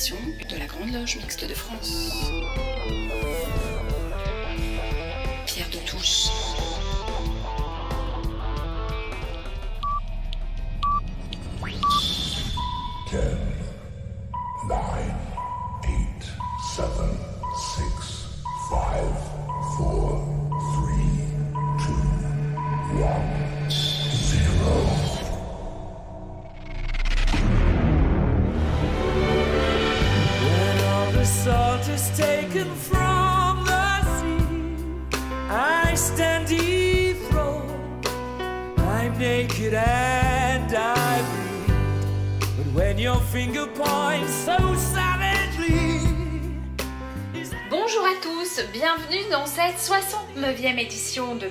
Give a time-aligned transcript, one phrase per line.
[0.00, 2.12] de la Grande Loge Mixte de France.
[5.44, 6.28] Pierre de Touche.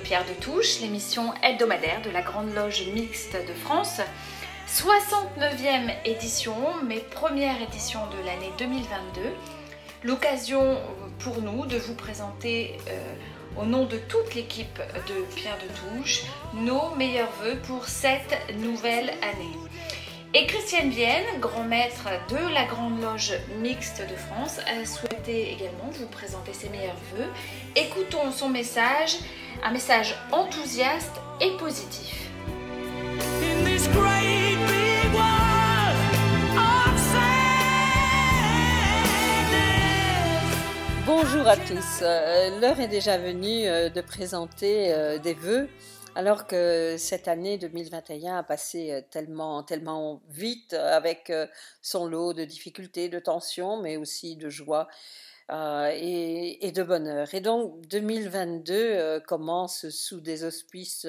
[0.08, 4.00] Pierre de Touche, l'émission hebdomadaire de la Grande Loge Mixte de France.
[4.66, 9.20] 69e édition, mais première édition de l'année 2022.
[10.04, 10.78] L'occasion
[11.18, 16.22] pour nous de vous présenter euh, au nom de toute l'équipe de Pierre de Touche
[16.54, 19.67] nos meilleurs voeux pour cette nouvelle année.
[20.34, 25.88] Et Christiane Vienne, grand maître de la Grande Loge Mixte de France, a souhaité également
[25.92, 27.24] vous présenter ses meilleurs voeux.
[27.76, 29.16] Écoutons son message,
[29.64, 32.28] un message enthousiaste et positif.
[33.42, 35.96] in this great big world
[36.56, 37.48] of sadness.
[41.06, 42.02] Bonjour à tous.
[42.02, 45.68] Euh, L'heure est déjà venue euh, de présenter euh, des vœux,
[46.18, 51.46] alors que cette année 2021 a passé euh, tellement, tellement vite, euh, avec euh,
[51.80, 54.88] son lot de difficultés, de tensions, mais aussi de joie.
[55.48, 57.32] et, de bonheur.
[57.34, 61.06] Et donc 2022 euh, commence sous des auspices,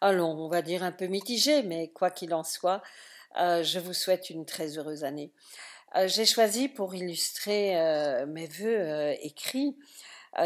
[0.00, 2.82] allons, on va dire un peu mitigés, mais quoi qu'il en soit,
[3.36, 5.30] je vous souhaite une très heureuse année.
[6.06, 7.74] J'ai choisi pour illustrer
[8.26, 9.76] mes voeux écrits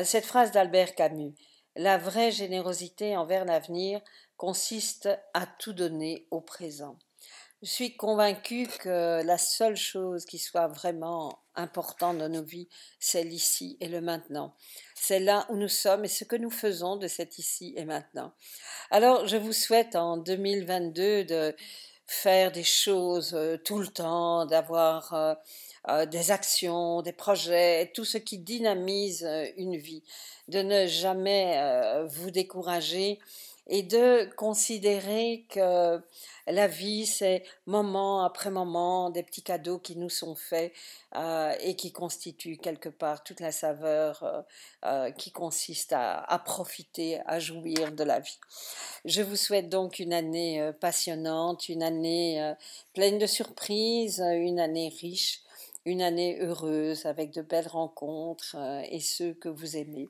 [0.04, 1.34] cette phrase d'Albert Camus.
[1.76, 4.00] La vraie générosité envers l'avenir
[4.36, 6.98] consiste à tout donner au présent.
[7.62, 12.68] Je suis convaincue que la seule chose qui soit vraiment importante dans nos vies,
[12.98, 14.54] c'est l'ici et le maintenant.
[14.96, 18.32] C'est là où nous sommes et ce que nous faisons de cet ici et maintenant.
[18.90, 21.56] Alors, je vous souhaite en 2022 de
[22.06, 25.14] faire des choses euh, tout le temps, d'avoir
[25.88, 30.04] euh, des actions, des projets, tout ce qui dynamise euh, une vie,
[30.46, 33.18] de ne jamais euh, vous décourager
[33.66, 36.00] et de considérer que
[36.46, 40.72] la vie, c'est moment après moment des petits cadeaux qui nous sont faits
[41.60, 44.44] et qui constituent quelque part toute la saveur
[45.16, 48.36] qui consiste à, profiter, à jouir de la vie.
[49.04, 52.54] Je vous souhaite donc une année passionnante, une année
[52.94, 55.44] pleine de surprises, une année riche,
[55.84, 60.08] une année heureuse avec de belles rencontres euh, et ceux que vous aimez.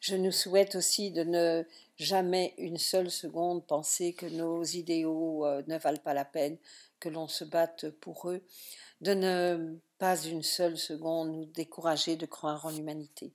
[0.00, 1.64] Je nous souhaite aussi de ne
[1.96, 6.58] jamais une seule seconde penser que nos idéaux euh, ne valent pas la peine,
[7.00, 8.42] que l'on se batte pour eux,
[9.00, 13.32] de ne pas une seule seconde nous décourager de croire en l'humanité,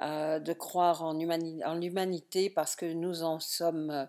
[0.00, 4.08] euh, de croire en, en l'humanité parce que nous en sommes,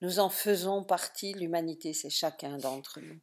[0.00, 3.18] nous en faisons partie, l'humanité c'est chacun d'entre nous.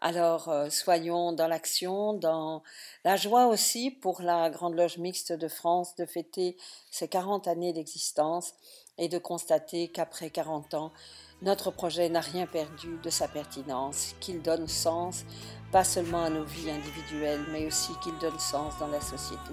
[0.00, 2.62] Alors euh, soyons dans l'action, dans
[3.04, 6.56] la joie aussi pour la Grande Loge Mixte de France de fêter
[6.90, 8.54] ses 40 années d'existence
[8.96, 10.92] et de constater qu'après 40 ans,
[11.42, 15.24] notre projet n'a rien perdu de sa pertinence, qu'il donne sens
[15.72, 19.52] pas seulement à nos vies individuelles, mais aussi qu'il donne sens dans la société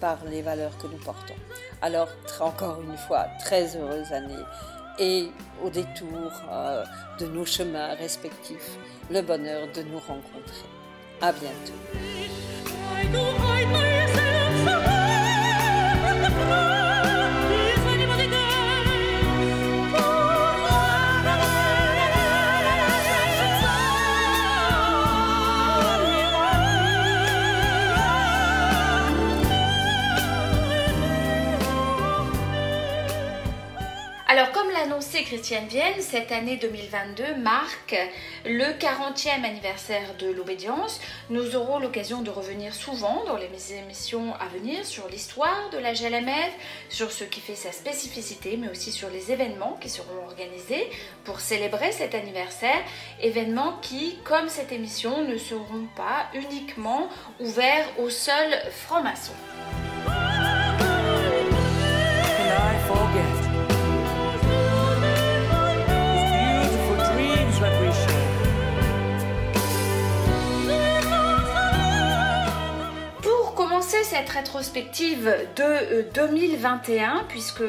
[0.00, 1.34] par les valeurs que nous portons.
[1.82, 2.08] Alors,
[2.40, 4.42] encore une fois, très heureuse année
[4.98, 5.30] et
[5.62, 6.84] au détour euh,
[7.18, 8.78] de nos chemins respectifs,
[9.10, 10.68] le bonheur de nous rencontrer.
[11.20, 11.72] À bientôt.
[34.84, 37.96] Annoncé Christiane Vienne, cette année 2022 marque
[38.44, 41.00] le 40e anniversaire de l'obédience.
[41.30, 45.94] Nous aurons l'occasion de revenir souvent dans les émissions à venir sur l'histoire de la
[45.94, 46.52] GLMF,
[46.90, 50.90] sur ce qui fait sa spécificité, mais aussi sur les événements qui seront organisés
[51.24, 52.82] pour célébrer cet anniversaire.
[53.22, 57.08] Événements qui, comme cette émission, ne seront pas uniquement
[57.40, 59.32] ouverts aux seuls francs-maçons.
[74.28, 77.62] Rétrospective de 2021 puisque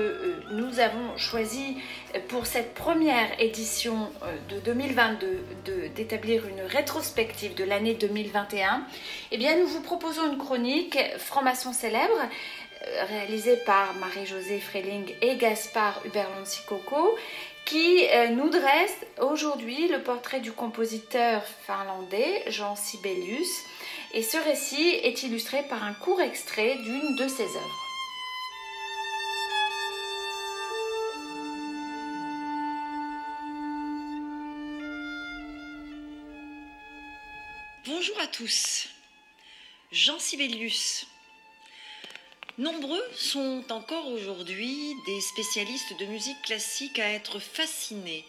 [0.51, 1.77] nous avons choisi
[2.29, 4.09] pour cette première édition
[4.49, 8.83] de 2022 d'établir une rétrospective de l'année 2021.
[9.31, 12.17] Eh bien, nous vous proposons une chronique franc-maçon célèbre
[13.09, 17.15] réalisée par Marie-Josée Freling et Gaspard Uberlon-Sikoco
[17.65, 23.65] qui nous dresse aujourd'hui le portrait du compositeur finlandais Jean Sibelius
[24.15, 27.81] et ce récit est illustré par un court extrait d'une de ses œuvres.
[37.85, 38.87] Bonjour à tous.
[39.91, 41.05] Jean Sibelius.
[42.57, 48.25] Nombreux sont encore aujourd'hui des spécialistes de musique classique à être fascinés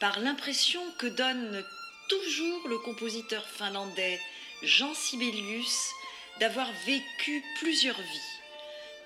[0.00, 1.62] par l'impression que donne
[2.08, 4.18] toujours le compositeur finlandais
[4.62, 5.92] Jean Sibelius
[6.40, 8.40] d'avoir vécu plusieurs vies,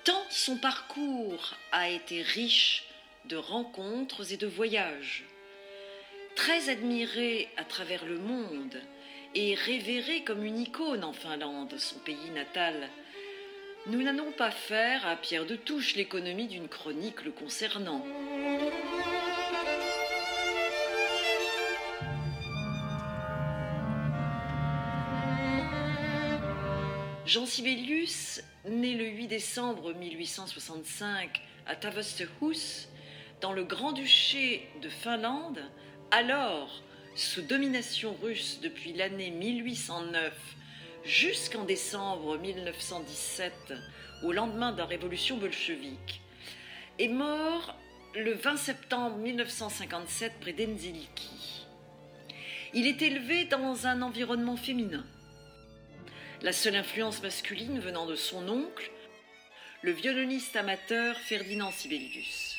[0.05, 2.85] tant son parcours a été riche
[3.25, 5.25] de rencontres et de voyages.
[6.35, 8.81] Très admiré à travers le monde
[9.35, 12.89] et révéré comme une icône en Finlande, son pays natal,
[13.87, 18.05] nous n'allons pas faire à Pierre de Touche l'économie d'une chronique le concernant.
[27.31, 32.89] Jean Sibelius, né le 8 décembre 1865 à Tavastehus,
[33.39, 35.63] dans le Grand-Duché de Finlande,
[36.11, 36.83] alors
[37.15, 40.33] sous domination russe depuis l'année 1809
[41.05, 43.75] jusqu'en décembre 1917,
[44.25, 46.19] au lendemain de la révolution bolchevique,
[46.99, 47.77] est mort
[48.13, 51.65] le 20 septembre 1957 près d'Enziliki.
[52.73, 55.05] Il est élevé dans un environnement féminin
[56.41, 58.89] la seule influence masculine venant de son oncle,
[59.83, 62.57] le violoniste amateur Ferdinand Sibelius.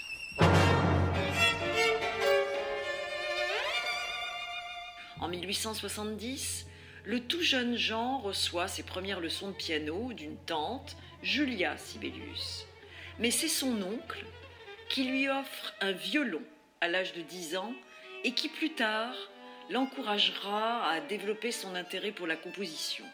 [5.20, 6.67] En 1870,
[7.05, 12.67] le tout jeune Jean reçoit ses premières leçons de piano d'une tante, Julia Sibelius.
[13.19, 14.25] Mais c'est son oncle
[14.88, 16.43] qui lui offre un violon
[16.81, 17.75] à l'âge de 10 ans
[18.23, 19.14] et qui plus tard
[19.70, 23.05] l'encouragera à développer son intérêt pour la composition.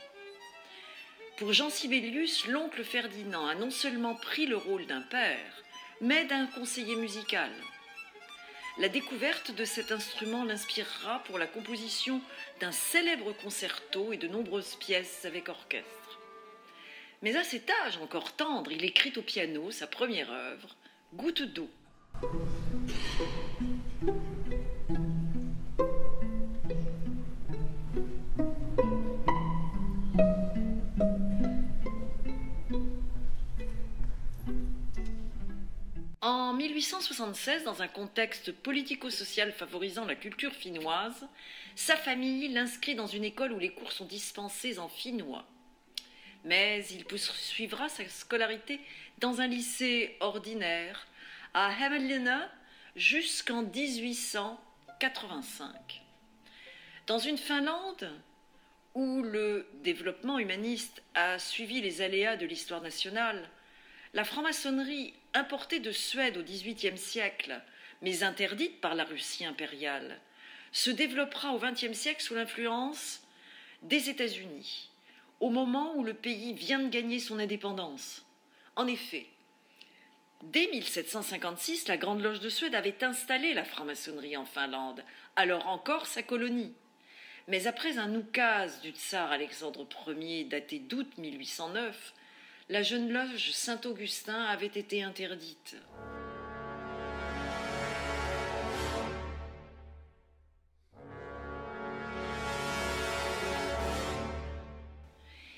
[1.39, 5.63] Pour Jean Sibelius, l'oncle Ferdinand a non seulement pris le rôle d'un père,
[6.01, 7.53] mais d'un conseiller musical.
[8.79, 12.21] La découverte de cet instrument l'inspirera pour la composition
[12.61, 16.19] d'un célèbre concerto et de nombreuses pièces avec orchestre.
[17.23, 20.77] Mais à cet âge encore tendre, il écrit au piano sa première œuvre,
[21.15, 21.71] Goutte d'eau.
[36.29, 41.27] En 1876, dans un contexte politico-social favorisant la culture finnoise,
[41.75, 45.47] sa famille l'inscrit dans une école où les cours sont dispensés en finnois.
[46.45, 48.79] Mais il poursuivra sa scolarité
[49.17, 51.07] dans un lycée ordinaire
[51.55, 52.53] à Hämeenlinna
[52.95, 56.03] jusqu'en 1885.
[57.07, 58.13] Dans une Finlande
[58.95, 63.49] où le développement humaniste a suivi les aléas de l'histoire nationale,
[64.13, 67.61] la franc-maçonnerie importée de Suède au XVIIIe siècle,
[68.03, 70.21] mais interdite par la Russie impériale,
[70.73, 73.23] se développera au XXe siècle sous l'influence
[73.83, 74.91] des États-Unis,
[75.41, 78.27] au moment où le pays vient de gagner son indépendance.
[78.77, 79.27] En effet,
[80.43, 85.03] dès 1756, la Grande Loge de Suède avait installé la franc-maçonnerie en Finlande,
[85.37, 86.75] alors encore sa colonie.
[87.47, 92.13] Mais après un oukase du tsar Alexandre Ier daté d'août 1809,
[92.71, 95.77] la jeune loge Saint-Augustin avait été interdite.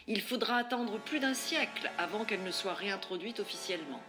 [0.07, 4.03] Il faudra attendre plus d'un siècle avant qu'elle ne soit réintroduite officiellement.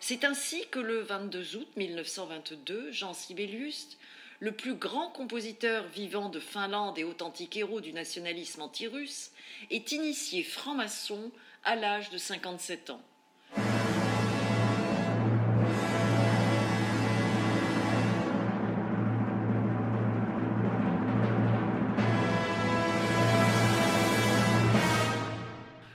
[0.00, 3.98] C'est ainsi que le 22 août 1922, Jean Sibelius,
[4.40, 9.30] le plus grand compositeur vivant de Finlande et authentique héros du nationalisme anti-russe,
[9.70, 11.30] est initié franc-maçon
[11.64, 13.00] à l'âge de 57 ans.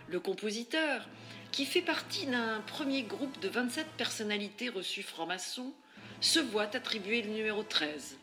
[0.09, 1.07] Le compositeur,
[1.51, 5.73] qui fait partie d'un premier groupe de 27 personnalités reçues franc-maçon,
[6.21, 8.17] se voit attribuer le numéro 13.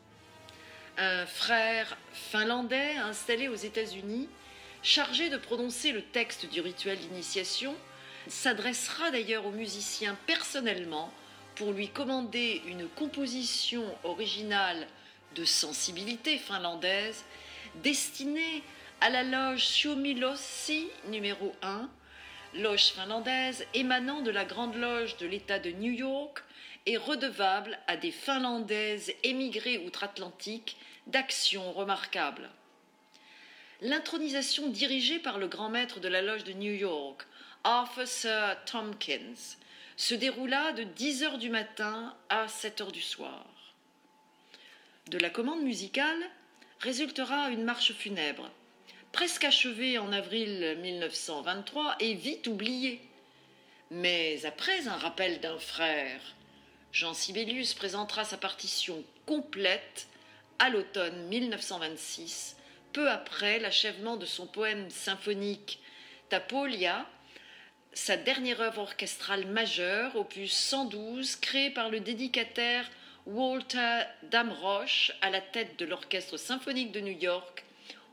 [0.97, 4.29] Un frère finlandais installé aux États-Unis
[4.85, 7.75] chargé de prononcer le texte du rituel d'initiation,
[8.29, 11.13] s'adressera d'ailleurs au musicien personnellement
[11.57, 14.87] pour lui commander une composition originale
[15.35, 17.25] de sensibilité finlandaise
[17.83, 18.63] destinée
[19.01, 21.89] à la loge Suomilossi numéro 1,
[22.55, 26.45] loge finlandaise émanant de la Grande Loge de l'État de New York
[26.87, 30.77] et redevable à des Finlandaises émigrées outre-Atlantique
[31.07, 32.51] d'actions remarquables.
[33.85, 37.27] L'intronisation dirigée par le grand maître de la loge de New York,
[38.07, 39.59] Sir Tompkins,
[39.99, 43.45] se déroula de 10 heures du matin à 7 heures du soir.
[45.11, 46.31] De la commande musicale
[46.81, 48.51] résultera une marche funèbre,
[49.13, 53.03] presque achevée en avril 1923 et vite oubliée.
[53.91, 56.23] Mais après un rappel d'un frère,
[56.91, 60.07] Jean Sibelius présentera sa partition complète
[60.59, 62.57] à l'automne 1926,
[62.95, 65.81] peu après l'achèvement de son poème symphonique
[66.29, 67.07] Tapolia,
[67.93, 72.89] sa dernière œuvre orchestrale majeure, opus 112, créée par le dédicataire
[73.27, 77.65] Walter Damrosch à la tête de l'Orchestre symphonique de New York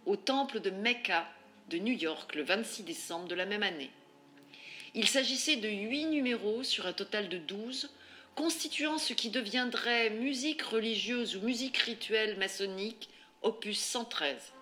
[0.07, 1.27] au temple de Mecca
[1.69, 3.91] de New York le 26 décembre de la même année.
[4.95, 7.91] Il s'agissait de huit numéros sur un total de douze,
[8.33, 13.09] constituant ce qui deviendrait musique religieuse ou musique rituelle maçonnique,
[13.43, 14.53] opus 113.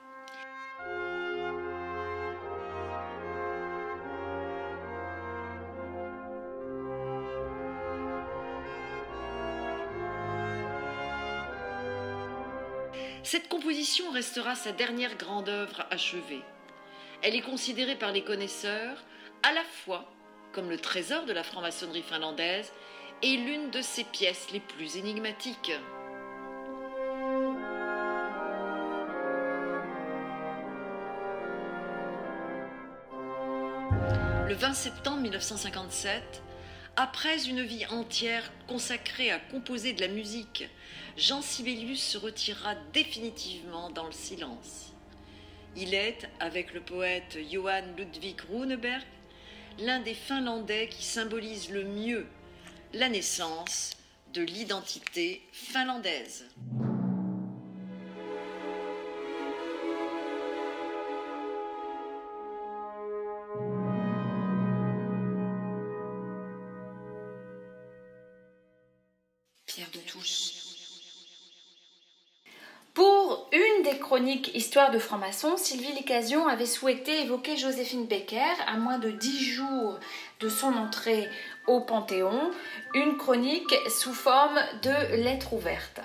[13.24, 16.42] Cette composition restera sa dernière grande œuvre achevée.
[17.22, 19.04] Elle est considérée par les connaisseurs
[19.44, 20.10] à la fois
[20.52, 22.72] comme le trésor de la franc-maçonnerie finlandaise
[23.22, 25.72] et l'une de ses pièces les plus énigmatiques.
[34.50, 36.42] Le 20 septembre 1957,
[36.96, 40.68] après une vie entière consacrée à composer de la musique,
[41.18, 44.92] Jean Sibelius se retirera définitivement dans le silence.
[45.76, 49.04] Il est, avec le poète Johann Ludwig Runeberg,
[49.78, 52.26] l'un des Finlandais qui symbolise le mieux
[52.96, 53.92] la naissance
[54.34, 56.48] de l'identité finlandaise.
[72.94, 78.78] Pour une des chroniques Histoire de franc-maçon, Sylvie Licasion avait souhaité évoquer Joséphine Becker à
[78.78, 80.00] moins de dix jours
[80.40, 81.30] de son entrée
[81.68, 82.52] au Panthéon,
[82.94, 86.02] une chronique sous forme de lettre ouverte.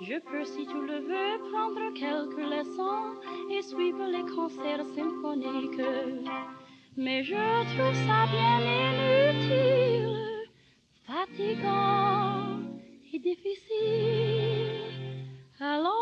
[0.00, 3.20] Je peux, si tu le veux, prendre quelques leçons
[3.50, 5.80] et suivre les concerts symphoniques.
[6.96, 10.16] Mais je trouve ça bien inutile,
[11.06, 12.60] fatigant
[13.12, 14.82] et difficile.
[15.60, 15.92] Alors,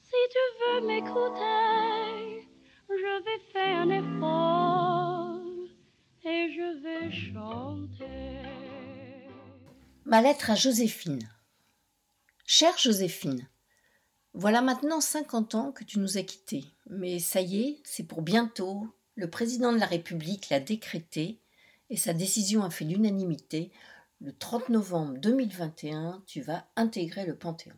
[0.00, 2.48] si tu veux m'écouter,
[2.88, 5.40] je vais faire un effort
[6.24, 8.69] et je vais chanter.
[10.06, 11.28] Ma lettre à Joséphine.
[12.46, 13.46] Chère Joséphine,
[14.32, 18.22] voilà maintenant 50 ans que tu nous as quittés, mais ça y est, c'est pour
[18.22, 18.88] bientôt.
[19.14, 21.42] Le président de la République l'a décrété
[21.90, 23.70] et sa décision a fait l'unanimité.
[24.20, 27.76] Le 30 novembre 2021, tu vas intégrer le Panthéon.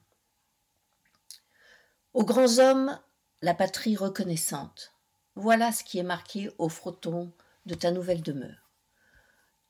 [2.14, 3.00] Aux grands hommes,
[3.42, 4.94] la patrie reconnaissante.
[5.34, 7.32] Voilà ce qui est marqué au frotton
[7.66, 8.61] de ta nouvelle demeure.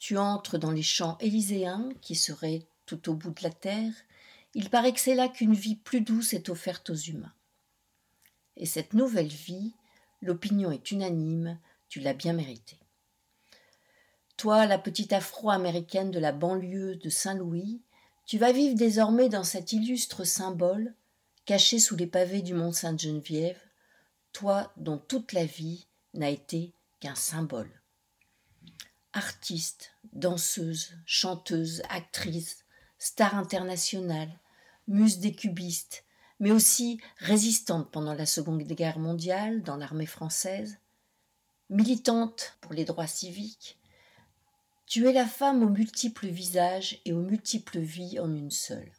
[0.03, 3.93] Tu entres dans les champs élyséens qui seraient tout au bout de la terre.
[4.53, 7.33] Il paraît que c'est là qu'une vie plus douce est offerte aux humains.
[8.57, 9.73] Et cette nouvelle vie,
[10.21, 11.57] l'opinion est unanime,
[11.89, 12.81] tu l'as bien méritée.
[14.37, 17.81] Toi, la petite afro-américaine de la banlieue de Saint-Louis,
[18.27, 20.97] tu vas vivre désormais dans cet illustre symbole,
[21.45, 23.63] caché sous les pavés du mont Sainte-Geneviève,
[24.33, 27.82] toi dont toute la vie n'a été qu'un symbole.
[29.15, 32.65] Artiste, danseuse, chanteuse, actrice,
[32.99, 34.39] star internationale,
[34.89, 36.05] muse des cubistes,
[36.41, 40.79] mais aussi résistante pendant la Seconde Guerre mondiale dans l'armée française,
[41.69, 43.79] militante pour les droits civiques,
[44.87, 48.93] tu es la femme aux multiples visages et aux multiples vies en une seule.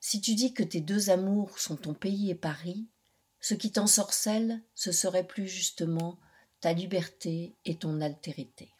[0.00, 2.86] Si tu dis que tes deux amours sont ton pays et Paris,
[3.40, 6.18] ce qui t'ensorcelle, ce serait plus justement
[6.60, 8.70] ta liberté et ton altérité.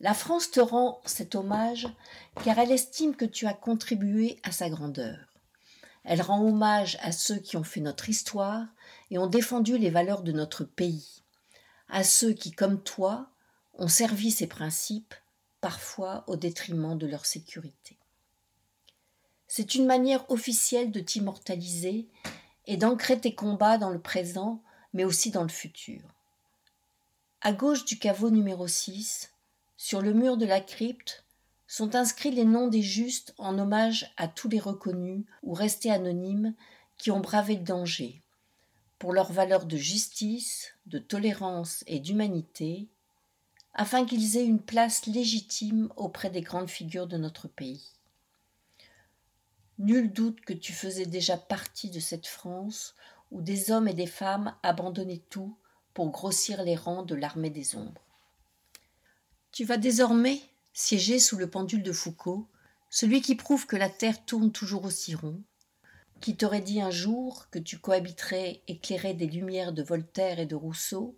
[0.00, 1.88] La France te rend cet hommage
[2.44, 5.18] car elle estime que tu as contribué à sa grandeur.
[6.04, 8.66] Elle rend hommage à ceux qui ont fait notre histoire
[9.10, 11.22] et ont défendu les valeurs de notre pays,
[11.88, 13.28] à ceux qui, comme toi,
[13.74, 15.14] ont servi ces principes,
[15.60, 17.98] parfois au détriment de leur sécurité.
[19.48, 22.06] C'est une manière officielle de t'immortaliser
[22.66, 24.62] et d'ancrer tes combats dans le présent,
[24.92, 26.00] mais aussi dans le futur.
[27.40, 29.30] À gauche du caveau numéro 6,
[29.78, 31.24] sur le mur de la crypte,
[31.68, 36.54] sont inscrits les noms des justes en hommage à tous les reconnus ou restés anonymes
[36.96, 38.20] qui ont bravé le danger,
[38.98, 42.88] pour leurs valeurs de justice, de tolérance et d'humanité,
[43.72, 47.92] afin qu'ils aient une place légitime auprès des grandes figures de notre pays.
[49.78, 52.96] Nul doute que tu faisais déjà partie de cette France
[53.30, 55.56] où des hommes et des femmes abandonnaient tout
[55.94, 58.07] pour grossir les rangs de l'armée des ombres.
[59.52, 60.40] Tu vas désormais
[60.72, 62.48] siéger sous le pendule de Foucault,
[62.90, 65.42] celui qui prouve que la Terre tourne toujours aussi rond,
[66.20, 70.54] qui t'aurait dit un jour que tu cohabiterais éclairé des lumières de Voltaire et de
[70.54, 71.16] Rousseau,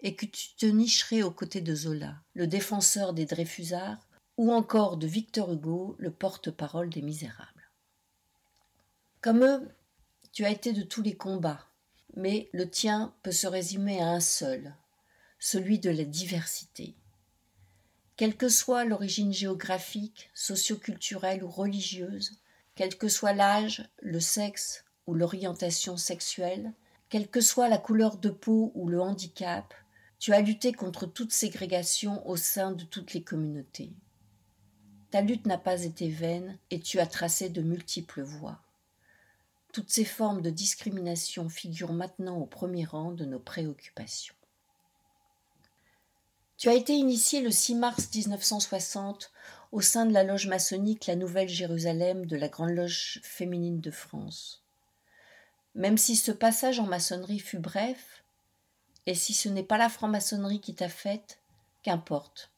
[0.00, 4.06] et que tu te nicherais aux côtés de Zola, le défenseur des Dreyfusards,
[4.36, 7.70] ou encore de Victor Hugo, le porte-parole des Misérables.
[9.22, 9.68] Comme eux,
[10.32, 11.66] tu as été de tous les combats,
[12.14, 14.74] mais le tien peut se résumer à un seul,
[15.38, 16.94] celui de la diversité.
[18.16, 22.32] Quelle que soit l'origine géographique, socioculturelle ou religieuse,
[22.74, 26.72] quel que soit l'âge, le sexe ou l'orientation sexuelle,
[27.10, 29.74] quelle que soit la couleur de peau ou le handicap,
[30.18, 33.92] tu as lutté contre toute ségrégation au sein de toutes les communautés.
[35.10, 38.60] Ta lutte n'a pas été vaine et tu as tracé de multiples voies.
[39.74, 44.35] Toutes ces formes de discrimination figurent maintenant au premier rang de nos préoccupations.
[46.58, 49.30] Tu as été initié le 6 mars 1960
[49.72, 53.90] au sein de la loge maçonnique La Nouvelle Jérusalem de la Grande Loge féminine de
[53.90, 54.62] France.
[55.74, 58.22] Même si ce passage en maçonnerie fut bref,
[59.04, 61.40] et si ce n'est pas la franc-maçonnerie qui t'a faite,
[61.82, 62.50] qu'importe.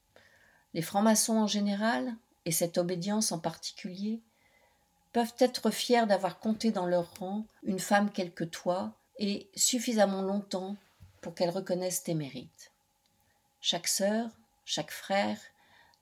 [0.75, 4.21] Les francs-maçons en général, et cette obédience en particulier,
[5.13, 10.23] peuvent être fiers d'avoir compté dans leur rang une femme quelle que toi, et suffisamment
[10.23, 10.77] longtemps
[11.21, 12.68] pour qu'elle reconnaisse tes mérites.
[13.61, 14.31] Chaque sœur,
[14.65, 15.39] chaque frère,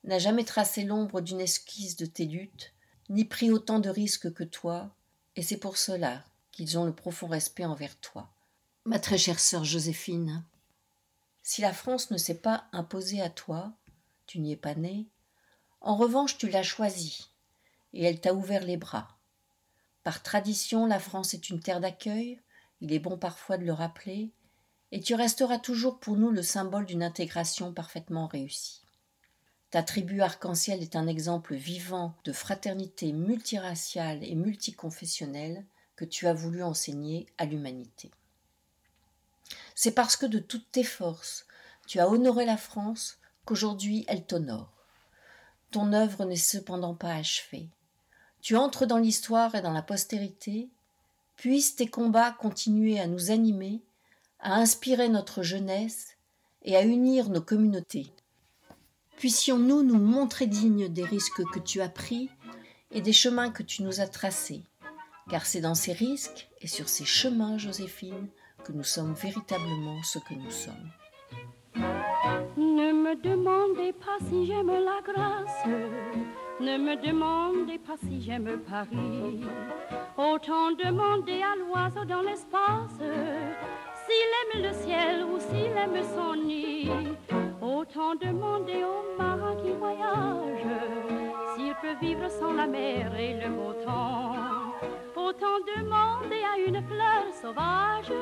[0.04, 2.72] n'a jamais tracé l'ombre d'une esquisse de tes luttes,
[3.08, 4.94] ni pris autant de risques que toi,
[5.36, 8.30] et c'est pour cela qu'ils ont le profond respect envers toi.
[8.84, 10.44] Ma très chère sœur Joséphine,
[11.42, 13.72] si la France ne s'est pas imposée à toi,
[14.26, 15.06] tu n'y es pas née,
[15.80, 17.30] en revanche tu l'as choisie,
[17.92, 19.16] et elle t'a ouvert les bras.
[20.02, 22.40] Par tradition, la France est une terre d'accueil,
[22.80, 24.32] il est bon parfois de le rappeler,
[24.92, 28.82] et tu resteras toujours pour nous le symbole d'une intégration parfaitement réussie.
[29.70, 36.34] Ta tribu arc-en-ciel est un exemple vivant de fraternité multiraciale et multiconfessionnelle que tu as
[36.34, 38.10] voulu enseigner à l'humanité.
[39.74, 41.46] C'est parce que de toutes tes forces,
[41.86, 44.72] tu as honoré la France qu'aujourd'hui elle t'honore.
[45.70, 47.68] Ton œuvre n'est cependant pas achevée.
[48.40, 50.68] Tu entres dans l'histoire et dans la postérité,
[51.36, 53.82] puissent tes combats continuer à nous animer,
[54.40, 56.16] à inspirer notre jeunesse
[56.62, 58.12] et à unir nos communautés.
[59.16, 62.30] Puissions-nous nous montrer dignes des risques que tu as pris
[62.90, 64.62] et des chemins que tu nous as tracés,
[65.30, 68.28] car c'est dans ces risques et sur ces chemins, Joséphine,
[68.64, 70.90] que nous sommes véritablement ce que nous sommes.
[72.56, 76.06] Ne me demandez pas si j'aime la grâce
[76.58, 79.40] ne me demandez pas si j'aime Paris.
[80.16, 82.98] Autant demander à l'oiseau dans l'espace
[84.06, 86.90] s'il aime le ciel ou s'il aime son nid.
[87.60, 90.66] Autant demander au marin qui voyage
[91.54, 94.34] s'il peut vivre sans la mer et le beau temps.
[95.16, 98.12] Autant demander à une fleur sauvage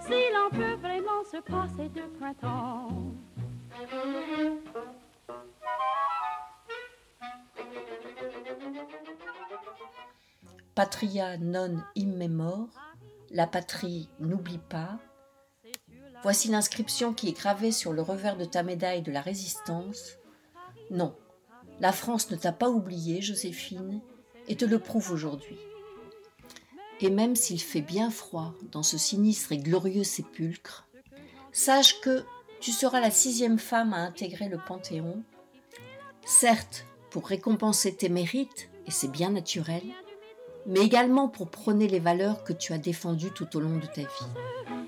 [0.00, 2.88] s'il en peut vraiment se passer de printemps.
[10.74, 12.68] Patria non immemor,
[13.30, 14.98] la patrie n'oublie pas.
[16.22, 20.16] Voici l'inscription qui est gravée sur le revers de ta médaille de la résistance.
[20.90, 21.14] Non,
[21.80, 24.00] la France ne t'a pas oublié, Joséphine,
[24.48, 25.58] et te le prouve aujourd'hui.
[27.00, 30.86] Et même s'il fait bien froid dans ce sinistre et glorieux sépulcre,
[31.52, 32.24] sache que
[32.60, 35.22] tu seras la sixième femme à intégrer le Panthéon,
[36.24, 39.82] certes pour récompenser tes mérites, et c'est bien naturel,
[40.66, 44.02] mais également pour prôner les valeurs que tu as défendues tout au long de ta
[44.02, 44.30] vie.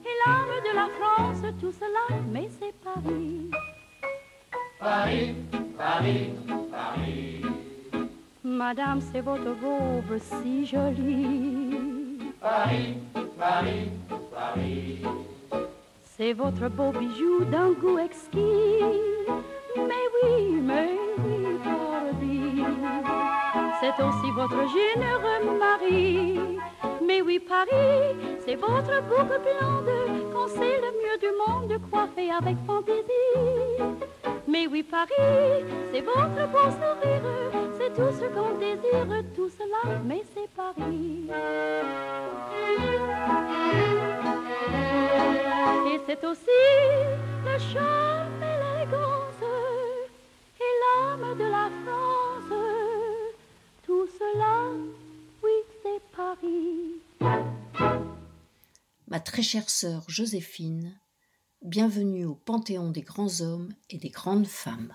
[0.04, 3.50] Et l'âme de la France, tout cela, mais c'est Paris.
[4.78, 5.34] Paris,
[5.76, 6.30] Paris,
[6.70, 7.42] Paris.
[8.44, 12.32] Madame, c'est votre robe si jolie.
[12.40, 12.96] Paris,
[13.38, 13.90] Paris,
[14.32, 15.02] Paris.
[16.16, 18.82] C'est votre beau bijou d'un goût exquis.
[19.76, 21.87] Mais oui, mais oui, Paris.
[23.80, 26.40] C'est aussi votre généreux mari.
[27.06, 32.56] Mais oui, Paris, c'est votre boucle blonde, quand c'est le mieux du monde, coiffé avec
[32.66, 33.78] fantaisie.
[34.48, 37.22] Mais oui, Paris, c'est votre beau sourire,
[37.78, 41.30] c'est tout ce qu'on désire, tout cela, mais c'est Paris.
[45.86, 46.60] Et c'est aussi
[47.44, 49.42] le charme l'élégance
[50.60, 52.27] et l'âme de la France.
[54.18, 54.72] Cela,
[55.44, 55.50] oui,
[55.82, 57.00] c'est Paris.
[59.06, 60.98] Ma très chère sœur Joséphine,
[61.62, 64.92] bienvenue au Panthéon des grands hommes et des grandes femmes.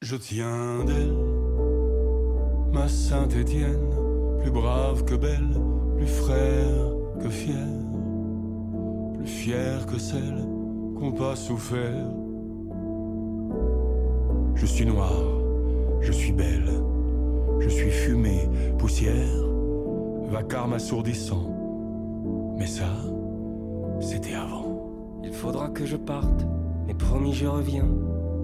[0.00, 1.14] Je tiens d'elle,
[2.72, 3.90] ma Sainte Étienne,
[4.40, 5.54] plus brave que belle,
[5.96, 7.82] plus frère que fière,
[9.18, 10.46] plus fière que celle
[10.98, 12.08] qu'on pas souffert.
[14.54, 15.12] Je suis noir,
[16.00, 16.70] je suis belle,
[17.62, 18.48] je suis fumée,
[18.78, 19.46] poussière,
[20.28, 21.50] vacarme assourdissant.
[22.56, 22.88] Mais ça,
[24.00, 24.80] c'était avant.
[25.22, 26.46] Il faudra que je parte,
[26.86, 27.88] mais promis je reviens.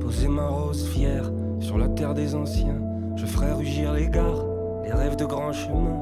[0.01, 2.81] Poser ma rose fière sur la terre des anciens.
[3.17, 4.45] Je ferai rugir les gares,
[4.85, 6.01] les rêves de grands chemins.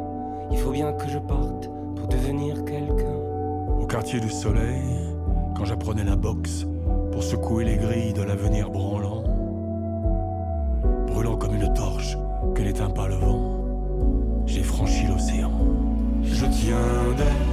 [0.50, 3.16] Il faut bien que je parte pour devenir quelqu'un.
[3.80, 4.82] Au quartier du soleil,
[5.56, 6.66] quand j'apprenais la boxe
[7.12, 9.24] pour secouer les grilles de l'avenir branlant,
[11.06, 12.16] brûlant comme une torche
[12.54, 13.64] que n'éteint pas le vent,
[14.46, 15.52] j'ai franchi l'océan.
[16.22, 17.46] Je tiens d'elle,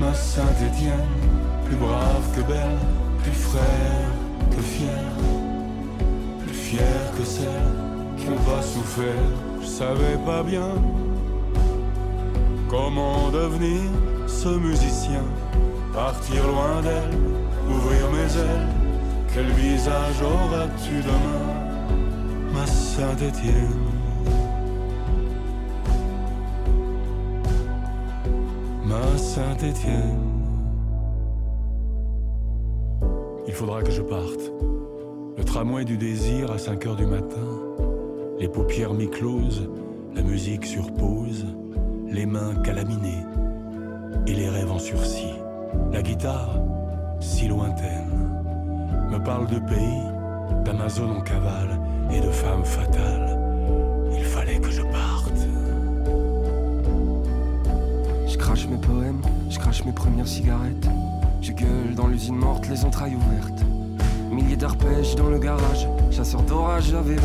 [0.00, 0.92] ma Sainte Étienne,
[1.64, 2.78] plus brave que belle,
[3.22, 4.10] plus frère
[4.50, 5.16] que fière,
[6.40, 7.70] plus fière que celle
[8.16, 9.28] qui n'ont pas souffert.
[9.60, 10.70] Je savais pas bien
[12.68, 13.82] comment devenir
[14.26, 15.24] ce musicien,
[15.94, 17.18] partir loin d'elle,
[17.68, 18.68] ouvrir mes ailes.
[19.34, 21.61] Quel visage auras-tu demain,
[22.92, 23.54] ma Sainte Étienne?
[28.84, 30.18] Ma Sainte Étienne.
[33.46, 34.52] Il faudra que je parte.
[35.38, 37.36] Le tramway du désir à 5 heures du matin.
[38.38, 39.70] Les paupières mi-closes,
[40.14, 41.46] la musique sur pause,
[42.08, 43.24] les mains calaminées
[44.26, 45.34] et les rêves en sursis.
[45.92, 46.58] La guitare,
[47.20, 48.30] si lointaine,
[49.10, 51.81] me parle de pays, d'Amazon en cavale
[52.14, 53.38] et de femmes fatales.
[54.16, 55.32] Il fallait que je parte.
[58.26, 60.88] Je crache mes poèmes, je crache mes premières cigarettes.
[61.40, 63.64] Je gueule dans l'usine morte, les entrailles ouvertes.
[64.30, 67.22] Milliers d'arpèges dans le garage, chasseur d'orage à vélo.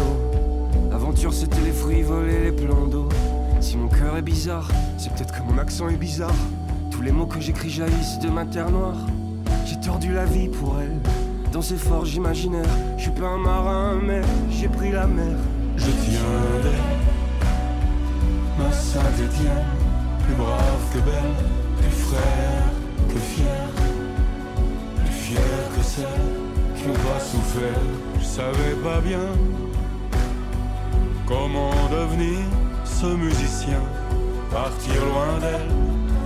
[0.92, 3.10] L'aventure c'était les fruits volés, les plans d'eau.
[3.60, 6.36] Si mon cœur est bizarre, c'est peut-être que mon accent est bizarre.
[6.92, 8.98] Tous les mots que j'écris jaillissent de ma terre noire.
[9.66, 11.00] J'ai tordu la vie pour elle,
[11.52, 12.66] dans ces forges imaginaires.
[12.98, 15.38] Je suis pas un marin, mais j'ai pris la mer.
[15.76, 16.72] Je tiens d'elle,
[18.58, 19.66] ma Sainte Étienne,
[20.26, 21.36] plus brave que belle,
[21.78, 22.64] plus frère
[23.10, 23.70] que fière,
[24.96, 27.82] plus fière que celle qui pas souffert.
[28.20, 29.28] Je savais pas bien
[31.28, 32.40] comment devenir
[32.86, 33.82] ce musicien,
[34.52, 35.70] partir loin d'elle,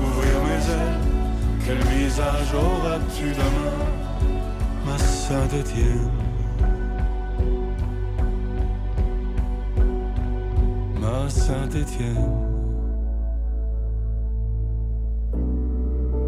[0.02, 1.00] ouvrir mes ailes.
[1.66, 3.91] Quel visage auras-tu demain,
[5.32, 6.12] ma Sainte Étienne?
[11.00, 12.32] Ma Sainte Étienne.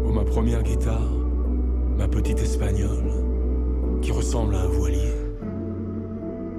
[0.06, 1.12] Oh, ma première guitare,
[1.98, 3.12] ma petite espagnole,
[4.00, 5.12] qui ressemble à un voilier.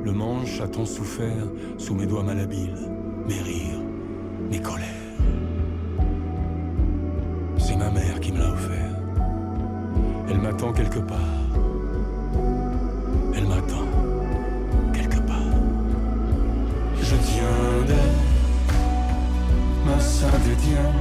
[0.04, 1.48] Le manche a tant souffert
[1.80, 2.92] sous mes doigts malhabiles,
[3.28, 3.82] mes rires,
[4.52, 4.86] mes colères.
[7.58, 9.00] C'est ma mère qui me l'a offert.
[10.30, 11.45] Elle m'attend quelque part.
[13.52, 15.36] Elle quelque part.
[17.00, 18.20] Je tiens d'elle,
[19.86, 21.00] ma Sainte Étienne,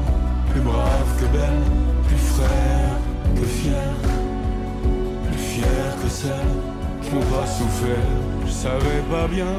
[0.51, 1.63] plus brave que belle,
[2.07, 2.97] plus frère
[3.35, 3.97] que fière,
[5.27, 6.53] plus fière que celle
[7.03, 8.11] qui n'ont pas souffert.
[8.47, 9.55] Je savais pas bien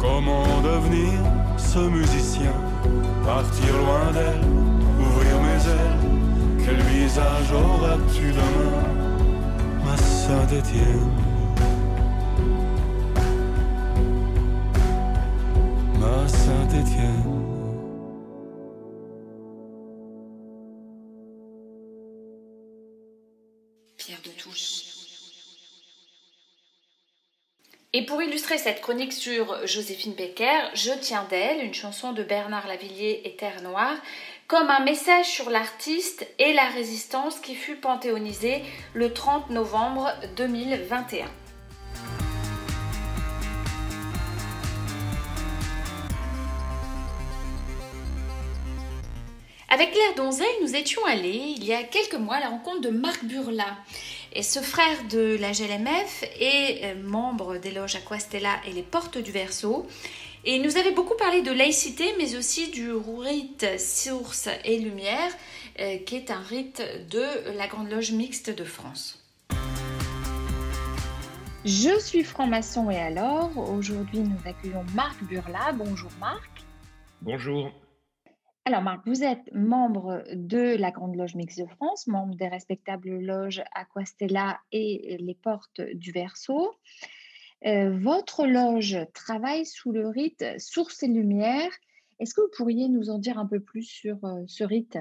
[0.00, 1.12] comment devenir
[1.56, 2.54] ce musicien,
[3.24, 4.44] partir loin d'elle,
[4.98, 6.64] ouvrir mes ailes.
[6.64, 8.99] Quel visage auras-tu demain,
[10.52, 11.20] Étienne.
[23.96, 24.90] Pierre de Touche.
[27.92, 32.68] Et pour illustrer cette chronique sur Joséphine Becker, Je tiens d'elle, une chanson de Bernard
[32.68, 33.96] Lavillier et Terre Noire,
[34.50, 41.26] comme un message sur l'artiste et la résistance qui fut panthéonisé le 30 novembre 2021.
[49.68, 52.90] Avec Claire Donzel, nous étions allés il y a quelques mois à la rencontre de
[52.90, 53.76] Marc Burla.
[54.42, 59.30] Ce frère de la GLMF est euh, membre des loges Aquastella et les Portes du
[59.30, 59.86] Verseau.
[60.44, 65.30] Et il nous avait beaucoup parlé de laïcité, mais aussi du rite Source et Lumière,
[65.80, 69.22] euh, qui est un rite de la Grande Loge Mixte de France.
[71.66, 75.72] Je suis franc-maçon et alors, aujourd'hui nous accueillons Marc Burla.
[75.74, 76.64] Bonjour Marc.
[77.20, 77.70] Bonjour.
[78.64, 83.10] Alors Marc, vous êtes membre de la Grande Loge Mixte de France, membre des respectables
[83.10, 86.72] loges Aquastella et les Portes du Verseau.
[87.66, 91.70] Euh, votre loge travaille sous le rite Source et Lumière.
[92.18, 94.98] Est-ce que vous pourriez nous en dire un peu plus sur euh, ce rite?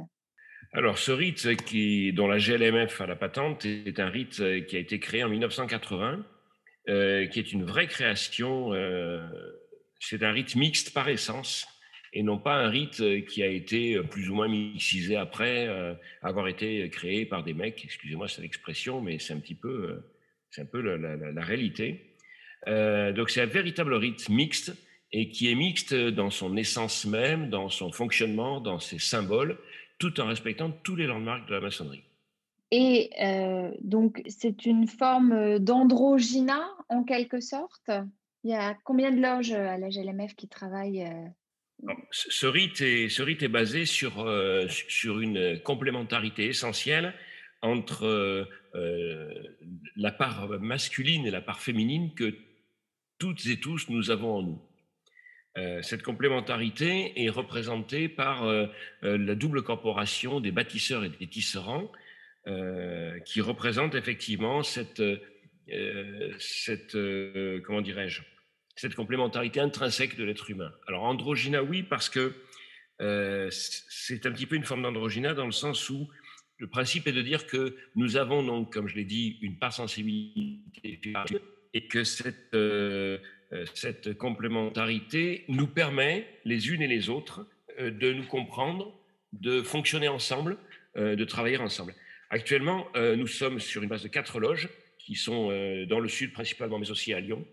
[0.73, 4.75] Alors, ce rite qui, dont la GLMF a la patente est un rite euh, qui
[4.75, 6.25] a été créé en 1980,
[6.85, 8.71] qui est une vraie création.
[9.99, 11.67] c'est un rite mixte par essence
[12.13, 15.67] et non pas un rite qui a été plus ou moins mixisé après
[16.23, 17.85] avoir été créé par des mecs.
[17.85, 20.01] Excusez-moi cette expression, mais c'est un petit peu,
[20.57, 22.08] un peu la réalité.
[22.67, 24.73] Euh, donc c'est un véritable rite mixte
[25.11, 29.57] et qui est mixte dans son essence même, dans son fonctionnement, dans ses symboles,
[29.97, 32.03] tout en respectant tous les landmarks de la maçonnerie.
[32.71, 37.89] Et euh, donc c'est une forme d'androgyna en quelque sorte?
[38.43, 41.93] Il y a combien de loges à la GLMF qui travaillent euh?
[42.11, 44.25] ce, rite est, ce rite est basé sur,
[44.69, 47.13] sur une complémentarité essentielle
[47.61, 48.47] entre
[49.95, 52.35] la part masculine et la part féminine que
[53.19, 54.61] toutes et tous nous avons en nous.
[55.57, 58.67] Euh, cette complémentarité est représentée par euh,
[59.03, 61.91] euh, la double corporation des bâtisseurs et des tisserands,
[63.25, 65.03] qui représente effectivement cette,
[66.39, 66.97] cette
[67.63, 68.23] comment dirais-je,
[68.75, 70.71] cette complémentarité intrinsèque de l'être humain.
[70.87, 72.33] Alors androgyna, oui, parce que
[73.51, 76.09] c'est un petit peu une forme d'androgyna dans le sens où
[76.57, 79.73] le principe est de dire que nous avons donc, comme je l'ai dit, une part
[79.73, 81.13] sensibilité
[81.73, 83.19] et que cette, euh,
[83.53, 87.47] euh, cette complémentarité nous permet, les unes et les autres,
[87.79, 88.93] euh, de nous comprendre,
[89.33, 90.57] de fonctionner ensemble,
[90.95, 91.93] de travailler ensemble.
[92.31, 95.49] Actuellement, nous sommes sur une base de quatre loges qui sont
[95.87, 97.45] dans le sud principalement, mais aussi à Lyon.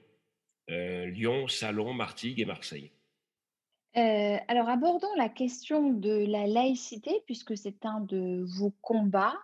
[0.69, 2.91] Lyon, Salon, Martigues et Marseille.
[3.95, 9.37] alors abordons la question de la laïcité, puisque c'est un de vos combats.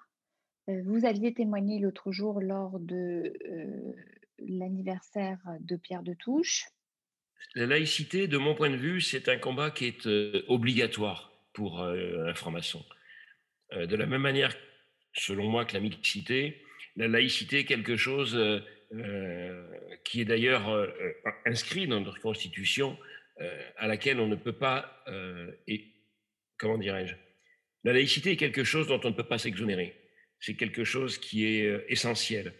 [0.68, 3.34] vous aviez témoigné l'autre jour lors de
[4.48, 6.66] l'anniversaire de Pierre de Touche.
[7.54, 11.82] La laïcité, de mon point de vue, c'est un combat qui est euh, obligatoire pour
[11.82, 12.84] euh, un franc-maçon.
[13.72, 14.56] Euh, de la même manière,
[15.12, 16.62] selon moi, que la mixité,
[16.96, 18.38] la laïcité est quelque chose
[20.04, 20.68] qui est d'ailleurs
[21.46, 22.98] inscrit dans notre Constitution,
[23.78, 25.02] à laquelle on ne peut pas,
[25.66, 25.94] et
[26.58, 27.14] comment dirais-je,
[27.84, 29.98] la laïcité est quelque chose dont on ne peut pas s'exonérer.
[30.40, 32.52] C'est quelque chose qui est essentiel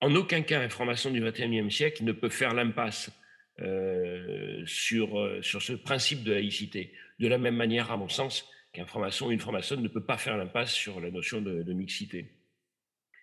[0.00, 3.10] en aucun cas, franc-maçon du XXIe siècle ne peut faire l'impasse
[3.60, 6.94] euh, sur, euh, sur ce principe de laïcité.
[7.18, 10.16] De la même manière, à mon sens, qu'un franc-maçon ou une franc-maçonne ne peut pas
[10.16, 12.32] faire l'impasse sur la notion de, mixité.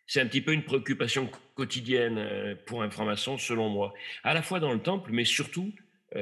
[0.05, 4.43] C'est un petit peu une préoccupation quotidienne euh, pour un franc-maçon, selon moi, à la
[4.43, 5.73] fois dans le temple, mais surtout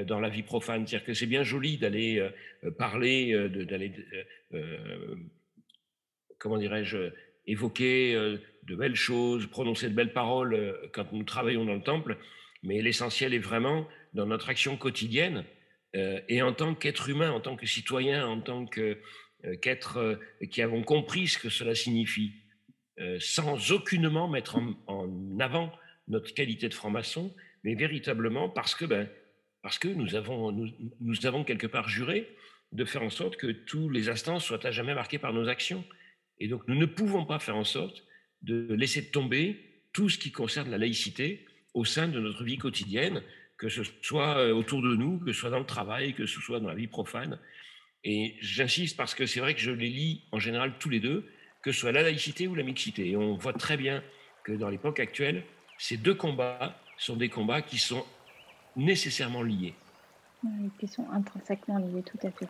[0.07, 0.87] dans la vie profane.
[0.87, 2.27] C'est-à-dire que c'est bien joli d'aller
[2.79, 3.93] parler, d'aller,
[6.39, 7.11] comment dirais-je,
[7.45, 12.17] évoquer de belles choses, prononcer de belles paroles euh, quand nous travaillons dans le temple,
[12.63, 15.45] mais l'essentiel est vraiment dans notre action quotidienne
[15.95, 18.95] euh, et en tant qu'être humain, en tant que citoyen, en tant euh,
[19.61, 22.33] qu'être qui avons compris ce que cela signifie,
[23.19, 25.71] sans aucunement mettre en, avant
[26.07, 29.07] notre qualité de franc-maçon, mais véritablement parce que, ben,
[29.61, 30.69] parce que nous, avons, nous,
[31.01, 32.33] nous avons quelque part juré
[32.71, 35.83] de faire en sorte que tous les instants soient à jamais marqués par nos actions.
[36.39, 38.05] Et donc nous ne pouvons pas faire en sorte
[38.45, 39.59] de laisser tomber
[39.91, 43.21] tout ce qui concerne la laïcité au sein de notre vie quotidienne,
[43.57, 46.39] que ce soit euh, autour de nous, que ce soit dans le travail, que ce
[46.39, 47.39] soit dans la vie profane.
[48.03, 51.25] Et j'insiste parce que c'est vrai que je les lis en général tous les deux,
[51.61, 53.09] que ce soit la laïcité ou la mixité.
[53.09, 54.03] Et on voit très bien
[54.43, 55.43] que dans l'époque actuelle,
[55.77, 58.05] ces deux combats sont des combats qui sont
[58.75, 59.73] nécessairement liés.
[60.43, 62.47] Oui, qui sont intrinsèquement liés, tout à fait.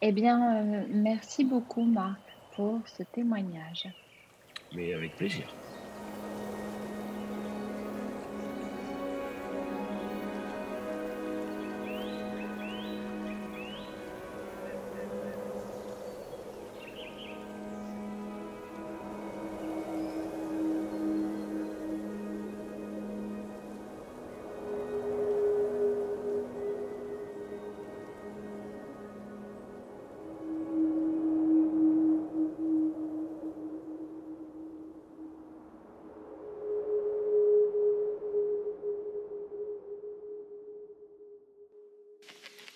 [0.00, 2.20] Eh bien, euh, merci beaucoup, Marc,
[2.54, 3.86] pour ce témoignage
[4.76, 5.58] mais avec plaisir.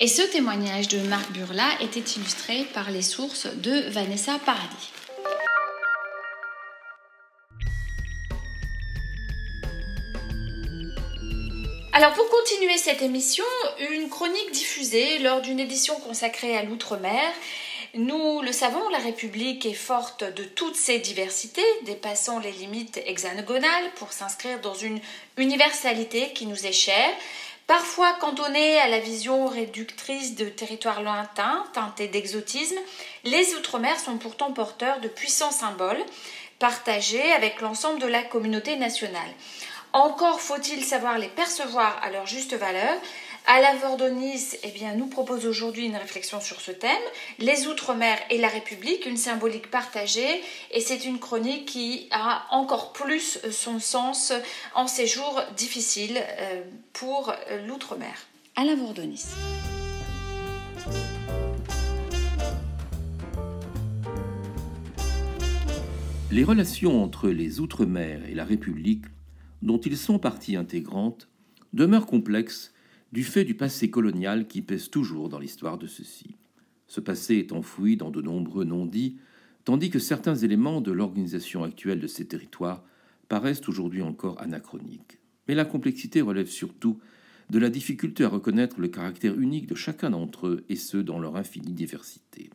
[0.02, 4.92] Et ce témoignage de Marc Burla était illustré par les sources de Vanessa Paradis.
[11.92, 13.44] Alors pour continuer cette émission,
[13.90, 17.30] une chronique diffusée lors d'une édition consacrée à l'outre-mer.
[17.92, 23.90] Nous le savons, la République est forte de toutes ses diversités, dépassant les limites hexagonales
[23.96, 25.00] pour s'inscrire dans une
[25.36, 27.12] universalité qui nous est chère,
[27.70, 32.74] parfois cantonnée à la vision réductrice de territoires lointains, teintés d'exotisme.
[33.22, 36.04] Les outre-mer sont pourtant porteurs de puissants symboles
[36.58, 39.30] partagés avec l'ensemble de la communauté nationale.
[39.92, 42.96] Encore faut-il savoir les percevoir à leur juste valeur.
[43.58, 46.90] La Vordonis, eh bien, nous propose aujourd'hui une réflexion sur ce thème,
[47.38, 52.92] les Outre-mer et la République, une symbolique partagée, et c'est une chronique qui a encore
[52.92, 54.32] plus son sens
[54.74, 57.34] en ces jours difficiles euh, pour
[57.66, 58.14] l'Outre-mer.
[58.56, 59.26] La Vordonis.
[66.30, 69.04] Les relations entre les Outre-mer et la République
[69.60, 71.28] dont ils sont partie intégrante,
[71.72, 72.72] demeurent complexes
[73.12, 76.36] du fait du passé colonial qui pèse toujours dans l'histoire de ceux-ci.
[76.86, 79.16] Ce passé est enfoui dans de nombreux non-dits,
[79.64, 82.84] tandis que certains éléments de l'organisation actuelle de ces territoires
[83.28, 85.18] paraissent aujourd'hui encore anachroniques.
[85.48, 86.98] Mais la complexité relève surtout
[87.50, 91.18] de la difficulté à reconnaître le caractère unique de chacun d'entre eux, et ce, dans
[91.18, 92.50] leur infinie diversité.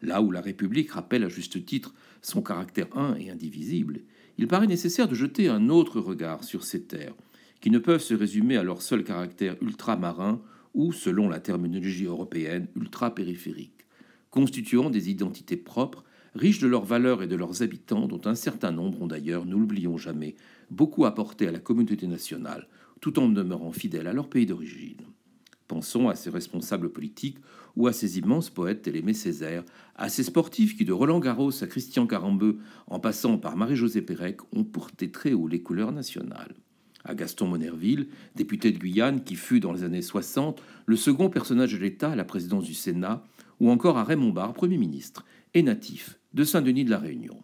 [0.00, 4.00] Là où la République rappelle à juste titre son caractère un et indivisible,
[4.38, 7.14] il paraît nécessaire de jeter un autre regard sur ces terres,
[7.62, 10.42] qui ne peuvent se résumer à leur seul caractère ultramarin
[10.74, 13.86] ou, selon la terminologie européenne, ultra-périphérique,
[14.30, 16.02] constituant des identités propres,
[16.34, 19.60] riches de leurs valeurs et de leurs habitants, dont un certain nombre ont d'ailleurs, nous
[19.60, 20.34] l'oublions jamais,
[20.70, 22.66] beaucoup apporté à la communauté nationale,
[23.00, 25.06] tout en demeurant fidèles à leur pays d'origine.
[25.68, 27.38] Pensons à ces responsables politiques
[27.76, 29.62] ou à ces immenses poètes tels Aimé Césaire,
[29.94, 34.40] à ces sportifs qui, de Roland Garros à Christian Carambeu, en passant par Marie-Josée Pérec,
[34.52, 36.56] ont porté très haut les couleurs nationales.
[37.04, 41.72] À Gaston Monerville, député de Guyane, qui fut dans les années 60 le second personnage
[41.72, 43.24] de l'État à la présidence du Sénat,
[43.60, 47.42] ou encore à Raymond Barre, Premier ministre, et natif de Saint-Denis de la Réunion.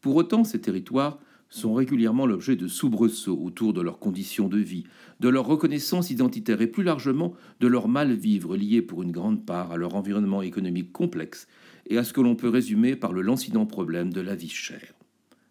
[0.00, 1.18] Pour autant, ces territoires
[1.50, 4.84] sont régulièrement l'objet de soubresauts autour de leurs conditions de vie,
[5.20, 9.72] de leur reconnaissance identitaire et plus largement de leur mal-vivre lié pour une grande part
[9.72, 11.48] à leur environnement économique complexe
[11.86, 14.97] et à ce que l'on peut résumer par le lancinant problème de la vie chère.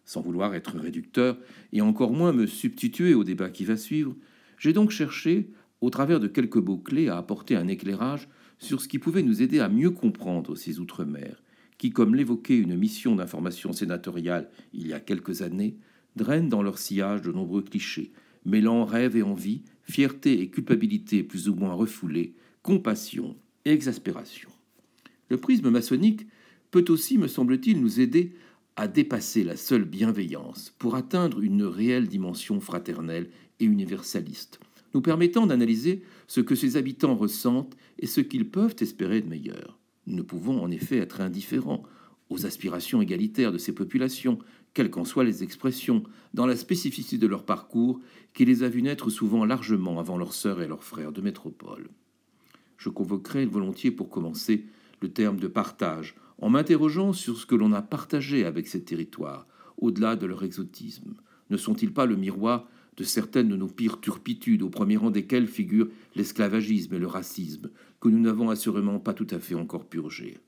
[0.07, 1.37] Sans vouloir être réducteur
[1.73, 4.15] et encore moins me substituer au débat qui va suivre,
[4.57, 8.99] j'ai donc cherché, au travers de quelques mots-clés, à apporter un éclairage sur ce qui
[8.99, 11.43] pouvait nous aider à mieux comprendre ces Outre-mer,
[11.77, 15.75] qui, comme l'évoquait une mission d'information sénatoriale il y a quelques années,
[16.15, 18.13] drainent dans leur sillage de nombreux clichés,
[18.45, 24.49] mêlant rêve et envie, fierté et culpabilité plus ou moins refoulées, compassion et exaspération.
[25.27, 26.27] Le prisme maçonnique
[26.71, 28.33] peut aussi, me semble-t-il, nous aider
[28.77, 34.59] à dépasser la seule bienveillance pour atteindre une réelle dimension fraternelle et universaliste,
[34.93, 39.79] nous permettant d'analyser ce que ses habitants ressentent et ce qu'ils peuvent espérer de meilleur.
[40.05, 41.83] Nous ne pouvons en effet être indifférents
[42.29, 44.37] aux aspirations égalitaires de ces populations,
[44.75, 46.03] quelles qu'en soient les expressions,
[46.35, 47.99] dans la spécificité de leur parcours
[48.35, 51.89] qui les a vus naître souvent largement avant leurs sœurs et leurs frères de métropole.
[52.77, 54.65] Je convoquerai volontiers pour commencer
[55.01, 59.47] le terme de partage, en m'interrogeant sur ce que l'on a partagé avec ces territoires,
[59.77, 61.15] au-delà de leur exotisme.
[61.49, 62.67] Ne sont-ils pas le miroir
[62.97, 67.69] de certaines de nos pires turpitudes, au premier rang desquelles figurent l'esclavagisme et le racisme,
[67.99, 70.39] que nous n'avons assurément pas tout à fait encore purgés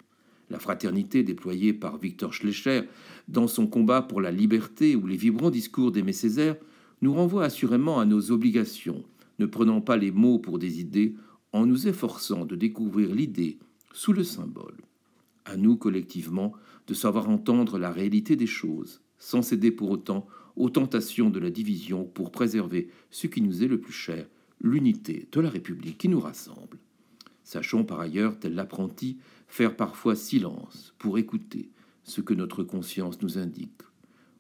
[0.50, 2.84] la fraternité déployée par Victor Schlecher
[3.28, 6.56] dans son combat pour la liberté ou les vibrants discours d'Aimé Césaire
[7.02, 9.04] nous renvoient assurément à nos obligations,
[9.38, 11.16] ne prenant pas les mots pour des idées,
[11.54, 13.58] en nous efforçant de découvrir l'idée
[13.94, 14.78] sous le symbole.
[15.50, 16.54] À nous collectivement
[16.86, 21.50] de savoir entendre la réalité des choses, sans céder pour autant aux tentations de la
[21.50, 24.28] division pour préserver ce qui nous est le plus cher,
[24.62, 26.78] l'unité de la République qui nous rassemble.
[27.44, 31.72] Sachons par ailleurs, tel l'apprenti, faire parfois silence pour écouter
[32.04, 33.82] ce que notre conscience nous indique.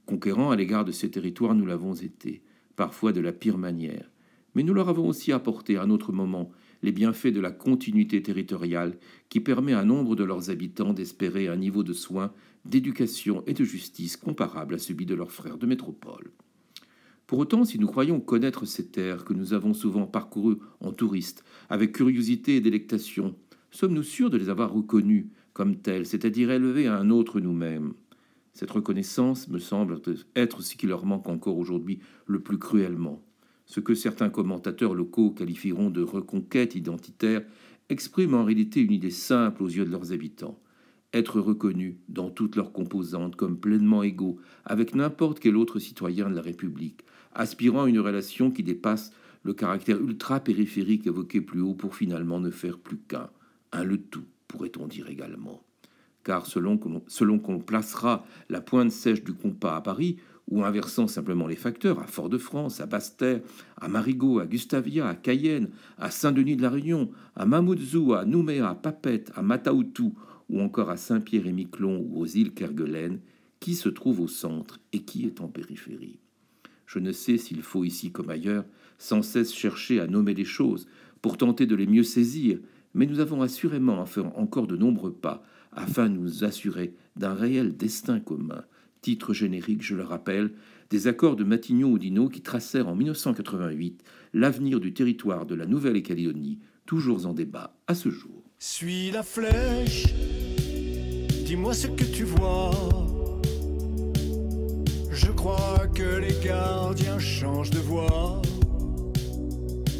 [0.06, 2.44] Conquérants à l'égard de ces territoires, nous l'avons été,
[2.76, 4.12] parfois de la pire manière,
[4.54, 6.52] mais nous leur avons aussi apporté à un autre moment
[6.82, 8.98] les bienfaits de la continuité territoriale
[9.30, 12.34] qui permet à nombre de leurs habitants d'espérer un niveau de soins,
[12.66, 16.32] d'éducation et de justice comparable à celui de leurs frères de métropole.
[17.28, 21.44] Pour autant, si nous croyons connaître ces terres que nous avons souvent parcourues en touristes,
[21.70, 23.36] avec curiosité et délectation,
[23.70, 27.94] sommes-nous sûrs de les avoir reconnus comme tels, c'est-à-dire élevés à un autre nous-mêmes?
[28.54, 30.02] Cette reconnaissance me semble
[30.36, 33.22] être ce qui leur manque encore aujourd'hui le plus cruellement.
[33.70, 37.44] Ce que certains commentateurs locaux qualifieront de reconquête identitaire
[37.90, 40.60] expriment en réalité une idée simple aux yeux de leurs habitants.
[41.14, 46.36] Être reconnus dans toutes leurs composantes comme pleinement égaux avec n'importe quel autre citoyen de
[46.36, 49.12] la République, aspirant à une relation qui dépasse
[49.44, 53.30] le caractère ultra-périphérique évoqué plus haut pour finalement ne faire plus qu'un,
[53.72, 55.64] un le tout, pourrait-on dire également.
[56.24, 60.18] Car selon qu'on placera la pointe sèche du compas à Paris,
[60.50, 63.42] ou inversant simplement les facteurs, à Fort-de-France, à Basse-Terre,
[63.80, 68.70] à Marigot, à Gustavia, à Cayenne, à Saint-Denis de la Réunion, à Mamoudzou, à Nouméa,
[68.70, 70.16] à Papette, à Mataoutou,
[70.50, 73.20] ou encore à Saint-Pierre-et-Miquelon ou aux îles Kerguelen,
[73.60, 76.20] qui se trouve au centre et qui est en périphérie.
[76.86, 78.66] Je ne sais s'il faut ici comme ailleurs
[78.98, 80.88] sans cesse chercher à nommer les choses
[81.22, 82.60] pour tenter de les mieux saisir,
[82.94, 87.34] mais nous avons assurément à faire encore de nombreux pas afin de nous assurer d'un
[87.34, 88.64] réel destin commun,
[89.02, 90.52] titre générique, je le rappelle,
[90.90, 97.26] des accords de Matignon-Oudinot qui tracèrent en 1988 l'avenir du territoire de la Nouvelle-Calédonie, toujours
[97.26, 98.44] en débat à ce jour.
[98.58, 100.08] Suis la flèche,
[101.46, 102.72] dis-moi ce que tu vois.
[105.12, 108.42] Je crois que les gardiens changent de voix.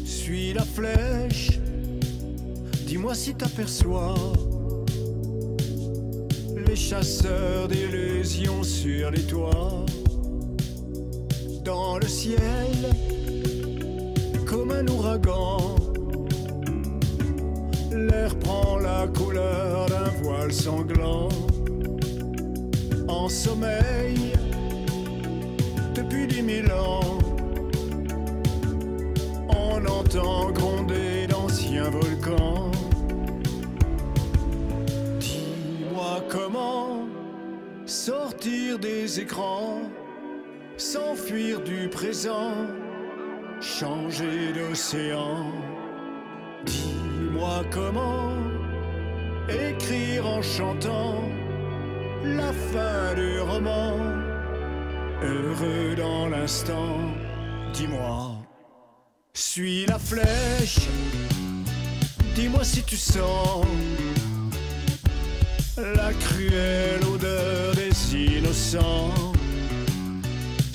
[0.04, 1.58] Suis la flèche,
[2.86, 4.14] dis-moi si t'aperçois
[6.80, 9.84] les chasseurs d'illusions sur les toits.
[11.64, 12.72] Dans le ciel,
[14.46, 15.76] comme un ouragan,
[17.92, 21.28] l'air prend la couleur d'un voile sanglant.
[23.08, 24.32] En sommeil,
[25.94, 27.18] depuis dix mille ans,
[29.48, 32.69] on entend gronder d'anciens volcans.
[36.30, 37.06] Comment
[37.86, 39.82] sortir des écrans,
[40.76, 42.52] s'enfuir du présent,
[43.60, 45.52] changer d'océan.
[46.64, 48.32] Dis-moi comment
[49.48, 51.24] écrire en chantant
[52.24, 53.96] la fin du roman,
[55.22, 56.96] heureux dans l'instant.
[57.72, 58.36] Dis-moi,
[59.34, 60.88] suis la flèche,
[62.34, 63.66] dis-moi si tu sens
[65.94, 69.32] la cruelle odeur des innocents.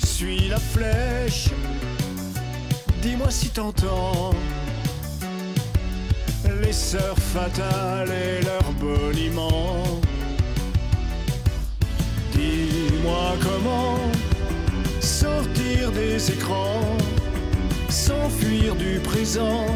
[0.04, 1.48] Suis la flèche,
[3.02, 4.30] dis-moi si t'entends
[6.62, 10.00] les sœurs fatales et leurs boniments.
[12.32, 13.98] Dis-moi comment
[15.00, 16.96] sortir des écrans,
[17.88, 19.66] s'enfuir du présent,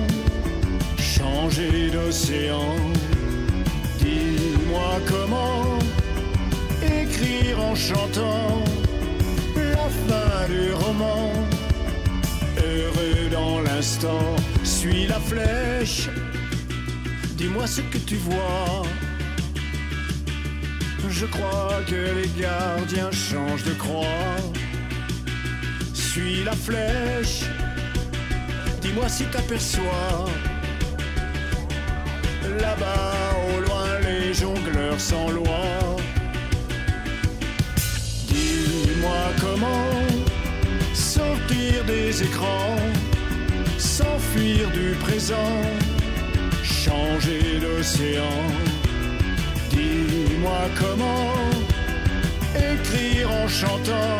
[0.98, 2.74] changer d'océan.
[4.70, 5.78] Dis-moi comment
[6.80, 8.62] écrire en chantant
[9.56, 11.32] la fin du roman.
[12.56, 16.08] Heureux dans l'instant, suis la flèche
[17.36, 18.82] Dis-moi ce que tu vois.
[21.08, 24.36] Je crois que les gardiens changent de croix.
[25.94, 27.42] Suis la flèche.
[28.80, 30.26] Dis-moi si t'aperçois.
[32.60, 33.30] Là-bas,
[34.98, 35.62] sans loi.
[38.28, 39.90] Dis-moi comment
[40.94, 42.76] sortir des écrans,
[43.78, 45.62] s'enfuir du présent
[46.90, 48.38] changer d'océan.
[49.70, 51.34] Dis-moi comment
[52.54, 54.18] écrire en chantant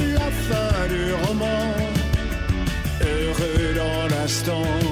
[0.00, 1.74] la fin du roman,
[3.00, 4.91] heureux dans l'instant.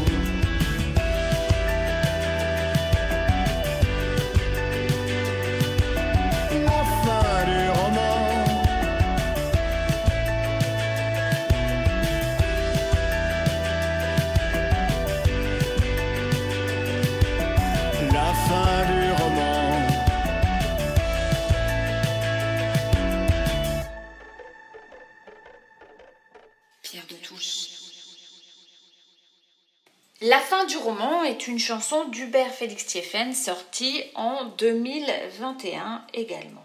[31.59, 36.64] Chanson d'Hubert Félix Thieffen sortie en 2021 également.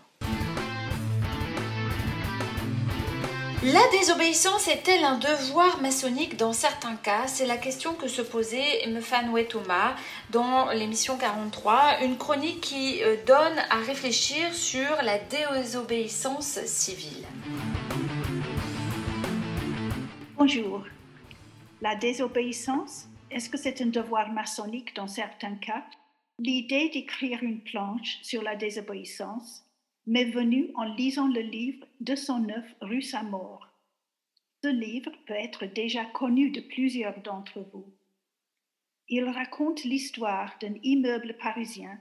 [3.63, 7.25] La désobéissance est-elle un devoir maçonnique dans certains cas?
[7.25, 9.95] C'est la question que se posait Mfanoué Thomas
[10.29, 17.25] dans l'émission 43, une chronique qui euh, donne à réfléchir sur la désobéissance civile.
[20.37, 20.83] Bonjour.
[21.81, 25.85] La désobéissance, est-ce que c'est un devoir maçonnique dans certains cas?
[26.39, 29.65] L'idée d'écrire une planche sur la désobéissance
[30.07, 33.67] m'est venue en lisant le livre 209 rue Saint-Maur.
[34.63, 37.93] Ce livre peut être déjà connu de plusieurs d'entre vous.
[39.09, 41.99] Il raconte l'histoire d'un immeuble parisien,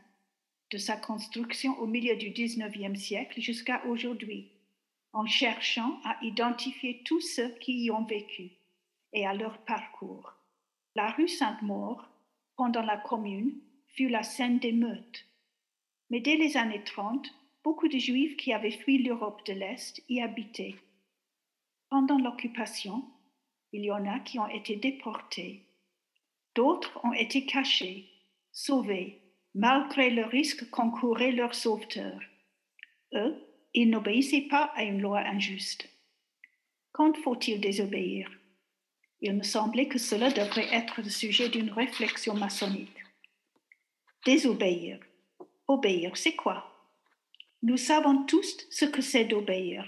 [0.71, 4.53] de sa construction au milieu du XIXe siècle jusqu'à aujourd'hui,
[5.13, 8.53] en cherchant à identifier tous ceux qui y ont vécu
[9.13, 10.33] et à leur parcours.
[10.97, 12.09] La rue Sainte-Maure,
[12.57, 15.27] pendant la Commune, fut la scène d'émeutes.
[16.11, 17.35] Mais dès les années 30,
[17.65, 20.77] beaucoup de Juifs qui avaient fui l'Europe de l'Est y habitaient.
[21.91, 23.05] Pendant l'occupation,
[23.73, 25.63] il y en a qui ont été déportés.
[26.55, 28.09] D'autres ont été cachés,
[28.53, 29.21] sauvés,
[29.55, 32.23] malgré le risque qu'encouraient leurs sauveteurs.
[33.15, 33.37] Eux,
[33.75, 35.89] ils n'obéissaient pas à une loi injuste.
[36.93, 38.31] Quand faut-il désobéir?
[39.27, 42.99] Il me semblait que cela devrait être le sujet d'une réflexion maçonnique.
[44.27, 45.01] Désobéir.
[45.67, 46.71] Obéir, c'est quoi?
[47.63, 49.87] Nous savons tous ce que c'est d'obéir,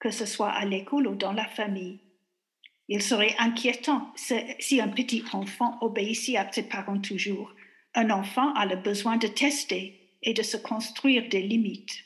[0.00, 2.00] que ce soit à l'école ou dans la famille.
[2.88, 7.54] Il serait inquiétant si un petit enfant obéissait à ses parents toujours.
[7.94, 12.04] Un enfant a le besoin de tester et de se construire des limites.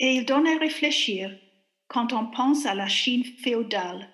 [0.00, 1.34] Et il donne à réfléchir
[1.88, 4.13] quand on pense à la Chine féodale.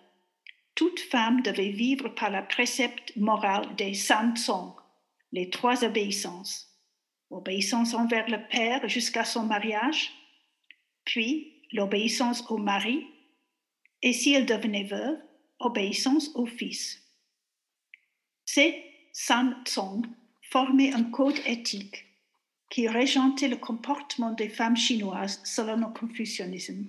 [0.75, 4.73] Toute femme devait vivre par la précepte morale des Sansong,
[5.33, 6.67] les trois obéissances.
[7.31, 10.11] Obéissance envers le père jusqu'à son mariage,
[11.05, 13.07] puis l'obéissance au mari,
[14.03, 15.19] et si elle devenait veuve,
[15.59, 17.01] obéissance au fils.
[18.45, 20.07] Ces Sansong
[20.51, 22.07] formaient un code éthique
[22.71, 26.87] qui régentait le comportement des femmes chinoises selon le confucianisme.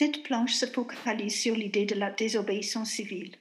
[0.00, 3.34] Cette planche se focalise sur l'idée de la désobéissance civile.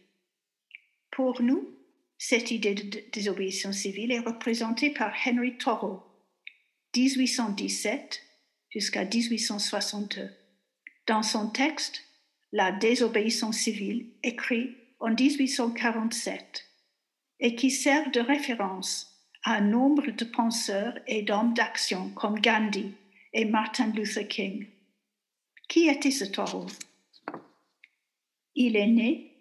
[1.12, 1.70] Pour nous,
[2.18, 6.02] cette idée de désobéissance civile est représentée par Henry Thoreau,
[6.96, 8.24] 1817
[8.70, 10.32] jusqu'à 1862.
[11.06, 12.04] Dans son texte,
[12.52, 16.66] La désobéissance civile, écrit en 1847,
[17.40, 22.94] et qui sert de référence un nombre de penseurs et d'hommes d'action comme Gandhi
[23.34, 24.68] et Martin Luther King.
[25.68, 26.66] Qui était ce taureau?
[28.56, 29.34] Il est né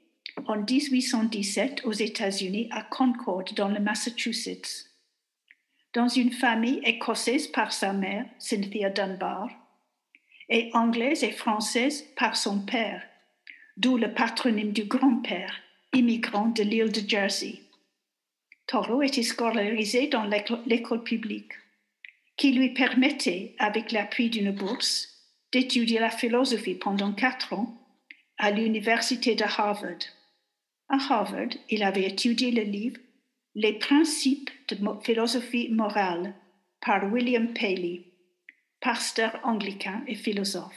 [0.47, 4.91] en 1817 aux États-Unis à Concord dans le Massachusetts,
[5.95, 9.49] dans une famille écossaise par sa mère, Cynthia Dunbar,
[10.49, 13.03] et anglaise et française par son père,
[13.77, 15.55] d'où le patronyme du grand-père,
[15.95, 17.61] immigrant de l'île de Jersey.
[18.67, 20.29] Toro était scolarisé dans
[20.67, 21.53] l'école publique,
[22.37, 25.16] qui lui permettait, avec l'appui d'une bourse,
[25.57, 27.75] d'étudier la philosophie pendant quatre ans
[28.37, 30.05] à l'université de Harvard.
[30.91, 33.01] À Harvard, il avait étudié le livre
[33.55, 36.35] Les principes de philosophie morale
[36.85, 38.03] par William Paley,
[38.81, 40.77] pasteur anglican et philosophe.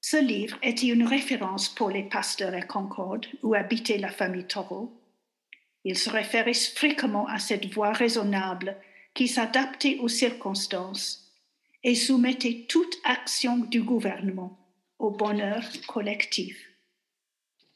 [0.00, 4.92] Ce livre était une référence pour les pasteurs à Concorde où habitait la famille Taureau
[5.84, 8.76] il se référait fréquemment à cette voix raisonnable
[9.14, 11.27] qui s'adaptait aux circonstances
[11.82, 14.58] et soumettait toute action du gouvernement
[14.98, 16.68] au bonheur collectif.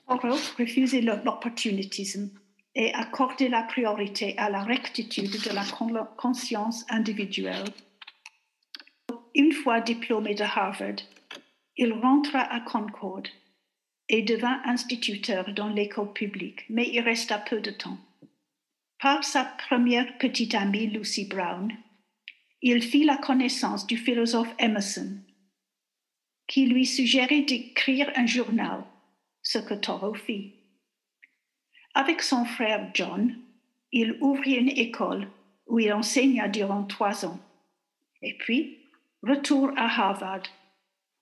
[0.09, 2.31] Thoreau refusait l'opportunisme
[2.75, 5.65] et accordait la priorité à la rectitude de la
[6.17, 7.65] conscience individuelle.
[9.35, 10.97] Une fois diplômé de Harvard,
[11.77, 13.23] il rentra à Concord
[14.09, 17.99] et devint instituteur dans l'école publique, mais il resta peu de temps.
[19.01, 21.73] Par sa première petite amie Lucy Brown,
[22.63, 25.19] il fit la connaissance du philosophe Emerson,
[26.47, 28.85] qui lui suggérait d'écrire un journal,
[29.43, 30.55] ce que Thoreau fit.
[31.95, 33.37] Avec son frère John,
[33.91, 35.29] il ouvrit une école
[35.67, 37.41] où il enseigna durant trois ans,
[38.23, 38.79] et puis
[39.25, 40.45] retour à Harvard,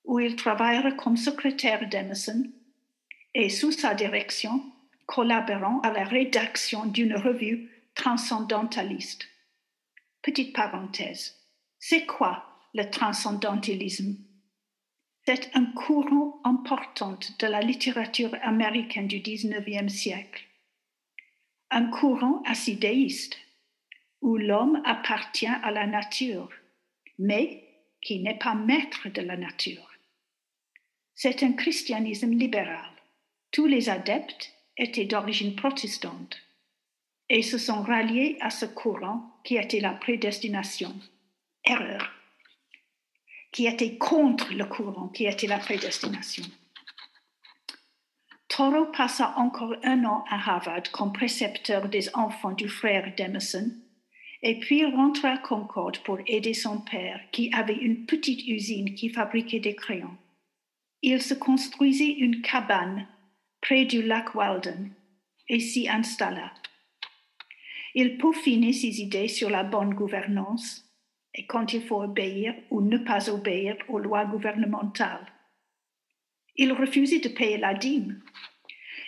[0.04, 2.50] où il travailla comme secrétaire d'Emerson
[3.34, 4.62] et sous sa direction,
[5.06, 9.29] collaborant à la rédaction d'une revue transcendentaliste.
[10.22, 11.36] Petite parenthèse,
[11.78, 14.16] c'est quoi le transcendentalisme
[15.26, 20.44] C'est un courant important de la littérature américaine du XIXe siècle.
[21.70, 23.38] Un courant assidéiste
[24.20, 26.50] où l'homme appartient à la nature,
[27.18, 27.64] mais
[28.02, 29.90] qui n'est pas maître de la nature.
[31.14, 32.90] C'est un christianisme libéral
[33.50, 36.38] tous les adeptes étaient d'origine protestante
[37.30, 40.92] et se sont ralliés à ce courant qui était la prédestination.
[41.64, 42.12] Erreur.
[43.52, 46.44] Qui était contre le courant qui était la prédestination.
[48.48, 53.70] Thoreau passa encore un an à Harvard comme précepteur des enfants du frère d'Emerson,
[54.42, 59.08] et puis rentra à Concord pour aider son père, qui avait une petite usine qui
[59.08, 60.16] fabriquait des crayons.
[61.02, 63.06] Il se construisit une cabane
[63.60, 64.90] près du lac Walden
[65.48, 66.52] et s'y installa.
[67.94, 70.84] Il peaufinait ses idées sur la bonne gouvernance
[71.34, 75.26] et quand il faut obéir ou ne pas obéir aux lois gouvernementales.
[76.56, 78.20] Il refusait de payer la dîme.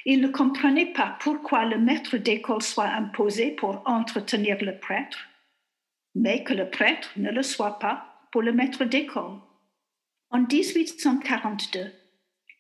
[0.05, 5.29] Il ne comprenait pas pourquoi le maître d'école soit imposé pour entretenir le prêtre,
[6.15, 9.39] mais que le prêtre ne le soit pas pour le maître d'école.
[10.31, 11.93] En 1842,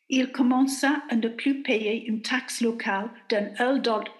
[0.08, 3.52] il commença à ne plus payer une taxe locale d'un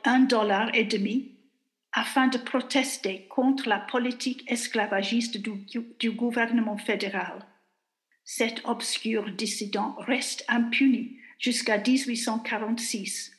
[0.05, 1.32] un dollar et demi
[1.93, 7.47] afin de protester contre la politique esclavagiste du, gouvernement fédéral.
[8.25, 13.33] Cet obscur dissident reste impuni jusqu'à 1846,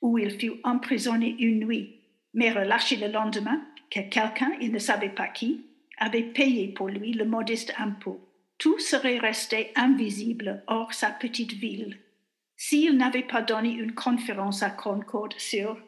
[0.00, 2.00] où il fut emprisonné une nuit,
[2.32, 3.60] mais relâché le lendemain,
[3.90, 5.66] que quelqu'un, il ne savait pas qui,
[5.98, 8.20] avait payé pour lui le modeste impôt.
[8.58, 11.98] Tout serait resté invisible hors sa petite ville
[12.56, 15.78] s'il n'avait pas donné une conférence à Concord sur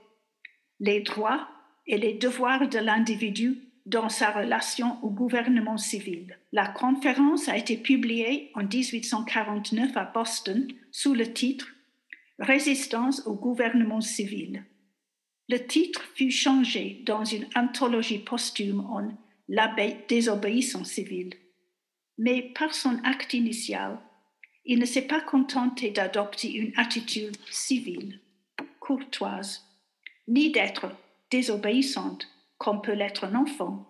[0.80, 1.49] les droits
[1.89, 6.39] et les devoirs de l'individu dans sa relation au gouvernement civil.
[6.53, 11.74] La conférence a été publiée en 1849 à Boston sous le titre
[12.39, 14.62] Résistance au gouvernement civil.
[15.49, 19.09] Le titre fut changé dans une anthologie posthume en
[19.49, 19.74] La
[20.09, 21.34] désobéissance civile.
[22.18, 23.99] Mais par son acte initial,
[24.66, 28.20] il ne s'est pas contenté d'adopter une attitude civile,
[28.78, 29.64] courtoise,
[30.28, 30.95] ni d'être
[31.31, 33.87] désobéissante, comme peut l'être un enfant.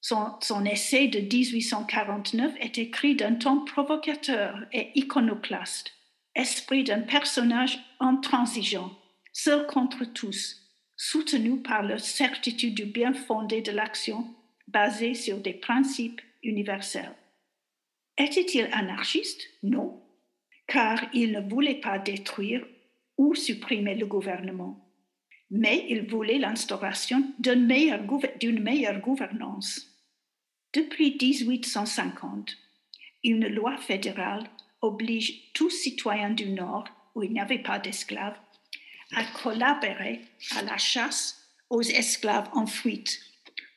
[0.00, 5.92] Son, essai de 1849 est écrit d'un ton provocateur et iconoclaste,
[6.34, 8.90] esprit d'un personnage intransigeant,
[9.32, 10.60] seul contre tous,
[10.96, 14.26] soutenu par la certitude du bien fondé de l'action
[14.68, 17.14] basée sur des principes universels.
[18.18, 19.42] Était-il anarchiste?
[19.62, 20.02] Non,
[20.66, 22.66] car il ne voulait pas détruire
[23.16, 24.83] ou supprimer le gouvernement
[25.50, 29.86] mais il voulait l'instauration d'une meilleure, gouvernance.
[30.72, 32.56] Depuis 1850,
[33.22, 34.44] une loi fédérale
[34.80, 38.38] oblige tout citoyen du Nord, où il n'y avait pas d'esclaves,
[39.14, 40.20] à collaborer
[40.56, 43.20] à la chasse aux esclaves en fuite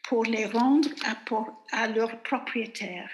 [0.03, 0.89] pour les rendre
[1.71, 3.11] à leurs propriétaires.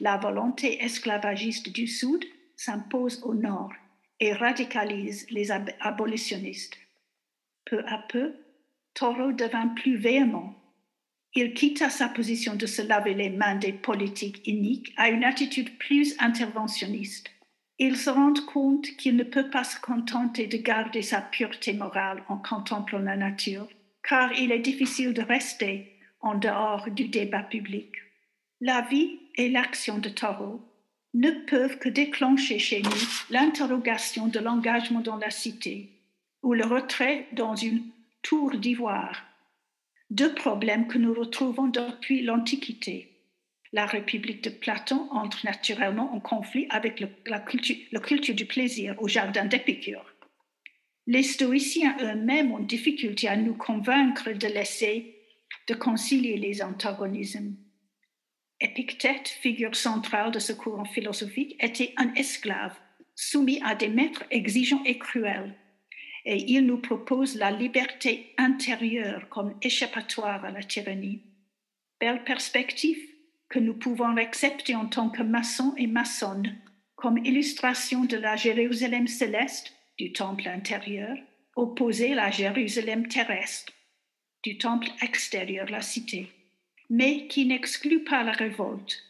[0.00, 2.24] La volonté esclavagiste du Sud
[2.56, 3.72] s'impose au Nord
[4.20, 6.76] et radicalise les abolitionnistes.
[7.66, 8.32] Peu à peu,
[8.94, 10.54] Toro devint plus véhément.
[11.34, 15.76] Il quitta sa position de se laver les mains des politiques iniques à une attitude
[15.76, 17.28] plus interventionniste.
[17.78, 22.22] Il se rend compte qu'il ne peut pas se contenter de garder sa pureté morale
[22.28, 23.68] en contemplant la nature,
[24.08, 27.92] car il est difficile de rester en dehors du débat public.
[28.60, 30.62] La vie et l'action de Toro
[31.12, 32.90] ne peuvent que déclencher chez nous
[33.28, 35.95] l'interrogation de l'engagement dans la cité
[36.46, 37.82] ou le retrait dans une
[38.22, 39.24] tour d'ivoire.
[40.10, 43.10] Deux problèmes que nous retrouvons depuis l'Antiquité.
[43.72, 49.44] La République de Platon entre naturellement en conflit avec la, culture, du plaisir au jardin
[49.44, 50.14] d'Épicure.
[51.08, 55.16] Les stoïciens eux-mêmes ont difficulté à nous convaincre de l'essai
[55.66, 57.56] de concilier les antagonismes.
[58.60, 62.78] Épictète, figure centrale de ce courant philosophique, était un esclave
[63.16, 65.56] soumis à des maîtres exigeants et cruels
[66.26, 71.22] et il nous propose la liberté intérieure comme échappatoire à la tyrannie.
[72.00, 72.98] Belle perspective
[73.48, 76.58] que nous pouvons accepter en tant que maçons et maçonnes
[76.96, 81.16] comme illustration de la Jérusalem céleste du temple intérieur
[81.54, 83.72] opposée à la Jérusalem terrestre
[84.42, 86.28] du temple extérieur, la cité,
[86.90, 89.02] mais qui n'exclut pas la révolte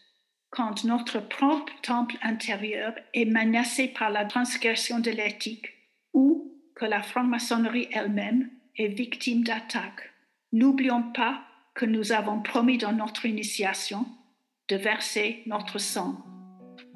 [0.51, 5.73] quand notre propre temple intérieur est menacé par la transgression de l'éthique
[6.13, 10.13] ou que la franc-maçonnerie elle-même est victime d'attaques.
[10.53, 11.41] N'oublions pas
[11.75, 14.07] que nous avons promis dans notre initiation
[14.69, 16.25] de verser notre sang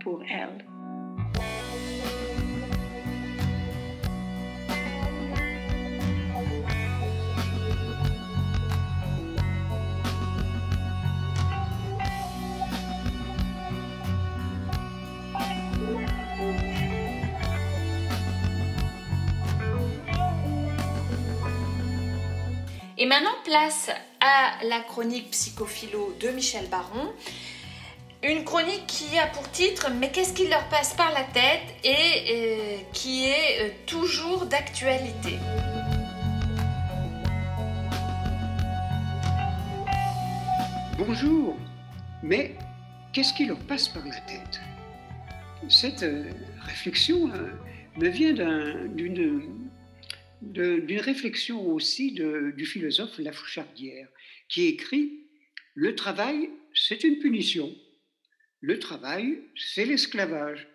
[0.00, 0.64] pour elle.
[23.02, 23.90] Et maintenant, place
[24.20, 27.14] à la chronique psychophilo de Michel Baron.
[28.22, 31.62] Une chronique qui a pour titre Mais qu'est-ce qui leur passe par la tête?
[31.82, 31.96] et
[32.30, 35.38] euh, qui est euh, toujours d'actualité.
[40.98, 41.56] Bonjour,
[42.22, 42.54] mais
[43.14, 44.60] qu'est-ce qui leur passe par la tête?
[45.70, 46.24] Cette euh,
[46.66, 47.30] réflexion
[47.96, 49.69] me vient d'une
[50.42, 54.08] d'une réflexion aussi du philosophe Lafouchardière,
[54.48, 55.26] qui écrit
[55.74, 57.74] Le travail, c'est une punition.
[58.60, 60.66] Le travail, c'est l'esclavage.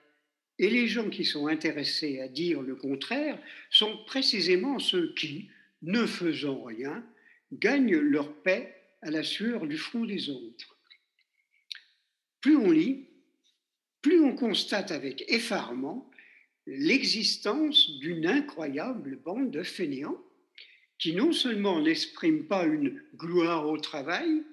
[0.58, 3.38] Et les gens qui sont intéressés à dire le contraire
[3.70, 5.50] sont précisément ceux qui,
[5.82, 7.04] ne faisant rien,
[7.52, 10.78] gagnent leur paix à la sueur du front des autres.
[12.42, 13.08] Plus on lit,
[14.02, 16.10] plus on constate avec effarement
[16.68, 20.22] l'existence d'une incroyable bande de fainéants
[20.98, 24.44] qui non seulement n'expriment pas une gloire au travail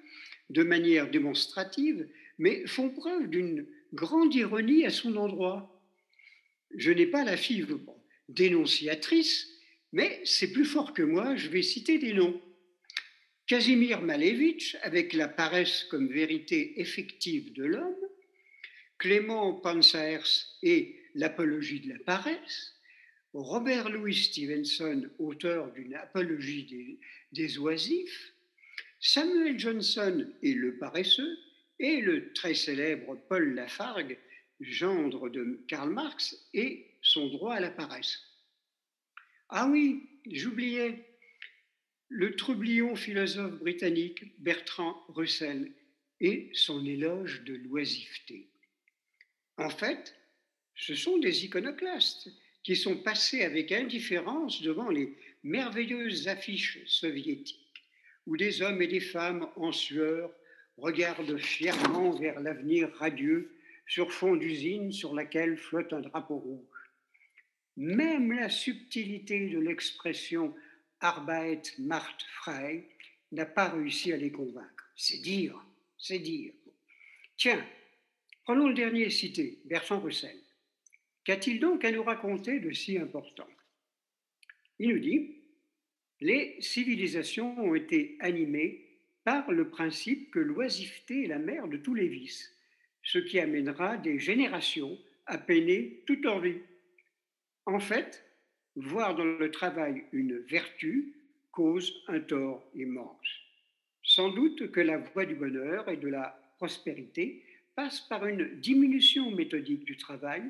[0.49, 2.07] de manière démonstrative,
[2.37, 5.81] mais font preuve d'une grande ironie à son endroit.
[6.75, 7.79] Je n'ai pas la fibre
[8.29, 9.47] dénonciatrice,
[9.91, 12.41] mais c'est plus fort que moi, je vais citer des noms.
[13.47, 17.95] Casimir Malevitch, avec la paresse comme vérité effective de l'homme,
[18.97, 22.73] Clément Pansaers et l'apologie de la paresse,
[23.33, 26.99] Robert Louis Stevenson, auteur d'une apologie
[27.31, 28.33] des, oisifs,
[28.99, 31.37] Samuel Johnson et le paresseux,
[31.79, 34.17] et le très célèbre Paul Lafargue,
[34.59, 38.19] gendre de Karl Marx, et son droit à la paresse.
[39.49, 41.03] Ah oui, j'oubliais,
[42.09, 45.71] le troublion philosophe britannique Bertrand Russell
[46.19, 48.47] et son éloge de l'oisiveté.
[49.57, 50.15] En fait,
[50.75, 52.29] ce sont des iconoclastes
[52.63, 55.13] qui sont passés avec indifférence devant les
[55.43, 57.59] merveilleuses affiches soviétiques,
[58.25, 60.31] où des hommes et des femmes en sueur
[60.77, 63.51] regardent fièrement vers l'avenir radieux
[63.87, 66.91] sur fond d'usine sur laquelle flotte un drapeau rouge.
[67.75, 70.55] Même la subtilité de l'expression
[70.99, 72.87] Arbeit macht frei
[73.33, 74.89] n'a pas réussi à les convaincre.
[74.95, 75.59] C'est dire,
[75.97, 76.53] c'est dire.
[77.35, 77.65] Tiens,
[78.45, 80.42] prenons le dernier cité, Bertrand Russell.
[81.25, 83.47] Qu'a-t-il donc à nous raconter de si important?
[84.79, 85.37] Il nous dit
[86.19, 88.81] Les civilisations ont été animées
[89.23, 92.53] par le principe que l'oisiveté est la mère de tous les vices,
[93.03, 96.59] ce qui amènera des générations à peiner toute leur vie.
[97.65, 98.25] En fait,
[98.75, 101.13] voir dans le travail une vertu
[101.51, 103.27] cause un tort immense.
[104.03, 107.43] Sans doute que la voie du bonheur et de la prospérité
[107.75, 110.43] passe par une diminution méthodique du travail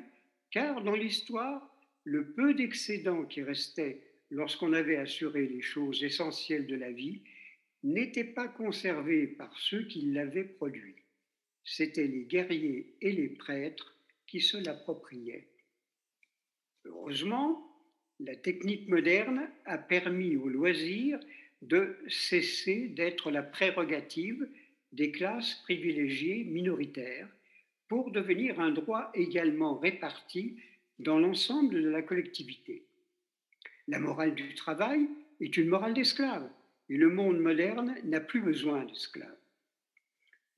[0.54, 1.68] car dans l'histoire,
[2.04, 4.00] le peu d'excédents qui restaient
[4.30, 7.22] lorsqu'on avait assuré les choses essentielles de la vie
[7.82, 10.94] n'était pas conservé par ceux qui l'avaient produit.
[11.64, 13.98] C'étaient les guerriers et les prêtres
[14.28, 15.48] qui se l'appropriaient.
[16.84, 17.68] Heureusement,
[18.20, 21.18] la technique moderne a permis au loisir
[21.62, 24.48] de cesser d'être la prérogative
[24.92, 27.28] des classes privilégiées minoritaires
[27.94, 30.56] pour devenir un droit également réparti
[30.98, 32.82] dans l'ensemble de la collectivité.
[33.86, 35.08] La morale du travail
[35.40, 36.50] est une morale d'esclave
[36.90, 39.38] et le monde moderne n'a plus besoin d'esclaves.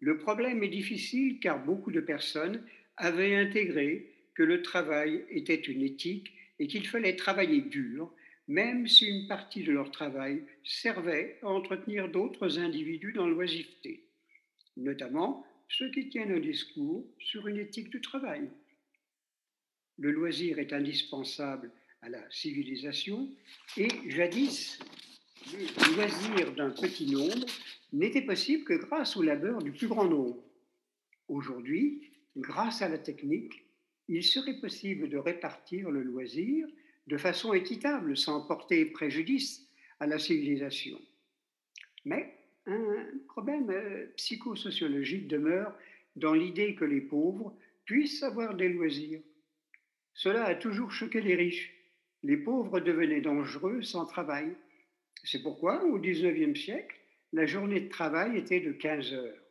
[0.00, 2.62] Le problème est difficile car beaucoup de personnes
[2.96, 8.10] avaient intégré que le travail était une éthique et qu'il fallait travailler dur,
[8.48, 14.06] même si une partie de leur travail servait à entretenir d'autres individus dans l'oisiveté,
[14.78, 18.48] notamment ceux qui tiennent un discours sur une éthique du travail.
[19.98, 21.70] Le loisir est indispensable
[22.02, 23.28] à la civilisation
[23.76, 24.78] et jadis,
[25.52, 27.46] le loisir d'un petit nombre
[27.92, 30.42] n'était possible que grâce au labeur du plus grand nombre.
[31.28, 33.64] Aujourd'hui, grâce à la technique,
[34.08, 36.66] il serait possible de répartir le loisir
[37.06, 39.68] de façon équitable sans porter préjudice
[40.00, 41.00] à la civilisation.
[42.04, 42.36] Mais
[42.66, 45.72] un problème euh, psychosociologique demeure
[46.16, 49.20] dans l'idée que les pauvres puissent avoir des loisirs.
[50.14, 51.72] Cela a toujours choqué les riches.
[52.22, 54.56] Les pauvres devenaient dangereux sans travail.
[55.22, 56.96] C'est pourquoi, au XIXe siècle,
[57.32, 59.42] la journée de travail était de 15 heures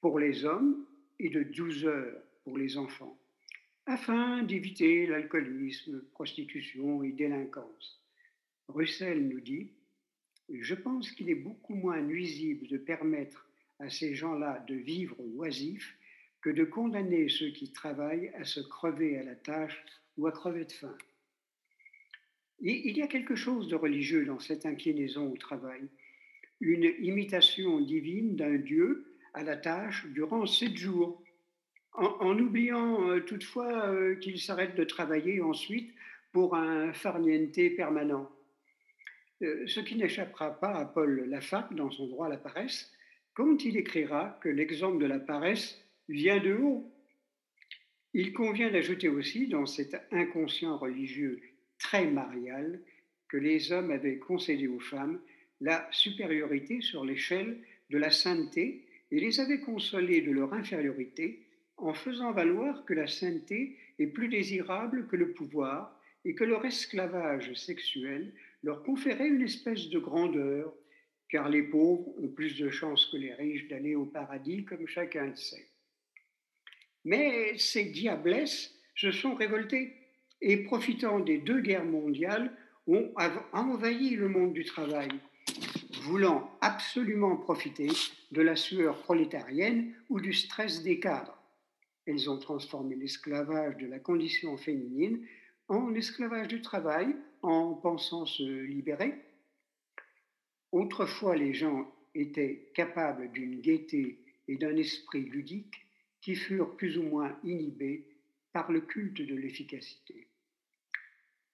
[0.00, 0.86] pour les hommes
[1.18, 3.18] et de 12 heures pour les enfants,
[3.86, 8.02] afin d'éviter l'alcoolisme, prostitution et délinquance.
[8.68, 9.72] Russell nous dit
[10.50, 15.96] je pense qu'il est beaucoup moins nuisible de permettre à ces gens-là de vivre oisifs
[16.40, 19.84] que de condamner ceux qui travaillent à se crever à la tâche
[20.16, 20.96] ou à crever de faim.
[22.60, 25.88] Il y a quelque chose de religieux dans cette inclinaison au travail,
[26.60, 31.22] une imitation divine d'un Dieu à la tâche durant sept jours,
[31.92, 35.92] en, oubliant euh, toutefois euh, qu'il s'arrête de travailler ensuite
[36.32, 38.30] pour un farniente permanent.
[39.42, 42.92] Euh, ce qui n'échappera pas à Paul Lafargue dans son droit à la paresse,
[43.34, 46.92] quand il écrira que l'exemple de la paresse vient de haut.
[48.14, 51.40] Il convient d'ajouter aussi dans cet inconscient religieux
[51.78, 52.80] très marial
[53.28, 55.20] que les hommes avaient concédé aux femmes
[55.60, 57.58] la supériorité sur l'échelle
[57.90, 63.06] de la sainteté et les avaient consolées de leur infériorité en faisant valoir que la
[63.06, 68.32] sainteté est plus désirable que le pouvoir et que leur esclavage sexuel
[68.62, 70.72] leur conférait une espèce de grandeur,
[71.30, 75.26] car les pauvres ont plus de chances que les riches d'aller au paradis, comme chacun
[75.26, 75.68] le sait.
[77.04, 79.94] Mais ces diablesses se sont révoltées
[80.40, 82.52] et, profitant des deux guerres mondiales,
[82.86, 83.12] ont
[83.52, 85.10] envahi le monde du travail,
[86.02, 87.88] voulant absolument profiter
[88.32, 91.36] de la sueur prolétarienne ou du stress des cadres.
[92.06, 95.22] Elles ont transformé l'esclavage de la condition féminine
[95.68, 99.14] en esclavage du travail, en pensant se libérer.
[100.72, 104.18] Autrefois, les gens étaient capables d'une gaieté
[104.48, 105.74] et d'un esprit ludique
[106.20, 108.04] qui furent plus ou moins inhibés
[108.52, 110.26] par le culte de l'efficacité.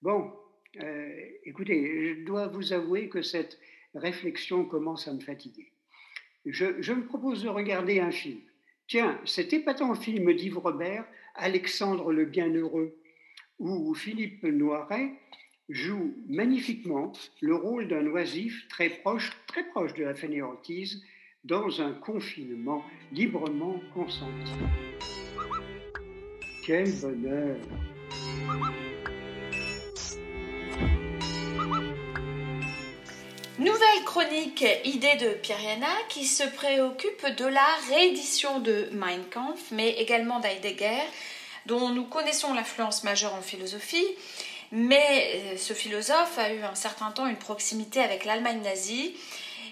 [0.02, 0.32] Bon,
[0.82, 3.58] euh, écoutez, je dois vous avouer que cette
[3.94, 5.70] réflexion commence à me fatiguer.
[6.46, 8.40] Je, je me propose de regarder un film.
[8.86, 12.98] Tiens, cet épatant film d'Yves Robert, Alexandre le Bienheureux,
[13.58, 15.12] où Philippe Noiret
[15.68, 21.02] joue magnifiquement le rôle d'un oisif très proche, très proche de la fainéantise
[21.44, 24.52] dans un confinement librement consenti.
[26.66, 27.56] Quel bonheur
[33.58, 39.90] Nouvelle chronique idée de Pieriana qui se préoccupe de la réédition de Mein Kampf, mais
[39.90, 41.02] également d'Heidegger,
[41.66, 44.06] dont nous connaissons l'influence majeure en philosophie.
[44.76, 49.14] Mais euh, ce philosophe a eu un certain temps une proximité avec l'Allemagne nazie.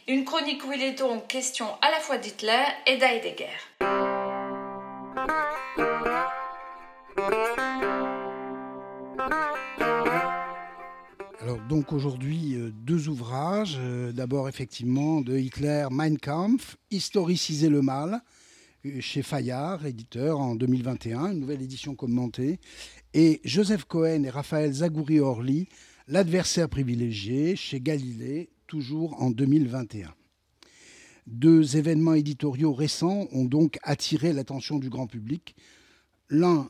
[0.06, 3.46] Une chronique où il est donc question à la fois d'Hitler et d'Heidegger.
[11.40, 17.82] Alors donc aujourd'hui euh, deux ouvrages, euh, d'abord effectivement de Hitler Mein Kampf, Historiciser le
[17.82, 18.22] mal
[19.00, 22.58] chez Fayard, éditeur en 2021, une nouvelle édition commentée,
[23.14, 25.68] et Joseph Cohen et Raphaël Zagouri-Orly,
[26.08, 30.12] L'adversaire privilégié chez Galilée, toujours en 2021.
[31.28, 35.54] Deux événements éditoriaux récents ont donc attiré l'attention du grand public.
[36.28, 36.68] L'un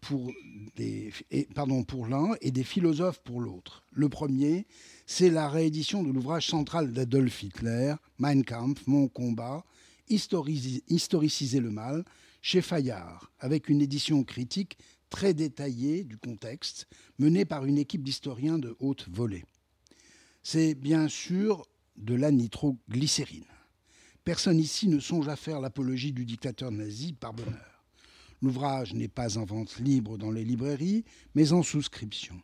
[0.00, 0.32] pour,
[1.86, 3.84] pour l'un et des philosophes pour l'autre.
[3.92, 4.66] Le premier,
[5.06, 9.62] c'est la réédition de l'ouvrage central d'Adolf Hitler, Mein Kampf, Mon combat,
[10.08, 12.04] historiciser le mal,
[12.40, 14.78] chez Fayard, avec une édition critique
[15.10, 16.86] très détaillée du contexte,
[17.18, 19.44] menée par une équipe d'historiens de haute volée.
[20.42, 23.44] C'est bien sûr de la nitroglycérine.
[24.24, 27.84] Personne ici ne songe à faire l'apologie du dictateur nazi par bonheur.
[28.42, 31.04] L'ouvrage n'est pas en vente libre dans les librairies,
[31.34, 32.40] mais en souscription.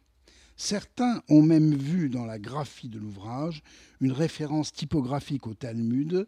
[0.56, 3.62] Certains ont même vu dans la graphie de l'ouvrage
[4.00, 6.26] une référence typographique au Talmud,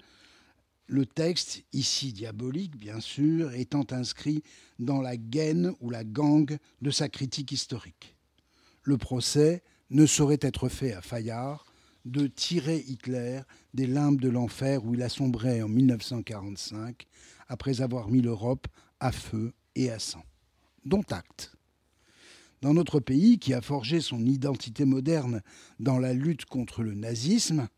[0.88, 4.42] le texte, ici diabolique bien sûr, étant inscrit
[4.78, 8.16] dans la gaine ou la gangue de sa critique historique.
[8.82, 11.66] Le procès ne saurait être fait à Fayard
[12.04, 13.42] de tirer Hitler
[13.74, 17.06] des limbes de l'enfer où il a sombré en 1945
[17.48, 18.66] après avoir mis l'Europe
[18.98, 20.24] à feu et à sang.
[20.84, 21.52] Dont acte.
[22.62, 25.42] Dans notre pays, qui a forgé son identité moderne
[25.78, 27.68] dans la lutte contre le nazisme,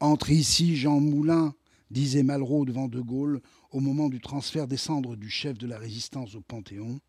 [0.00, 1.54] entre ici Jean Moulin,
[1.90, 5.78] disait Malraux devant De Gaulle au moment du transfert des cendres du chef de la
[5.78, 7.00] résistance au Panthéon.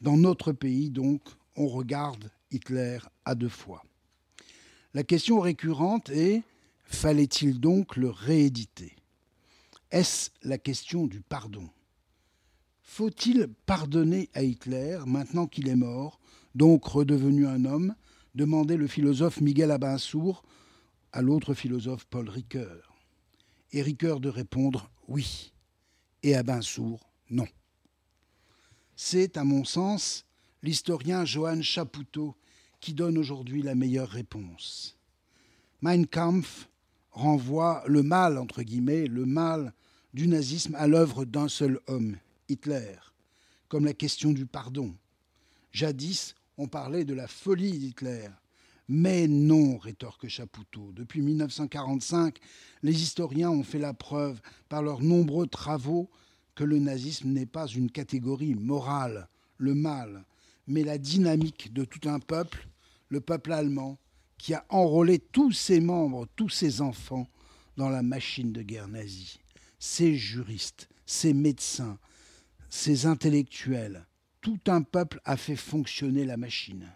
[0.00, 1.22] Dans notre pays, donc,
[1.56, 3.84] on regarde Hitler à deux fois.
[4.94, 6.42] La question récurrente est
[6.84, 8.94] fallait-il donc le rééditer?
[9.90, 11.68] Est-ce la question du pardon?
[12.82, 16.20] Faut-il pardonner à Hitler maintenant qu'il est mort,
[16.54, 17.94] donc redevenu un homme?
[18.34, 20.44] demandait le philosophe Miguel Abinsour
[21.12, 22.87] à l'autre philosophe Paul Ricoeur.
[23.72, 25.52] Et Ricoeur de répondre oui,
[26.22, 27.46] et Abinsour non.
[28.96, 30.24] C'est, à mon sens,
[30.62, 32.34] l'historien Johann Chapoutot
[32.80, 34.96] qui donne aujourd'hui la meilleure réponse.
[35.80, 36.68] Mein Kampf
[37.10, 39.72] renvoie le mal, entre guillemets, le mal
[40.14, 42.16] du nazisme à l'œuvre d'un seul homme,
[42.48, 42.96] Hitler,
[43.68, 44.94] comme la question du pardon.
[45.72, 48.28] Jadis, on parlait de la folie d'Hitler.
[48.88, 50.92] Mais non, rétorque Chapoutot.
[50.94, 52.38] Depuis 1945,
[52.82, 56.08] les historiens ont fait la preuve, par leurs nombreux travaux,
[56.54, 59.28] que le nazisme n'est pas une catégorie morale,
[59.58, 60.24] le mal,
[60.66, 62.66] mais la dynamique de tout un peuple,
[63.10, 63.98] le peuple allemand,
[64.38, 67.28] qui a enrôlé tous ses membres, tous ses enfants,
[67.76, 69.38] dans la machine de guerre nazie.
[69.78, 71.98] Ses juristes, ses médecins,
[72.70, 74.06] ces intellectuels,
[74.40, 76.90] tout un peuple a fait fonctionner la machine.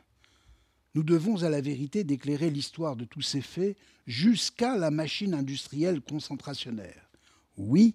[0.94, 3.76] Nous devons à la vérité d'éclairer l'histoire de tous ces faits
[4.06, 7.08] jusqu'à la machine industrielle concentrationnaire.
[7.56, 7.94] Oui,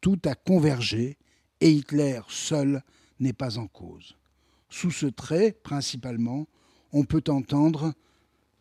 [0.00, 1.16] tout a convergé
[1.60, 2.82] et Hitler seul
[3.20, 4.16] n'est pas en cause.
[4.68, 6.46] Sous ce trait, principalement,
[6.92, 7.94] on peut entendre,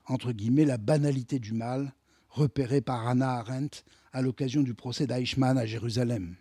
[0.06, 1.94] entre guillemets, la banalité du mal
[2.30, 6.36] repérée par Hannah Arendt à l'occasion du procès d'Eichmann à Jérusalem.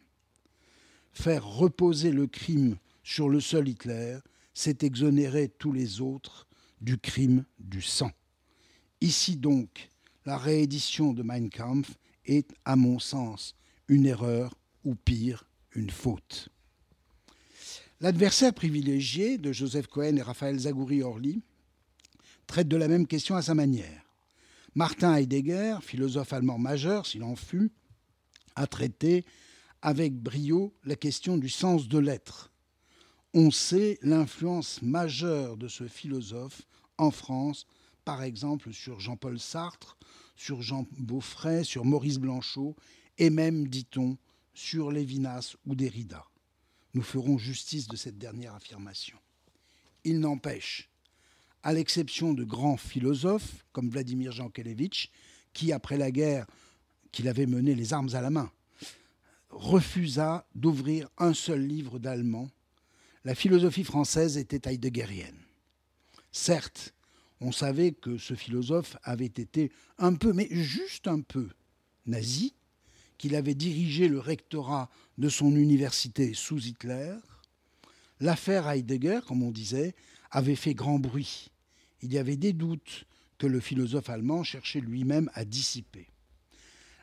[1.12, 4.18] Faire reposer le crime sur le seul Hitler,
[4.54, 6.46] c'est exonérer tous les autres
[6.82, 8.10] du crime du sang.
[9.00, 9.88] Ici donc,
[10.26, 13.56] la réédition de Mein Kampf est, à mon sens,
[13.88, 14.54] une erreur
[14.84, 16.48] ou pire, une faute.
[18.00, 21.40] L'adversaire privilégié de Joseph Cohen et Raphaël Zagouri-Orly
[22.46, 24.02] traite de la même question à sa manière.
[24.74, 27.70] Martin Heidegger, philosophe allemand majeur s'il en fut,
[28.56, 29.24] a traité
[29.82, 32.51] avec brio la question du sens de l'être.
[33.34, 36.62] On sait l'influence majeure de ce philosophe
[36.98, 37.66] en France,
[38.04, 39.96] par exemple sur Jean-Paul Sartre,
[40.36, 42.76] sur Jean Beaufray, sur Maurice Blanchot,
[43.16, 44.18] et même, dit-on,
[44.52, 46.26] sur Lévinas ou Derrida.
[46.92, 49.16] Nous ferons justice de cette dernière affirmation.
[50.04, 50.90] Il n'empêche,
[51.62, 55.10] à l'exception de grands philosophes comme Vladimir Jankélévitch,
[55.54, 56.46] qui, après la guerre
[57.12, 58.50] qu'il avait mené les armes à la main,
[59.48, 62.50] refusa d'ouvrir un seul livre d'allemand,
[63.24, 65.38] la philosophie française était heideggerienne.
[66.32, 66.94] Certes,
[67.40, 71.48] on savait que ce philosophe avait été un peu, mais juste un peu,
[72.06, 72.54] nazi,
[73.18, 77.14] qu'il avait dirigé le rectorat de son université sous Hitler.
[78.20, 79.94] L'affaire Heidegger, comme on disait,
[80.30, 81.50] avait fait grand bruit.
[82.00, 83.04] Il y avait des doutes
[83.38, 86.08] que le philosophe allemand cherchait lui-même à dissiper.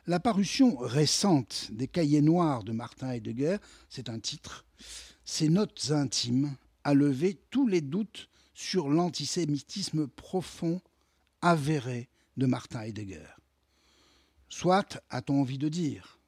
[0.06, 3.58] La parution récente des Cahiers noirs de Martin Heidegger,
[3.88, 4.64] c'est un titre,
[5.32, 10.82] Ses notes intimes, a levé tous les doutes sur l'antisémitisme profond,
[11.40, 13.28] avéré de Martin Heidegger.
[14.48, 16.18] Soit, a-t-on envie de dire.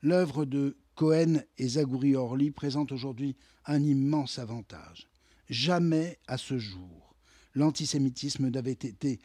[0.00, 5.08] L'œuvre de Cohen et Zagouri Orly présente aujourd'hui un immense avantage.
[5.50, 7.14] Jamais à ce jour,
[7.54, 9.20] l'antisémitisme n'avait été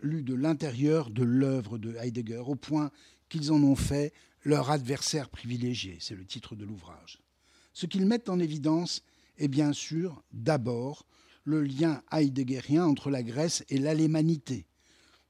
[0.00, 2.90] lu de l'intérieur de l'œuvre de Heidegger, au point
[3.28, 7.18] qu'ils en ont fait leur adversaire privilégié, c'est le titre de l'ouvrage.
[7.78, 9.04] Ce qu'ils mettent en évidence
[9.36, 11.06] est bien sûr, d'abord,
[11.44, 14.66] le lien heideggerien entre la Grèce et l'alémanité,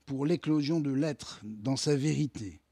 [0.07, 2.63] pour l'éclosion de l'être dans sa vérité.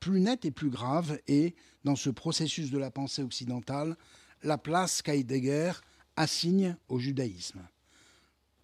[0.00, 1.54] Plus nette et plus grave est,
[1.84, 3.96] dans ce processus de la pensée occidentale,
[4.42, 5.70] la place qu'Heidegger
[6.16, 7.60] assigne au judaïsme.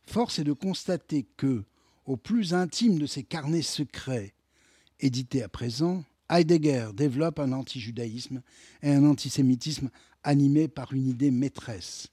[0.06, 1.62] Force est de constater que,
[2.04, 4.34] au plus intime de ses carnets secrets,
[4.98, 8.42] édités à présent, Heidegger développe un anti-judaïsme
[8.82, 9.90] et un antisémitisme
[10.28, 12.08] animé par une idée maîtresse,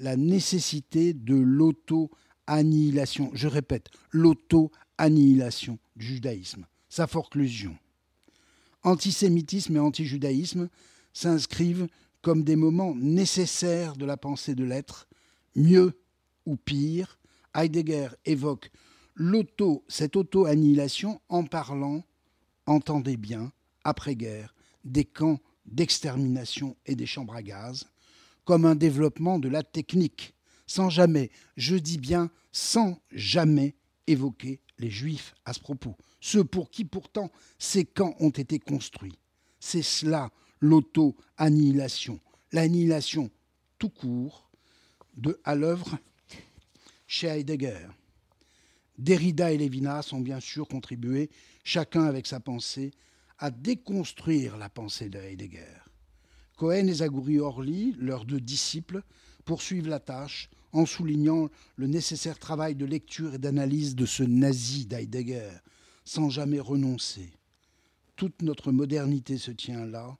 [0.00, 7.78] la nécessité de l'auto-annihilation, je répète, l'auto-annihilation du judaïsme, sa forclusion.
[8.82, 10.68] Antisémitisme et antijudaïsme
[11.12, 11.86] s'inscrivent
[12.20, 15.06] comme des moments nécessaires de la pensée de l'être,
[15.54, 15.96] mieux
[16.46, 17.20] ou pire,
[17.54, 18.72] Heidegger évoque
[19.14, 22.02] l'auto, cette auto-annihilation en parlant,
[22.66, 23.52] entendez bien,
[23.84, 24.52] après-guerre,
[24.84, 27.86] des camps d'extermination et des chambres à gaz,
[28.44, 30.34] comme un développement de la technique,
[30.66, 33.74] sans jamais, je dis bien sans jamais
[34.06, 39.18] évoquer les juifs à ce propos, ceux pour qui pourtant ces camps ont été construits.
[39.60, 42.20] C'est cela l'auto-annihilation,
[42.52, 43.30] l'annihilation
[43.78, 44.48] tout court
[45.16, 45.98] de à l'œuvre
[47.06, 47.88] chez Heidegger.
[48.98, 51.30] Derrida et Lévinas ont bien sûr contribué,
[51.64, 52.92] chacun avec sa pensée,
[53.42, 55.82] à déconstruire la pensée de Heidegger.
[56.56, 59.02] Cohen et Zagouri Orly, leurs deux disciples,
[59.44, 64.86] poursuivent la tâche en soulignant le nécessaire travail de lecture et d'analyse de ce nazi
[64.86, 65.50] d'Heidegger,
[66.04, 67.32] sans jamais renoncer.
[68.14, 70.16] Toute notre modernité se tient là,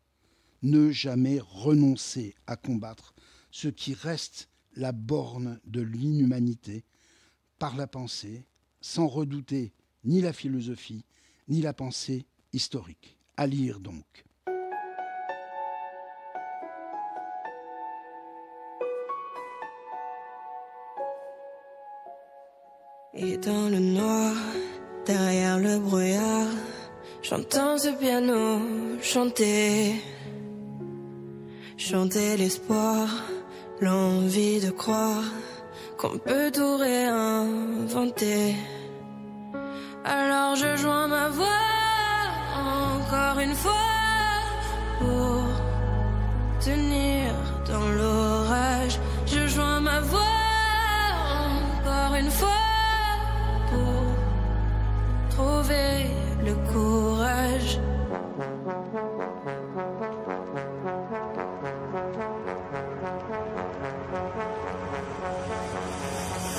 [0.62, 3.14] ne jamais renoncer à combattre
[3.52, 6.84] ce qui reste la borne de l'inhumanité
[7.60, 8.46] par la pensée,
[8.80, 11.04] sans redouter ni la philosophie,
[11.46, 13.16] ni la pensée historique.
[13.36, 14.24] À lire donc.
[23.14, 24.34] Et dans le noir,
[25.06, 26.48] derrière le brouillard,
[27.22, 28.58] j'entends ce piano
[29.02, 29.94] chanter.
[31.76, 33.08] Chanter l'espoir,
[33.80, 35.24] l'envie de croire
[35.98, 38.54] qu'on peut tout réinventer.
[40.04, 41.81] Alors je joins ma voix
[43.12, 43.72] encore une fois
[44.98, 45.44] pour
[46.64, 47.34] tenir
[47.66, 48.98] dans l'orage.
[49.26, 50.20] Je joins ma voix
[51.76, 52.64] encore une fois
[53.70, 54.04] pour
[55.30, 56.06] trouver
[56.46, 57.78] le courage.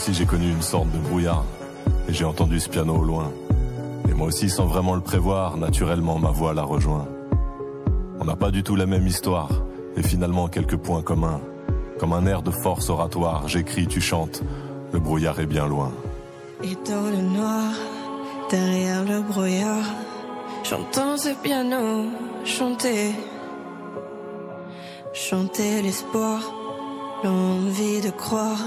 [0.00, 1.44] aussi j'ai connu une sorte de brouillard.
[2.08, 3.30] Et j'ai entendu ce piano au loin.
[4.08, 7.06] Et moi aussi sans vraiment le prévoir Naturellement ma voix l'a rejoint.
[8.18, 9.50] On n'a pas du tout la même histoire.
[9.96, 11.40] Et finalement quelques points communs.
[11.98, 14.42] Comme un air de force oratoire J'écris, tu chantes.
[14.92, 15.92] Le brouillard est bien loin.
[16.62, 17.70] Et dans le noir,
[18.48, 19.84] derrière le brouillard,
[20.64, 22.06] j'entends ce piano
[22.44, 23.12] chanter.
[25.12, 26.40] Chanter l'espoir,
[27.22, 28.60] l'envie de croire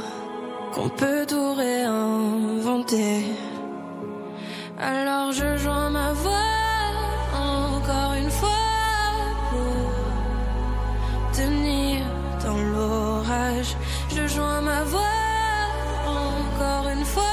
[0.73, 3.25] qu'on peut tout réinventer.
[4.79, 6.49] Alors je joins ma voix
[7.33, 8.49] encore une fois
[9.49, 9.85] pour
[11.39, 12.01] tenir
[12.43, 13.75] dans l'orage.
[14.15, 15.19] Je joins ma voix
[16.05, 17.23] encore une fois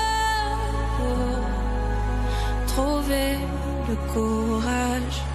[0.96, 3.38] pour trouver
[3.88, 5.29] le courage.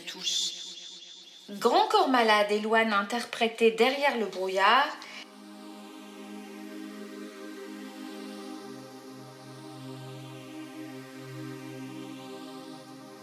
[0.00, 0.52] Touche.
[1.50, 4.88] Grand corps malade et Loane interprété derrière le brouillard.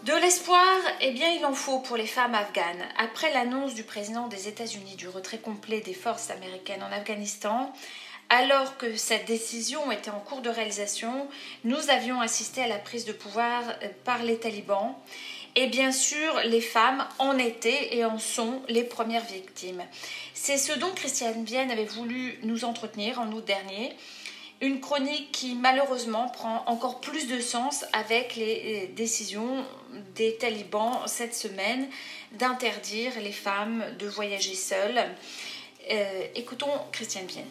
[0.06, 2.84] De l'espoir, eh bien il en faut pour les femmes afghanes.
[2.98, 7.72] Après l'annonce du président des États-Unis du retrait complet des forces américaines en Afghanistan,
[8.30, 11.28] alors que cette décision était en cours de réalisation,
[11.66, 14.96] nous avions assisté à la prise de pouvoir euh, par les talibans.
[15.56, 19.84] Et bien sûr, les femmes en étaient et en sont les premières victimes.
[20.34, 23.94] C'est ce dont Christiane Vienne avait voulu nous entretenir en août dernier.
[24.62, 29.66] Une chronique qui malheureusement prend encore plus de sens avec les euh, décisions
[30.16, 31.88] des talibans cette semaine
[32.34, 35.02] d'interdire les femmes de voyager seules.
[35.90, 37.50] Euh, écoutons Christiane Vienne.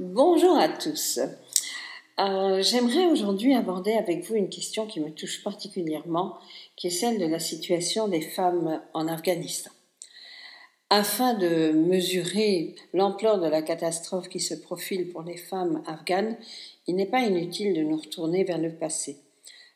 [0.00, 1.20] Bonjour à tous.
[2.20, 6.36] Euh, J'aimerais aujourd'hui aborder avec vous une question qui me touche particulièrement,
[6.76, 9.70] qui est celle de la situation des femmes en Afghanistan.
[10.90, 16.36] Afin de mesurer l'ampleur de la catastrophe qui se profile pour les femmes afghanes,
[16.86, 19.16] il n'est pas inutile de nous retourner vers le passé.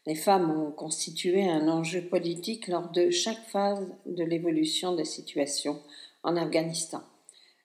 [0.04, 5.80] Les femmes ont constitué un enjeu politique lors de chaque phase de l'évolution des situations
[6.22, 7.00] en Afghanistan.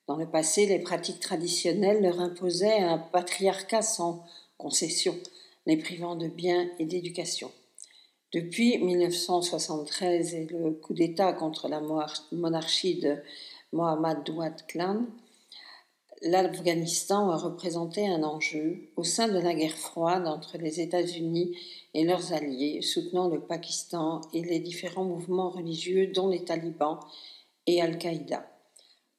[0.07, 4.23] Dans le passé, les pratiques traditionnelles leur imposaient un patriarcat sans
[4.61, 5.17] concession,
[5.65, 7.51] les privant de biens et d'éducation.
[8.31, 11.81] Depuis 1973 et le coup d'État contre la
[12.31, 13.17] monarchie de
[13.73, 15.05] Mohammad Douad Khan,
[16.21, 21.57] l'Afghanistan a représenté un enjeu au sein de la guerre froide entre les États-Unis
[21.93, 26.99] et leurs alliés soutenant le Pakistan et les différents mouvements religieux dont les talibans
[27.67, 28.49] et Al-Qaïda,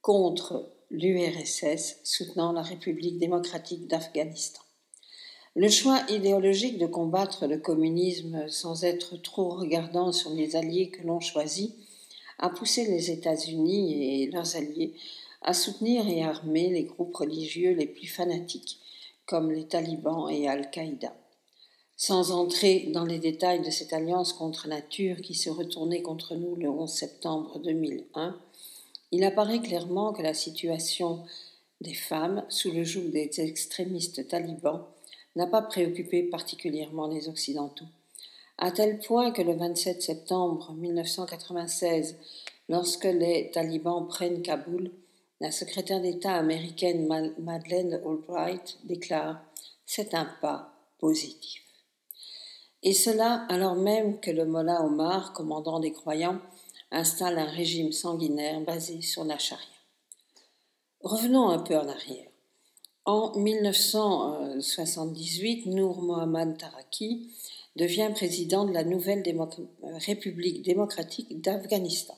[0.01, 4.61] contre l'URSS soutenant la République démocratique d'Afghanistan.
[5.54, 11.06] Le choix idéologique de combattre le communisme sans être trop regardant sur les alliés que
[11.06, 11.74] l'on choisit
[12.38, 14.94] a poussé les États-Unis et leurs alliés
[15.42, 18.78] à soutenir et armer les groupes religieux les plus fanatiques,
[19.26, 21.14] comme les talibans et Al-Qaïda.
[21.98, 26.56] Sans entrer dans les détails de cette alliance contre nature qui se retournait contre nous
[26.56, 28.40] le 11 septembre 2001,
[29.10, 31.22] il apparaît clairement que la situation
[31.82, 34.86] des femmes sous le joug des extrémistes talibans
[35.36, 37.86] n'a pas préoccupé particulièrement les Occidentaux,
[38.59, 42.16] à tel point que le 27 septembre 1996,
[42.68, 44.90] lorsque les talibans prennent Kaboul,
[45.40, 49.42] la secrétaire d'État américaine Madeleine Albright déclare
[49.84, 51.62] C'est un pas positif.
[52.84, 56.38] Et cela alors même que le Mollah Omar, commandant des croyants,
[56.92, 59.66] installe un régime sanguinaire basé sur la charia.
[61.00, 62.31] Revenons un peu en arrière.
[63.04, 67.26] En 1978, Nour Mohammad Taraki
[67.74, 69.24] devient président de la nouvelle
[70.06, 72.16] République démocratique d'Afghanistan.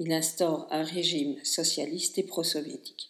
[0.00, 3.08] Il instaure un régime socialiste et pro-soviétique.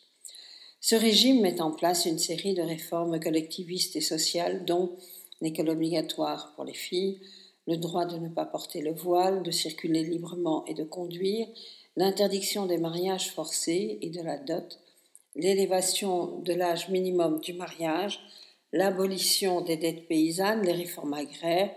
[0.80, 4.92] Ce régime met en place une série de réformes collectivistes et sociales, dont
[5.40, 7.18] l'école obligatoire pour les filles,
[7.66, 11.48] le droit de ne pas porter le voile, de circuler librement et de conduire,
[11.96, 14.78] l'interdiction des mariages forcés et de la dot,
[15.34, 18.20] l'élévation de l'âge minimum du mariage,
[18.72, 21.74] l'abolition des dettes paysannes, les réformes agraires,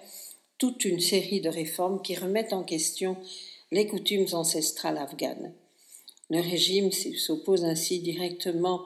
[0.58, 3.18] toute une série de réformes qui remettent en question
[3.72, 5.54] les coutumes ancestrales afghanes.
[6.30, 8.86] Le régime s'oppose ainsi directement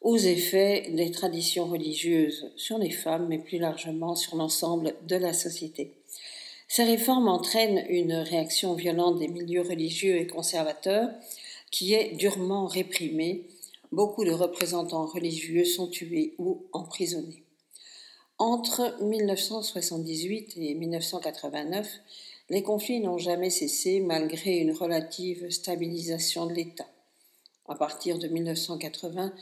[0.00, 5.32] aux effets des traditions religieuses sur les femmes, mais plus largement sur l'ensemble de la
[5.32, 5.92] société.
[6.66, 11.10] Ces réformes entraînent une réaction violente des milieux religieux et conservateurs
[11.70, 13.46] qui est durement réprimée
[13.92, 17.44] beaucoup de représentants religieux sont tués ou emprisonnés.
[18.38, 21.88] Entre 1978 et 1989,
[22.48, 26.88] les conflits n'ont jamais cessé malgré une relative stabilisation de l'État.
[27.68, 29.32] À partir de 1980,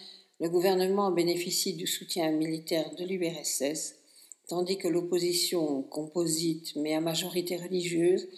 [0.40, 3.94] le gouvernement bénéficie du soutien militaire de l'URSS,
[4.48, 8.28] tandis que l'opposition composite mais à majorité religieuse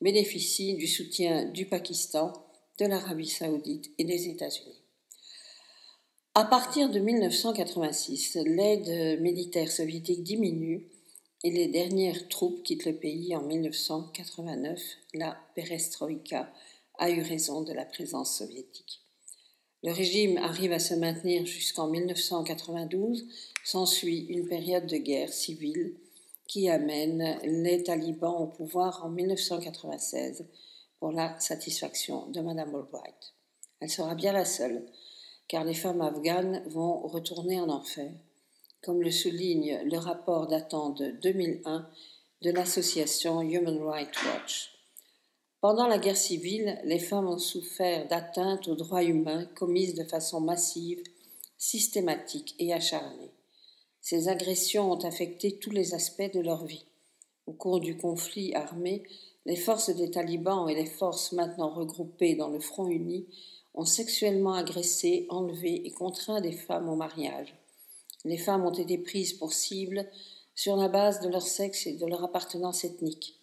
[0.00, 2.32] bénéficie du soutien du Pakistan,
[2.78, 4.79] de l'Arabie saoudite et des États-Unis.
[6.36, 10.86] À partir de 1986, l'aide militaire soviétique diminue
[11.42, 14.80] et les dernières troupes quittent le pays en 1989.
[15.14, 16.52] La perestroïka
[16.98, 19.00] a eu raison de la présence soviétique.
[19.82, 23.26] Le régime arrive à se maintenir jusqu'en 1992.
[23.64, 25.96] S'ensuit une période de guerre civile
[26.46, 30.46] qui amène les talibans au pouvoir en 1996
[31.00, 33.34] pour la satisfaction de Madame Albright.
[33.80, 34.86] Elle sera bien la seule
[35.50, 38.12] car les femmes afghanes vont retourner en enfer,
[38.82, 41.88] comme le souligne le rapport datant de 2001
[42.42, 44.70] de l'association Human Rights Watch.
[45.60, 50.40] Pendant la guerre civile, les femmes ont souffert d'atteintes aux droits humains commises de façon
[50.40, 51.02] massive,
[51.58, 53.32] systématique et acharnée.
[54.00, 56.86] Ces agressions ont affecté tous les aspects de leur vie.
[57.46, 59.02] Au cours du conflit armé,
[59.46, 63.26] les forces des talibans et les forces maintenant regroupées dans le Front uni
[63.80, 67.54] ont sexuellement agressé, enlevé et contraint des femmes au mariage.
[68.26, 70.06] Les femmes ont été prises pour cible
[70.54, 73.38] sur la base de leur sexe et de leur appartenance ethnique.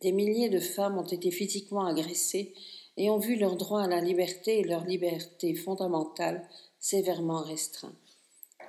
[0.00, 2.54] Des milliers de femmes ont été physiquement agressées
[2.96, 6.48] et ont vu leur droit à la liberté et leur liberté fondamentale
[6.78, 7.96] sévèrement restreints.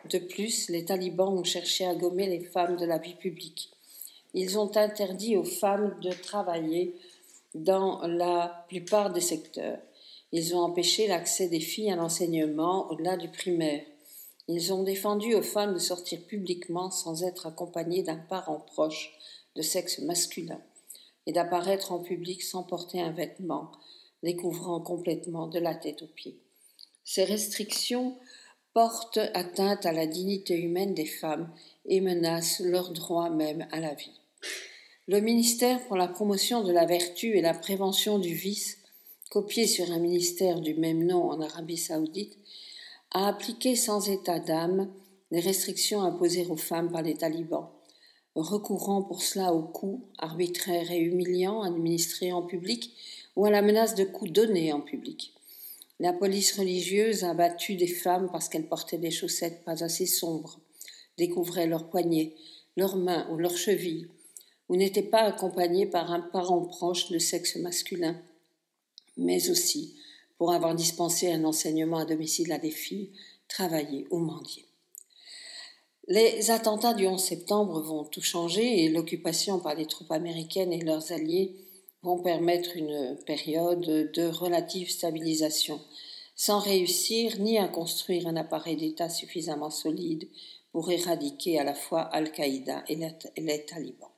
[0.10, 3.70] De plus, les talibans ont cherché à gommer les femmes de la vie publique.
[4.34, 6.96] Ils ont interdit aux femmes de travailler
[7.54, 9.78] dans la plupart des secteurs.
[10.36, 13.84] Ils ont empêché l'accès des filles à l'enseignement au-delà du primaire.
[14.48, 19.14] Ils ont défendu aux femmes de sortir publiquement sans être accompagnées d'un parent proche
[19.56, 20.60] de sexe masculin
[21.28, 23.72] et d'apparaître en public sans porter un vêtement,
[24.24, 26.40] les couvrant complètement de la tête aux pieds.
[27.04, 28.18] Ces restrictions
[28.74, 31.54] portent atteinte à la dignité humaine des femmes
[31.86, 34.20] et menacent leur droit même à la vie.
[35.08, 38.80] Le ministère pour la promotion de la vertu et la prévention du vice
[39.34, 42.38] copié sur un ministère du même nom en Arabie saoudite,
[43.10, 44.94] a appliqué sans état d'âme
[45.32, 47.72] les restrictions imposées aux femmes par les talibans,
[48.36, 52.94] recourant pour cela aux coups arbitraires et humiliants administrés en public
[53.36, 55.34] ou à la menace de coups donnés en public.
[56.00, 60.60] La police religieuse a battu des femmes parce qu'elles portaient des chaussettes pas assez sombres,
[61.18, 62.36] découvraient leurs poignets,
[62.78, 64.10] leurs mains ou leurs chevilles,
[64.70, 68.16] ou n'étaient pas accompagnées par un parent proche de sexe masculin,
[69.18, 69.96] mais aussi
[70.38, 73.12] pour avoir dispensé un enseignement à domicile à des filles,
[73.48, 74.66] travailler ou mendier.
[76.08, 80.82] Les attentats du 11 septembre vont tout changer et l'occupation par les troupes américaines et
[80.82, 81.56] leurs alliés
[82.02, 85.80] vont permettre une période de relative stabilisation,
[86.36, 90.28] sans réussir ni à construire un appareil d'État suffisamment solide
[90.74, 92.98] pour éradiquer à la fois Al-Qaïda et
[93.38, 94.13] les talibans.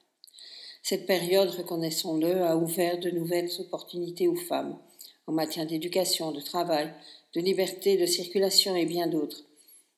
[0.87, 4.77] Cette période, reconnaissons-le, a ouvert de nouvelles opportunités aux femmes
[5.25, 6.93] en matière d'éducation, de travail,
[7.33, 9.45] de liberté de circulation et bien d'autres.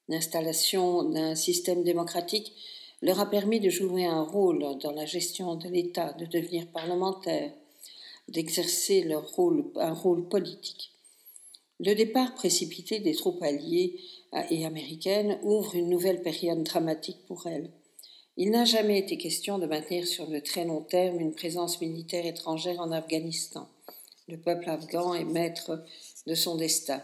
[0.07, 2.53] L'installation d'un système démocratique
[3.01, 7.51] leur a permis de jouer un rôle dans la gestion de l'État, de devenir parlementaires,
[8.29, 10.93] d'exercer leur rôle, un rôle politique.
[11.81, 13.99] Le départ précipité des troupes alliées
[14.49, 17.71] et américaines ouvre une nouvelle période dramatique pour elles.
[18.39, 22.23] Il n'a jamais été question de maintenir sur le très long terme une présence militaire
[22.23, 23.67] étrangère en Afghanistan.
[24.27, 25.83] Le peuple afghan est maître
[26.27, 27.01] de son destin.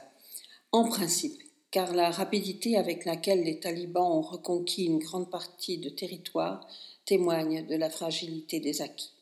[0.72, 1.42] En principe,
[1.72, 6.68] car la rapidité avec laquelle les talibans ont reconquis une grande partie de territoire
[7.06, 9.14] témoigne de la fragilité des acquis.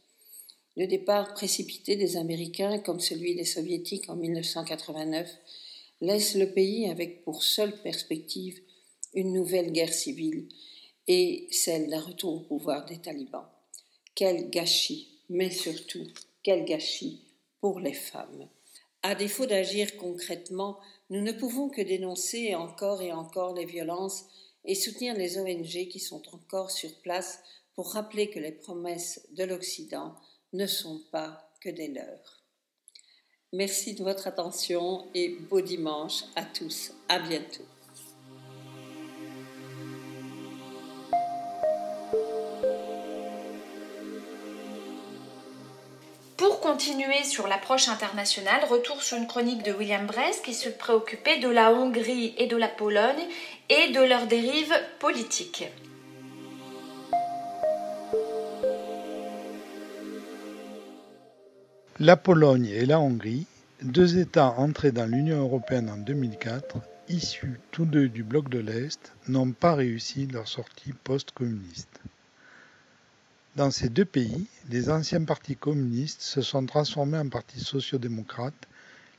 [0.76, 5.30] Le départ précipité des Américains, comme celui des Soviétiques en 1989,
[6.02, 8.60] laisse le pays avec pour seule perspective
[9.14, 10.50] une nouvelle guerre civile
[11.14, 13.50] et celle d'un retour au pouvoir des talibans.
[14.16, 16.08] Quel gâchis, mais surtout
[16.42, 17.20] quel gâchis
[17.60, 18.48] pour les femmes.
[19.04, 20.80] À défaut d'agir concrètement,
[21.10, 24.24] nous ne pouvons que dénoncer encore et encore les violences
[24.64, 27.40] et soutenir les ONG qui sont encore sur place
[27.76, 30.16] pour rappeler que les promesses de l'Occident
[30.54, 32.46] ne sont pas que des leurs.
[33.52, 36.94] Merci de votre attention et beau dimanche à tous.
[37.10, 37.71] À bientôt.
[46.50, 51.48] Continuer sur l'approche internationale, retour sur une chronique de William Brest qui se préoccupait de
[51.48, 53.28] la Hongrie et de la Pologne
[53.70, 55.66] et de leurs dérives politiques.
[62.00, 63.46] La Pologne et la Hongrie,
[63.84, 66.78] deux États entrés dans l'Union européenne en 2004,
[67.10, 72.00] issus tous deux du bloc de l'Est, n'ont pas réussi leur sortie post-communiste.
[73.58, 78.68] Dans ces deux pays, les anciens partis communistes se sont transformés en partis sociaux-démocrates,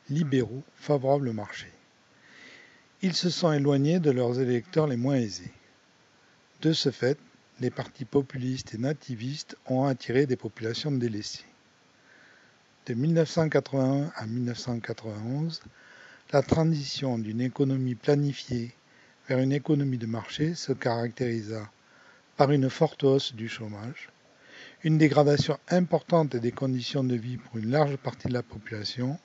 [0.08, 1.70] libéraux, favorables au marché.
[3.02, 5.52] Ils se sont éloignés de leurs électeurs les moins aisés.
[6.62, 7.18] De ce fait,
[7.60, 11.44] les partis populistes et nativistes ont attiré des populations délaissées.
[12.86, 15.60] De 1981 à 1991,
[16.32, 18.74] la transition d'une économie planifiée
[19.28, 21.70] vers une économie de marché se caractérisa
[22.38, 24.08] par une forte hausse du chômage,
[24.84, 29.16] une dégradation importante des conditions de vie pour une large partie de la population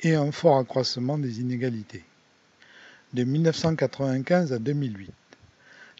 [0.00, 2.04] et un fort accroissement des inégalités.
[3.12, 5.10] De 1995 à 2008,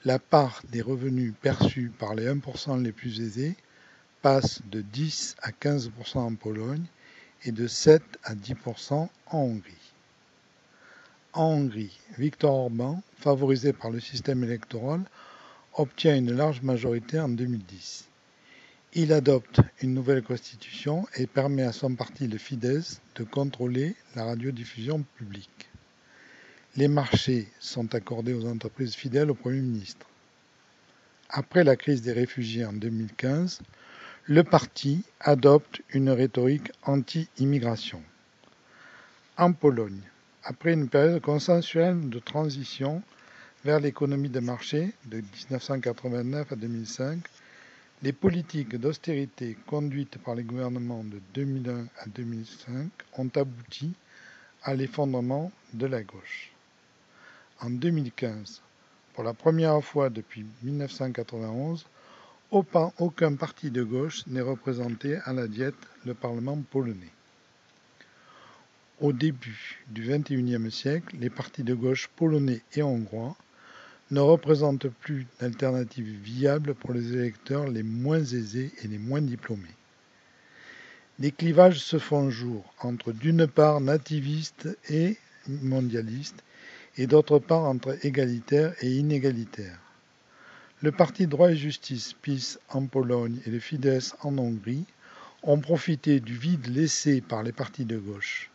[0.07, 3.57] la part des revenus perçus par les 1% les plus aisés
[4.23, 6.85] passe de 10 à 15% en Pologne
[7.45, 9.93] et de 7 à 10% en Hongrie.
[11.35, 15.03] En Hongrie, Viktor Orban, favorisé par le système électoral,
[15.75, 18.09] obtient une large majorité en 2010.
[18.95, 24.25] Il adopte une nouvelle constitution et permet à son parti, le Fidesz, de contrôler la
[24.25, 25.69] radiodiffusion publique.
[26.75, 30.07] Les marchés sont accordés aux entreprises fidèles au Premier ministre.
[31.29, 33.61] Après la crise des réfugiés en 2015,
[34.25, 38.03] le parti adopte une rhétorique anti-immigration.
[39.37, 40.01] En Pologne,
[40.45, 43.03] après une période consensuelle de transition
[43.67, 47.19] vers l'économie de marché de 1989 à 2005,
[48.03, 53.93] les politiques d'austérité conduites par les gouvernements de 2001 à 2005 ont abouti
[54.63, 56.53] à l'effondrement de la gauche.
[57.61, 58.63] En 2015,
[59.15, 61.87] pour la première fois depuis 1991,
[62.53, 65.75] aucun parti de gauche n'est représenté à la diète
[66.07, 67.13] le Parlement polonais.
[69.01, 73.37] Au début du XXIe siècle, les partis de gauche polonais et hongrois
[74.11, 79.77] ne représente plus d'alternative viable pour les électeurs les moins aisés et les moins diplômés.
[81.19, 85.17] Les clivages se font jour entre d'une part nativistes et
[85.49, 86.45] mondialistes
[86.97, 89.81] et d'autre part entre égalitaires et inégalitaires.
[90.81, 94.85] Le parti Droit et Justice, PiS en Pologne et le Fidesz en Hongrie
[95.43, 98.51] ont profité du vide laissé par les partis de gauche.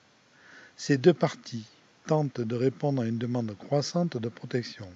[0.78, 1.66] Ces deux partis
[2.08, 4.88] tentent de répondre à une demande croissante de protection.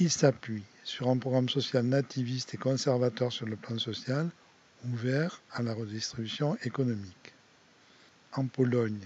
[0.00, 4.30] Ils s'appuient sur un programme social nativiste et conservateur sur le plan social,
[4.90, 7.34] ouvert à la redistribution économique.
[8.32, 9.04] En Pologne,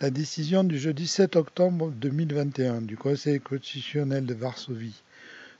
[0.00, 5.00] la décision du jeudi 7 octobre 2021 du Conseil constitutionnel de Varsovie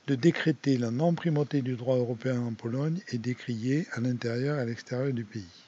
[0.07, 4.65] de décréter la non-primauté du droit européen en Pologne est décriée à l'intérieur et à
[4.65, 5.63] l'extérieur du pays.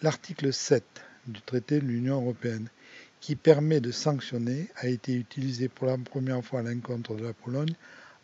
[0.00, 0.84] L'article 7
[1.26, 2.68] du traité de l'Union européenne,
[3.24, 7.32] qui permet de sanctionner, a été utilisé pour la première fois à l'encontre de la
[7.32, 7.72] Pologne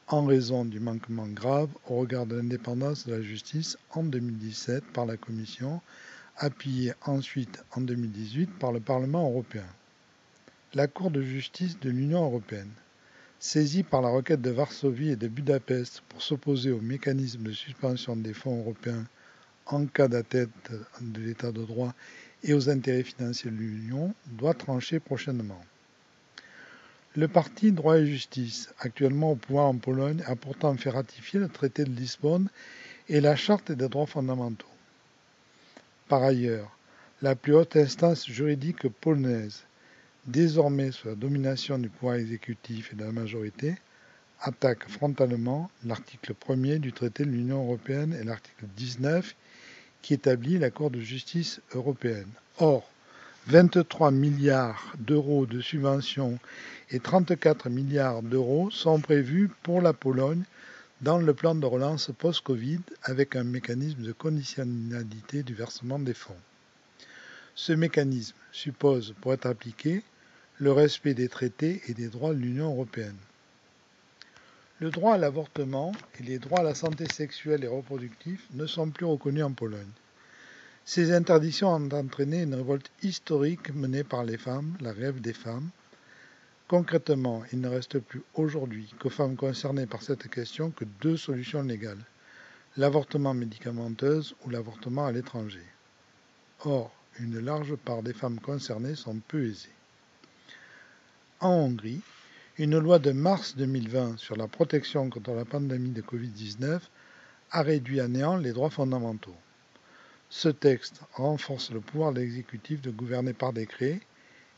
[0.08, 5.06] en raison du manquement grave au regard de l'indépendance de la justice en 2017 par
[5.06, 5.80] la Commission,
[6.36, 9.64] appuyée ensuite en 2018 par le Parlement européen.
[10.74, 12.68] La Cour de justice de l'Union européenne
[13.38, 18.16] Saisi par la requête de Varsovie et de Budapest pour s'opposer au mécanisme de suspension
[18.16, 19.06] des fonds européens
[19.64, 21.94] en cas d'atteinte de l'état de droit
[22.42, 25.60] et aux intérêts financiers de l'Union, doit trancher prochainement.
[27.16, 31.48] Le parti Droit et Justice, actuellement au pouvoir en Pologne, a pourtant fait ratifier le
[31.48, 32.48] traité de Lisbonne
[33.08, 34.66] et la Charte des droits fondamentaux.
[36.08, 36.76] Par ailleurs,
[37.22, 39.64] la plus haute instance juridique polonaise,
[40.26, 43.76] désormais sous la domination du pouvoir exécutif et de la majorité,
[44.40, 49.34] attaque frontalement l'article 1er du traité de l'Union européenne et l'article 19
[50.02, 52.28] qui établit la Cour de justice européenne.
[52.58, 52.88] Or,
[53.46, 56.38] 23 milliards d'euros de subventions
[56.90, 60.42] et 34 milliards d'euros sont prévus pour la Pologne
[61.00, 66.36] dans le plan de relance post-Covid avec un mécanisme de conditionnalité du versement des fonds.
[67.54, 70.02] Ce mécanisme suppose, pour être appliqué,
[70.58, 73.16] le respect des traités et des droits de l'Union européenne.
[74.80, 78.90] Le droit à l'avortement et les droits à la santé sexuelle et reproductive ne sont
[78.90, 79.92] plus reconnus en Pologne.
[80.86, 85.68] Ces interdictions ont entraîné une révolte historique menée par les femmes, la rêve des femmes.
[86.66, 91.62] Concrètement, il ne reste plus aujourd'hui qu'aux femmes concernées par cette question que deux solutions
[91.62, 92.04] légales
[92.76, 95.66] l'avortement médicamenteuse ou l'avortement à l'étranger.
[96.64, 99.74] Or, une large part des femmes concernées sont peu aisées
[101.40, 102.02] en Hongrie,
[102.62, 106.80] une loi de mars 2020 sur la protection contre la pandémie de Covid-19
[107.52, 109.34] a réduit à néant les droits fondamentaux.
[110.28, 114.00] Ce texte renforce le pouvoir de l'exécutif de gouverner par décret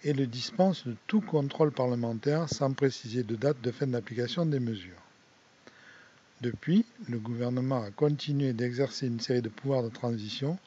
[0.03, 4.59] et le dispense de tout contrôle parlementaire sans préciser de date de fin d'application des
[4.59, 5.01] mesures.
[6.41, 10.59] Depuis, le gouvernement a continué d'exercer une série de pouvoirs de transition,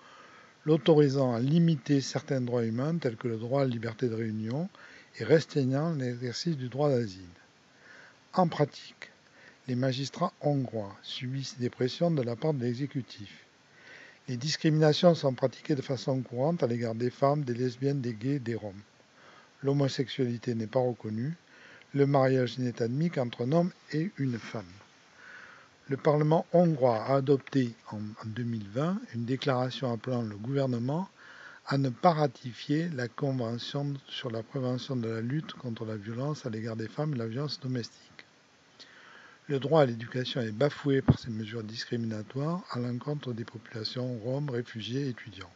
[0.66, 4.70] l'autorisant à limiter certains droits humains tels que le droit à la liberté de réunion
[5.20, 7.24] et restreignant l'exercice du droit d'asile.
[8.34, 9.12] En pratique,
[9.68, 13.46] les magistrats hongrois subissent des pressions de la part de l'exécutif.
[14.28, 18.40] Les discriminations sont pratiquées de façon courante à l'égard des femmes, des lesbiennes, des gays,
[18.40, 18.82] des roms.
[19.64, 21.36] L'homosexualité n'est pas reconnue.
[21.94, 24.64] Le mariage n'est admis qu'entre un homme et une femme.
[25.88, 31.08] Le Parlement hongrois a adopté en 2020 une déclaration appelant le gouvernement
[31.68, 36.46] à ne pas ratifier la Convention sur la prévention de la lutte contre la violence
[36.46, 38.26] à l'égard des femmes et la violence domestique.
[39.48, 44.50] Le droit à l'éducation est bafoué par ces mesures discriminatoires à l'encontre des populations roms,
[44.52, 45.52] réfugiés étudiants.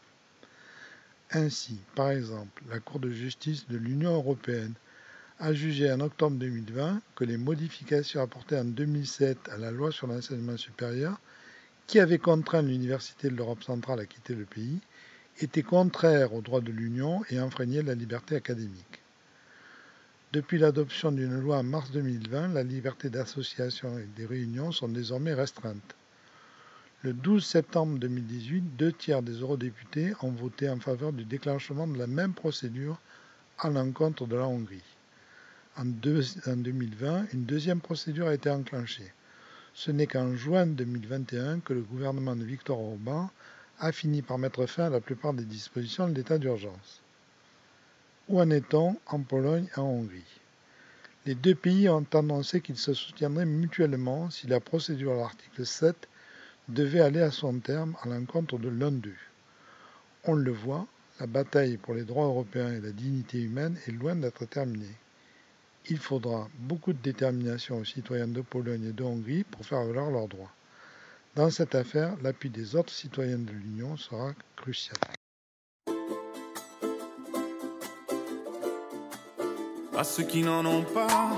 [1.32, 4.74] Ainsi, par exemple, la Cour de justice de l'Union européenne
[5.40, 10.08] a jugé en octobre 2020 que les modifications apportées en 2007 à la loi sur
[10.08, 11.20] l'enseignement supérieur,
[11.86, 14.80] qui avait contraint l'Université de l'Europe centrale à quitter le pays,
[15.42, 19.02] était contraire aux droits de l'Union et enfreignait la liberté académique.
[20.32, 25.34] Depuis l'adoption d'une loi en mars 2020, la liberté d'association et des réunions sont désormais
[25.34, 25.96] restreintes.
[27.02, 31.98] Le 12 septembre 2018, deux tiers des eurodéputés ont voté en faveur du déclenchement de
[31.98, 33.00] la même procédure
[33.58, 34.84] à l'encontre de la Hongrie.
[35.78, 39.14] En, en, 2020, une deuxième procédure a été enclenchée.
[39.74, 43.32] Ce n'est qu'en juin 2021 que le gouvernement de Viktor Orban
[43.80, 47.02] a fini par mettre fin à la plupart des dispositions de l'état d'urgence.
[48.28, 50.40] Où en est-on en Pologne et en Hongrie
[51.26, 55.96] Les deux pays ont annoncé qu'ils se soutiendraient mutuellement si la procédure à l'article 7
[56.68, 59.16] devait aller à son terme à l'encontre de l'un d'eux.
[60.26, 60.86] On le voit,
[61.20, 64.96] la bataille pour les droits européens et la dignité humaine est loin d'être terminée.
[65.90, 70.12] Il faudra beaucoup de détermination aux citoyens de Pologne et de Hongrie pour faire valoir
[70.12, 70.52] leurs droits.
[71.40, 74.98] Dans cette affaire, l'appui des autres citoyens de l'Union sera crucial.
[79.98, 81.34] À ceux qui n'en ont pas,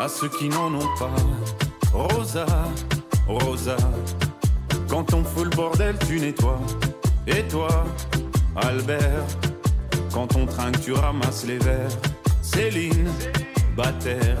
[0.00, 1.14] à ceux qui n'en ont pas.
[1.92, 2.46] Rosa,
[3.28, 3.76] Rosa,
[4.88, 6.60] quand on fout le bordel, tu nettoies.
[7.28, 7.84] Et toi,
[8.56, 9.28] Albert,
[10.12, 11.96] quand on trinque, tu ramasses les verres.
[12.42, 13.12] Céline,
[13.76, 14.40] Bataire,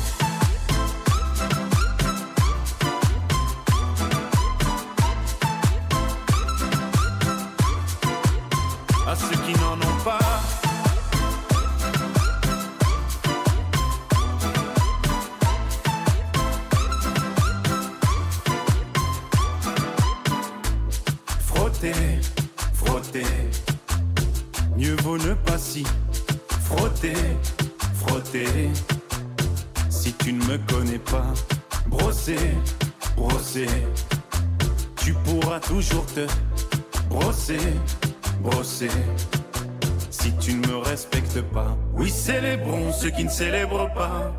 [43.41, 44.31] Célèbrent pas.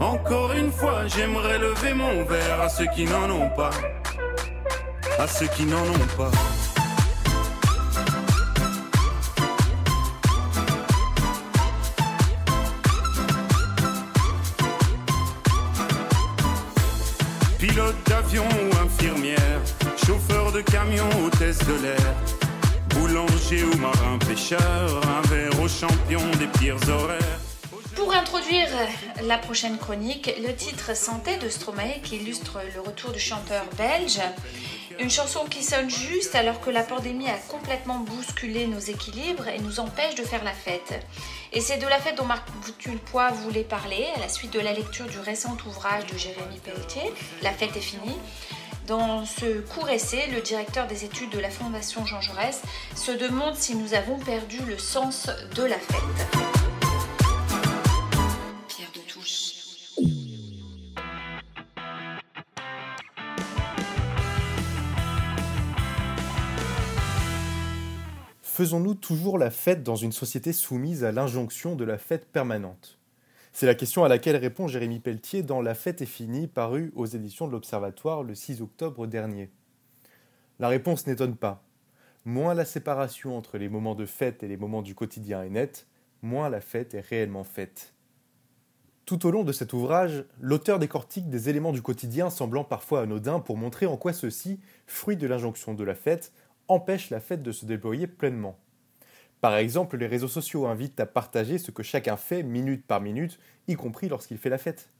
[0.00, 3.70] Encore une fois, j'aimerais lever mon verre à ceux qui n'en ont pas.
[5.18, 6.30] À ceux qui n'en ont pas.
[17.58, 19.60] Pilote d'avion ou infirmière,
[20.06, 22.14] chauffeur de camion, hôtesse de l'air,
[22.90, 24.84] boulanger ou marin pêcheur,
[25.16, 27.39] un verre au champion des pires horaires.
[28.00, 28.70] Pour introduire
[29.24, 34.22] la prochaine chronique, le titre Santé de Stromae qui illustre le retour du chanteur belge.
[34.98, 39.58] Une chanson qui sonne juste alors que la pandémie a complètement bousculé nos équilibres et
[39.58, 40.94] nous empêche de faire la fête.
[41.52, 42.48] Et c'est de la fête dont Marc
[42.78, 47.12] Tulpois voulait parler à la suite de la lecture du récent ouvrage de Jérémy Pelletier,
[47.42, 48.16] La fête est finie.
[48.86, 52.62] Dans ce court essai, le directeur des études de la Fondation Jean Jaurès
[52.96, 56.69] se demande si nous avons perdu le sens de la fête.
[68.60, 72.98] Faisons-nous toujours la fête dans une société soumise à l'injonction de la fête permanente?
[73.54, 77.06] C'est la question à laquelle répond Jérémy Pelletier dans La fête est finie, paru aux
[77.06, 79.50] éditions de l'Observatoire le 6 octobre dernier.
[80.58, 81.64] La réponse n'étonne pas.
[82.26, 85.86] Moins la séparation entre les moments de fête et les moments du quotidien est nette,
[86.20, 87.94] moins la fête est réellement faite.
[89.06, 93.40] Tout au long de cet ouvrage, l'auteur décortique des éléments du quotidien semblant parfois anodins
[93.40, 96.30] pour montrer en quoi ceux-ci, fruit de l'injonction de la fête,
[96.70, 98.56] empêchent la fête de se déployer pleinement.
[99.40, 103.40] Par exemple, les réseaux sociaux invitent à partager ce que chacun fait minute par minute,
[103.68, 104.90] y compris lorsqu'il fait la fête.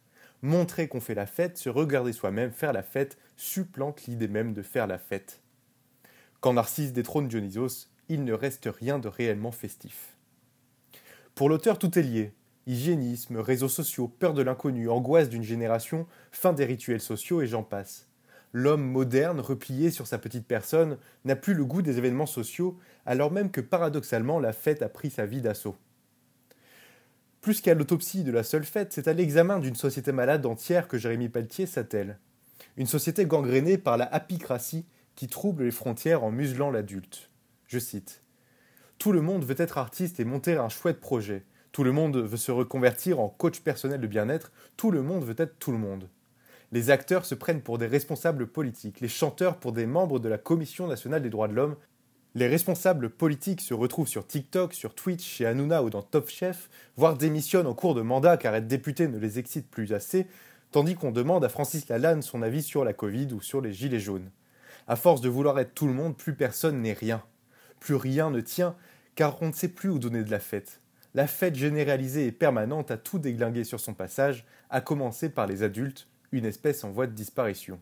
[0.42, 4.62] Montrer qu'on fait la fête, se regarder soi-même faire la fête, supplante l'idée même de
[4.62, 5.42] faire la fête.
[6.40, 10.16] Quand Narcisse détrône Dionysos, il ne reste rien de réellement festif.
[11.36, 12.32] Pour l'auteur, tout est lié.
[12.66, 17.62] Hygiénisme, réseaux sociaux, peur de l'inconnu, angoisse d'une génération, fin des rituels sociaux et j'en
[17.62, 18.09] passe.
[18.52, 23.30] L'homme moderne, replié sur sa petite personne, n'a plus le goût des événements sociaux, alors
[23.30, 25.76] même que paradoxalement la fête a pris sa vie d'assaut.
[27.40, 30.98] Plus qu'à l'autopsie de la seule fête, c'est à l'examen d'une société malade entière que
[30.98, 32.18] Jérémy Pelletier s'attelle.
[32.76, 37.30] Une société gangrénée par la apicratie qui trouble les frontières en muselant l'adulte.
[37.66, 38.22] Je cite
[38.98, 41.44] Tout le monde veut être artiste et monter un chouette projet.
[41.72, 44.52] Tout le monde veut se reconvertir en coach personnel de bien-être.
[44.76, 46.08] Tout le monde veut être tout le monde.
[46.72, 50.38] Les acteurs se prennent pour des responsables politiques, les chanteurs pour des membres de la
[50.38, 51.74] Commission nationale des droits de l'homme.
[52.36, 56.70] Les responsables politiques se retrouvent sur TikTok, sur Twitch, chez Hanouna ou dans Top Chef,
[56.96, 60.28] voire démissionnent en cours de mandat car être député ne les excite plus assez,
[60.70, 63.98] tandis qu'on demande à Francis Lalanne son avis sur la Covid ou sur les Gilets
[63.98, 64.30] jaunes.
[64.86, 67.20] À force de vouloir être tout le monde, plus personne n'est rien.
[67.80, 68.76] Plus rien ne tient,
[69.16, 70.80] car on ne sait plus où donner de la fête.
[71.14, 75.64] la fête généralisée et permanente a tout déglingué sur son passage, à commencer par les
[75.64, 77.80] adultes, une espèce en voie de disparition.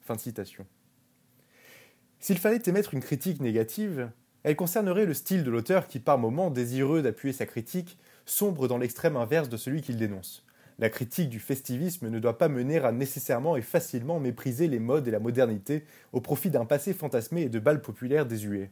[0.00, 0.20] Fin de.
[2.20, 4.10] S'il fallait émettre une critique négative,
[4.42, 8.78] elle concernerait le style de l'auteur qui, par moments, désireux d'appuyer sa critique, sombre dans
[8.78, 10.44] l'extrême inverse de celui qu'il dénonce.
[10.78, 15.06] La critique du festivisme ne doit pas mener à nécessairement et facilement mépriser les modes
[15.06, 18.70] et la modernité au profit d'un passé fantasmé et de balles populaires désuets.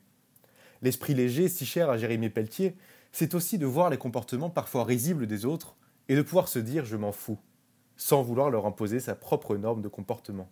[0.83, 2.75] L'esprit léger, si cher à Jérémie Pelletier,
[3.13, 5.77] c'est aussi de voir les comportements parfois risibles des autres
[6.09, 7.39] et de pouvoir se dire je m'en fous,
[8.03, 10.51] sans vouloir leur imposer sa propre norme de comportement.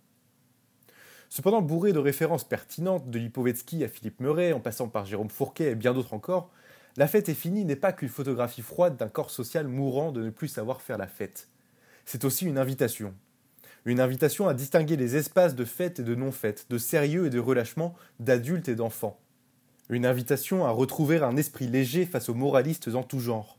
[1.28, 5.72] Cependant, bourré de références pertinentes de Lipovetsky à Philippe Meuret, en passant par Jérôme Fourquet
[5.72, 6.50] et bien d'autres encore,
[6.96, 10.30] La fête est finie n'est pas qu'une photographie froide d'un corps social mourant de ne
[10.30, 11.48] plus savoir faire la fête.
[12.04, 13.14] C'est aussi une invitation.
[13.84, 17.38] Une invitation à distinguer les espaces de fête et de non-fête, de sérieux et de
[17.38, 19.20] relâchement, d'adultes et d'enfants.
[19.88, 23.58] Une invitation à retrouver un esprit léger face aux moralistes en tout genre.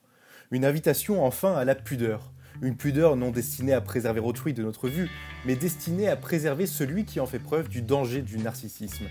[0.51, 2.31] Une invitation enfin à la pudeur.
[2.61, 5.09] Une pudeur non destinée à préserver autrui de notre vue,
[5.45, 9.05] mais destinée à préserver celui qui en fait preuve du danger du narcissisme.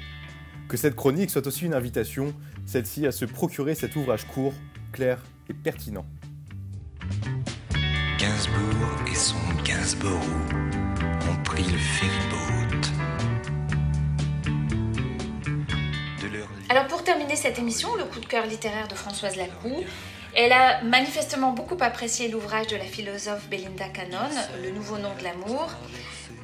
[0.69, 2.33] Que cette chronique soit aussi une invitation,
[2.67, 4.55] celle-ci à se procurer cet ouvrage court,
[4.93, 6.07] clair et pertinent.
[8.19, 10.21] Gainsbourg et son Gainsborough
[11.31, 12.41] ont pris le ferryboat.
[16.69, 19.83] Alors pour terminer cette émission, le coup de cœur littéraire de Françoise Lacroux.
[20.35, 24.31] Elle a manifestement beaucoup apprécié l'ouvrage de la philosophe Belinda Cannon,
[24.62, 25.69] Le nouveau nom de l'amour.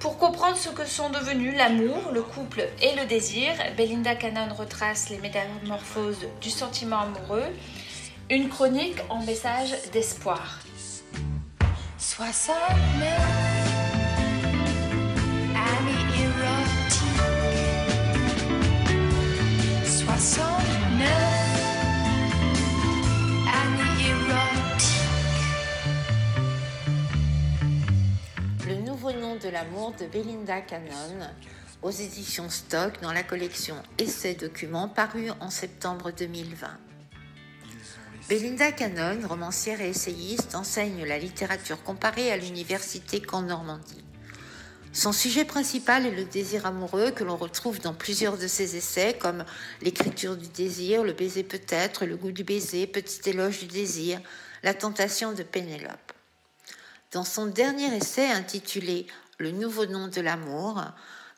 [0.01, 5.09] Pour comprendre ce que sont devenus l'amour, le couple et le désir, Belinda Cannon retrace
[5.09, 7.47] les métamorphoses du sentiment amoureux,
[8.29, 10.61] une chronique en message d'espoir.
[11.99, 12.57] 69
[13.09, 13.76] Annie
[29.13, 31.29] nom de l'amour de Belinda Cannon
[31.83, 36.67] aux éditions Stock dans la collection Essais documents paru en septembre 2020.
[38.29, 44.05] Belinda Cannon, romancière et essayiste, enseigne la littérature comparée à l'université Caen Normandie.
[44.93, 49.17] Son sujet principal est le désir amoureux que l'on retrouve dans plusieurs de ses essais
[49.17, 49.45] comme
[49.83, 54.21] L'écriture du désir, Le baiser peut-être, Le goût du baiser, Petit éloge du désir,
[54.65, 56.06] La tentation de Pénélope.
[57.13, 59.07] Dans son dernier essai intitulé
[59.39, 60.83] Le nouveau nom de l'amour,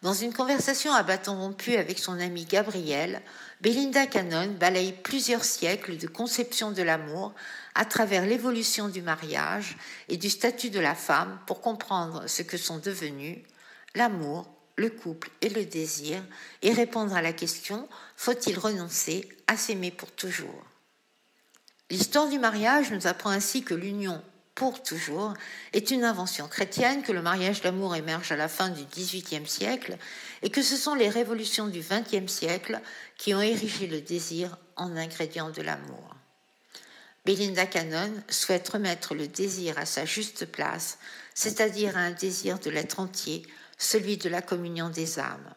[0.02, 3.20] dans une conversation à bâton rompu avec son ami Gabriel,
[3.60, 7.34] Belinda Cannon balaye plusieurs siècles de conception de l'amour
[7.74, 9.76] à travers l'évolution du mariage
[10.08, 13.38] et du statut de la femme pour comprendre ce que sont devenus
[13.94, 16.22] l'amour, le couple et le désir
[16.62, 20.64] et répondre à la question faut-il renoncer à s'aimer pour toujours?
[21.90, 24.22] L'histoire du mariage nous apprend ainsi que l'union
[24.58, 25.34] pour toujours
[25.72, 29.96] est une invention chrétienne, que le mariage d'amour émerge à la fin du XVIIIe siècle
[30.42, 32.80] et que ce sont les révolutions du XXe siècle
[33.16, 36.16] qui ont érigé le désir en ingrédient de l'amour.
[37.24, 40.98] Belinda Cannon souhaite remettre le désir à sa juste place,
[41.34, 43.46] c'est-à-dire à un désir de l'être entier,
[43.78, 45.54] celui de la communion des âmes.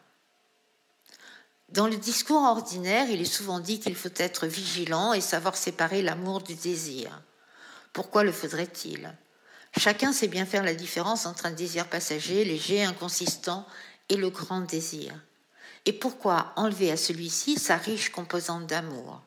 [1.70, 6.02] Dans le discours ordinaire, il est souvent dit qu'il faut être vigilant et savoir séparer
[6.02, 7.20] l'amour du désir.
[7.92, 9.12] Pourquoi le faudrait-il?
[9.76, 13.66] Chacun sait bien faire la différence entre un désir passager, léger, inconsistant
[14.08, 15.14] et le grand désir.
[15.86, 19.20] Et pourquoi enlever à celui-ci sa riche composante d'amour?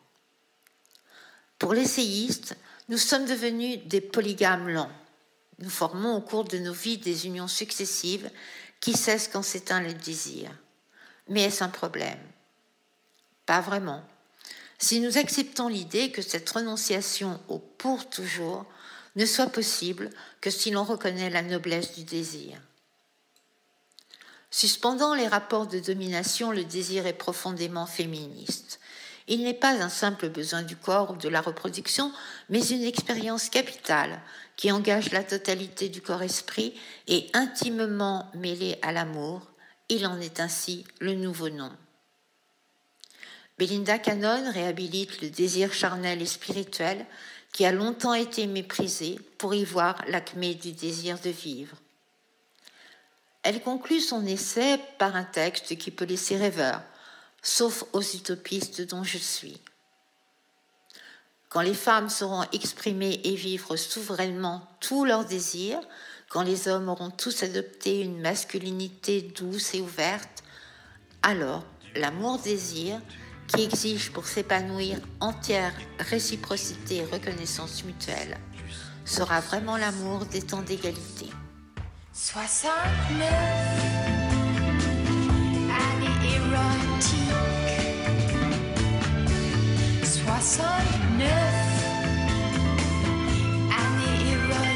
[1.59, 2.55] Pour l'essayiste,
[2.89, 4.91] nous sommes devenus des polygames lents.
[5.59, 8.29] Nous formons au cours de nos vies des unions successives
[8.79, 10.51] qui cessent quand s'éteint le désir.
[11.27, 12.19] Mais est-ce un problème?
[13.45, 14.03] Pas vraiment.
[14.87, 18.67] Si nous acceptons l'idée que cette renonciation au pour toujours
[19.15, 22.61] ne soit possible que si l'on reconnaît la noblesse du désir.
[24.51, 28.79] Suspendant les rapports de domination, le désir est profondément féministe.
[29.27, 32.11] Il n'est pas un simple besoin du corps ou de la reproduction,
[32.49, 34.21] mais une expérience capitale
[34.55, 39.49] qui engage la totalité du corps-esprit et intimement mêlée à l'amour.
[39.89, 41.71] Il en est ainsi le nouveau nom.
[43.57, 47.05] Belinda Cannon réhabilite le désir charnel et spirituel
[47.53, 51.77] qui a longtemps été méprisé pour y voir l'acmé du désir de vivre.
[53.43, 56.81] Elle conclut son essai par un texte qui peut laisser rêveur,
[57.41, 59.61] sauf aux utopistes dont je suis.
[61.47, 65.79] Quand les femmes sauront exprimer et vivre souverainement tous leurs désirs,
[66.27, 70.43] quand les hommes auront tous adopté une masculinité douce et ouverte,
[71.21, 71.63] alors
[71.95, 72.99] l'amour-désir
[73.47, 78.37] qui exige pour s'épanouir entière réciprocité et reconnaissance mutuelle,
[79.05, 81.27] sera vraiment l'amour des temps d'égalité.
[82.13, 83.29] 69
[85.69, 87.25] années érotiques
[90.03, 91.29] 69
[93.69, 94.75] années érotiques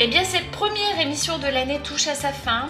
[0.00, 2.68] Eh bien, cette première émission de l'année touche à sa fin.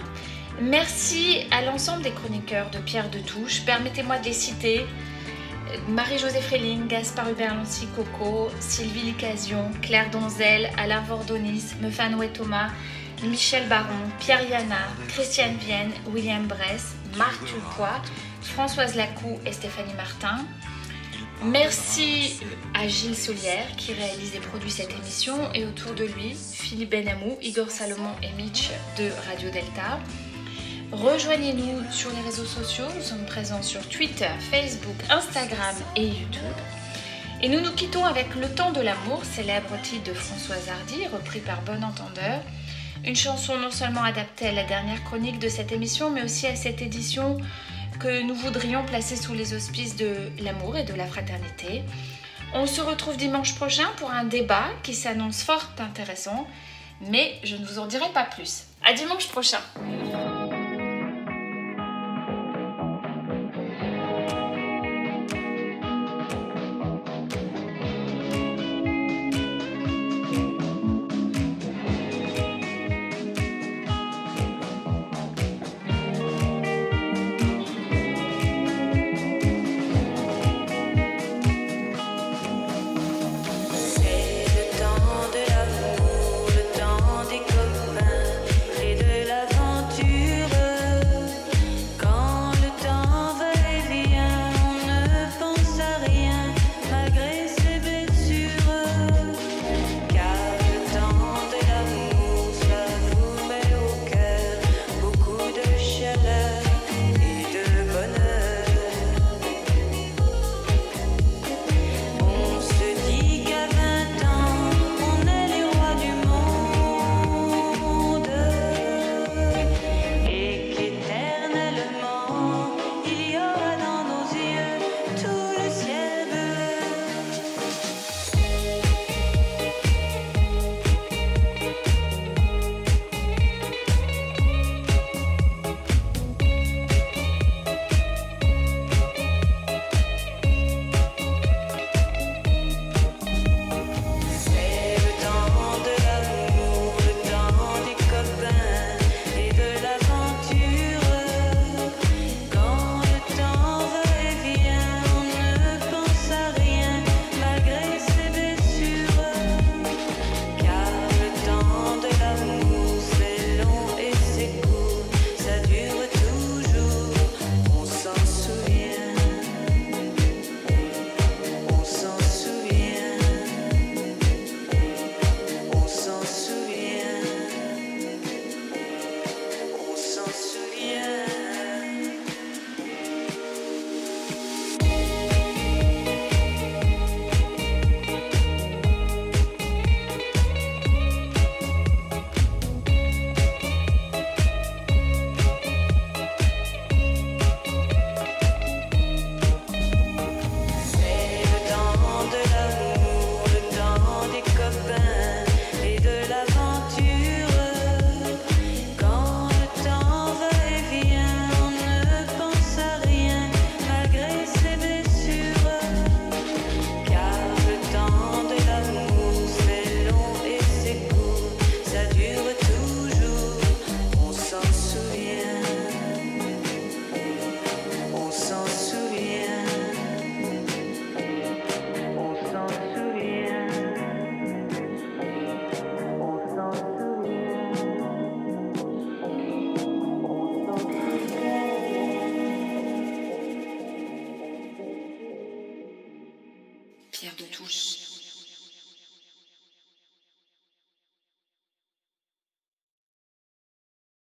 [0.61, 3.63] Merci à l'ensemble des chroniqueurs de Pierre de Touche.
[3.65, 4.87] Permettez-moi de les citer.
[5.89, 12.71] Marie-Josée Fréling, Gaspard Hubert Lancy Coco, Sylvie Licasion, Claire Donzel, Alain Vordonis, Mefanoé Thomas,
[13.25, 13.89] Michel Baron,
[14.21, 18.01] Pierre Yana, Christiane Vienne, William Bress, Marc Tulpois,
[18.43, 20.45] Françoise Lacou et Stéphanie Martin.
[21.43, 22.41] Merci
[22.75, 27.37] à Gilles Solière qui réalise et produit cette émission et autour de lui Philippe Benamou,
[27.43, 29.99] Igor Salomon et Mitch de Radio Delta.
[31.03, 36.57] Rejoignez-nous sur les réseaux sociaux, nous sommes présents sur Twitter, Facebook, Instagram et YouTube.
[37.43, 41.41] Et nous nous quittons avec Le temps de l'amour, célèbre titre de Françoise Hardy, repris
[41.41, 42.41] par Bon Entendeur.
[43.05, 46.55] Une chanson non seulement adaptée à la dernière chronique de cette émission, mais aussi à
[46.55, 47.39] cette édition
[47.99, 51.83] que nous voudrions placer sous les auspices de l'amour et de la fraternité.
[52.55, 56.47] On se retrouve dimanche prochain pour un débat qui s'annonce fort intéressant,
[57.11, 58.67] mais je ne vous en dirai pas plus.
[58.85, 59.61] À dimanche prochain.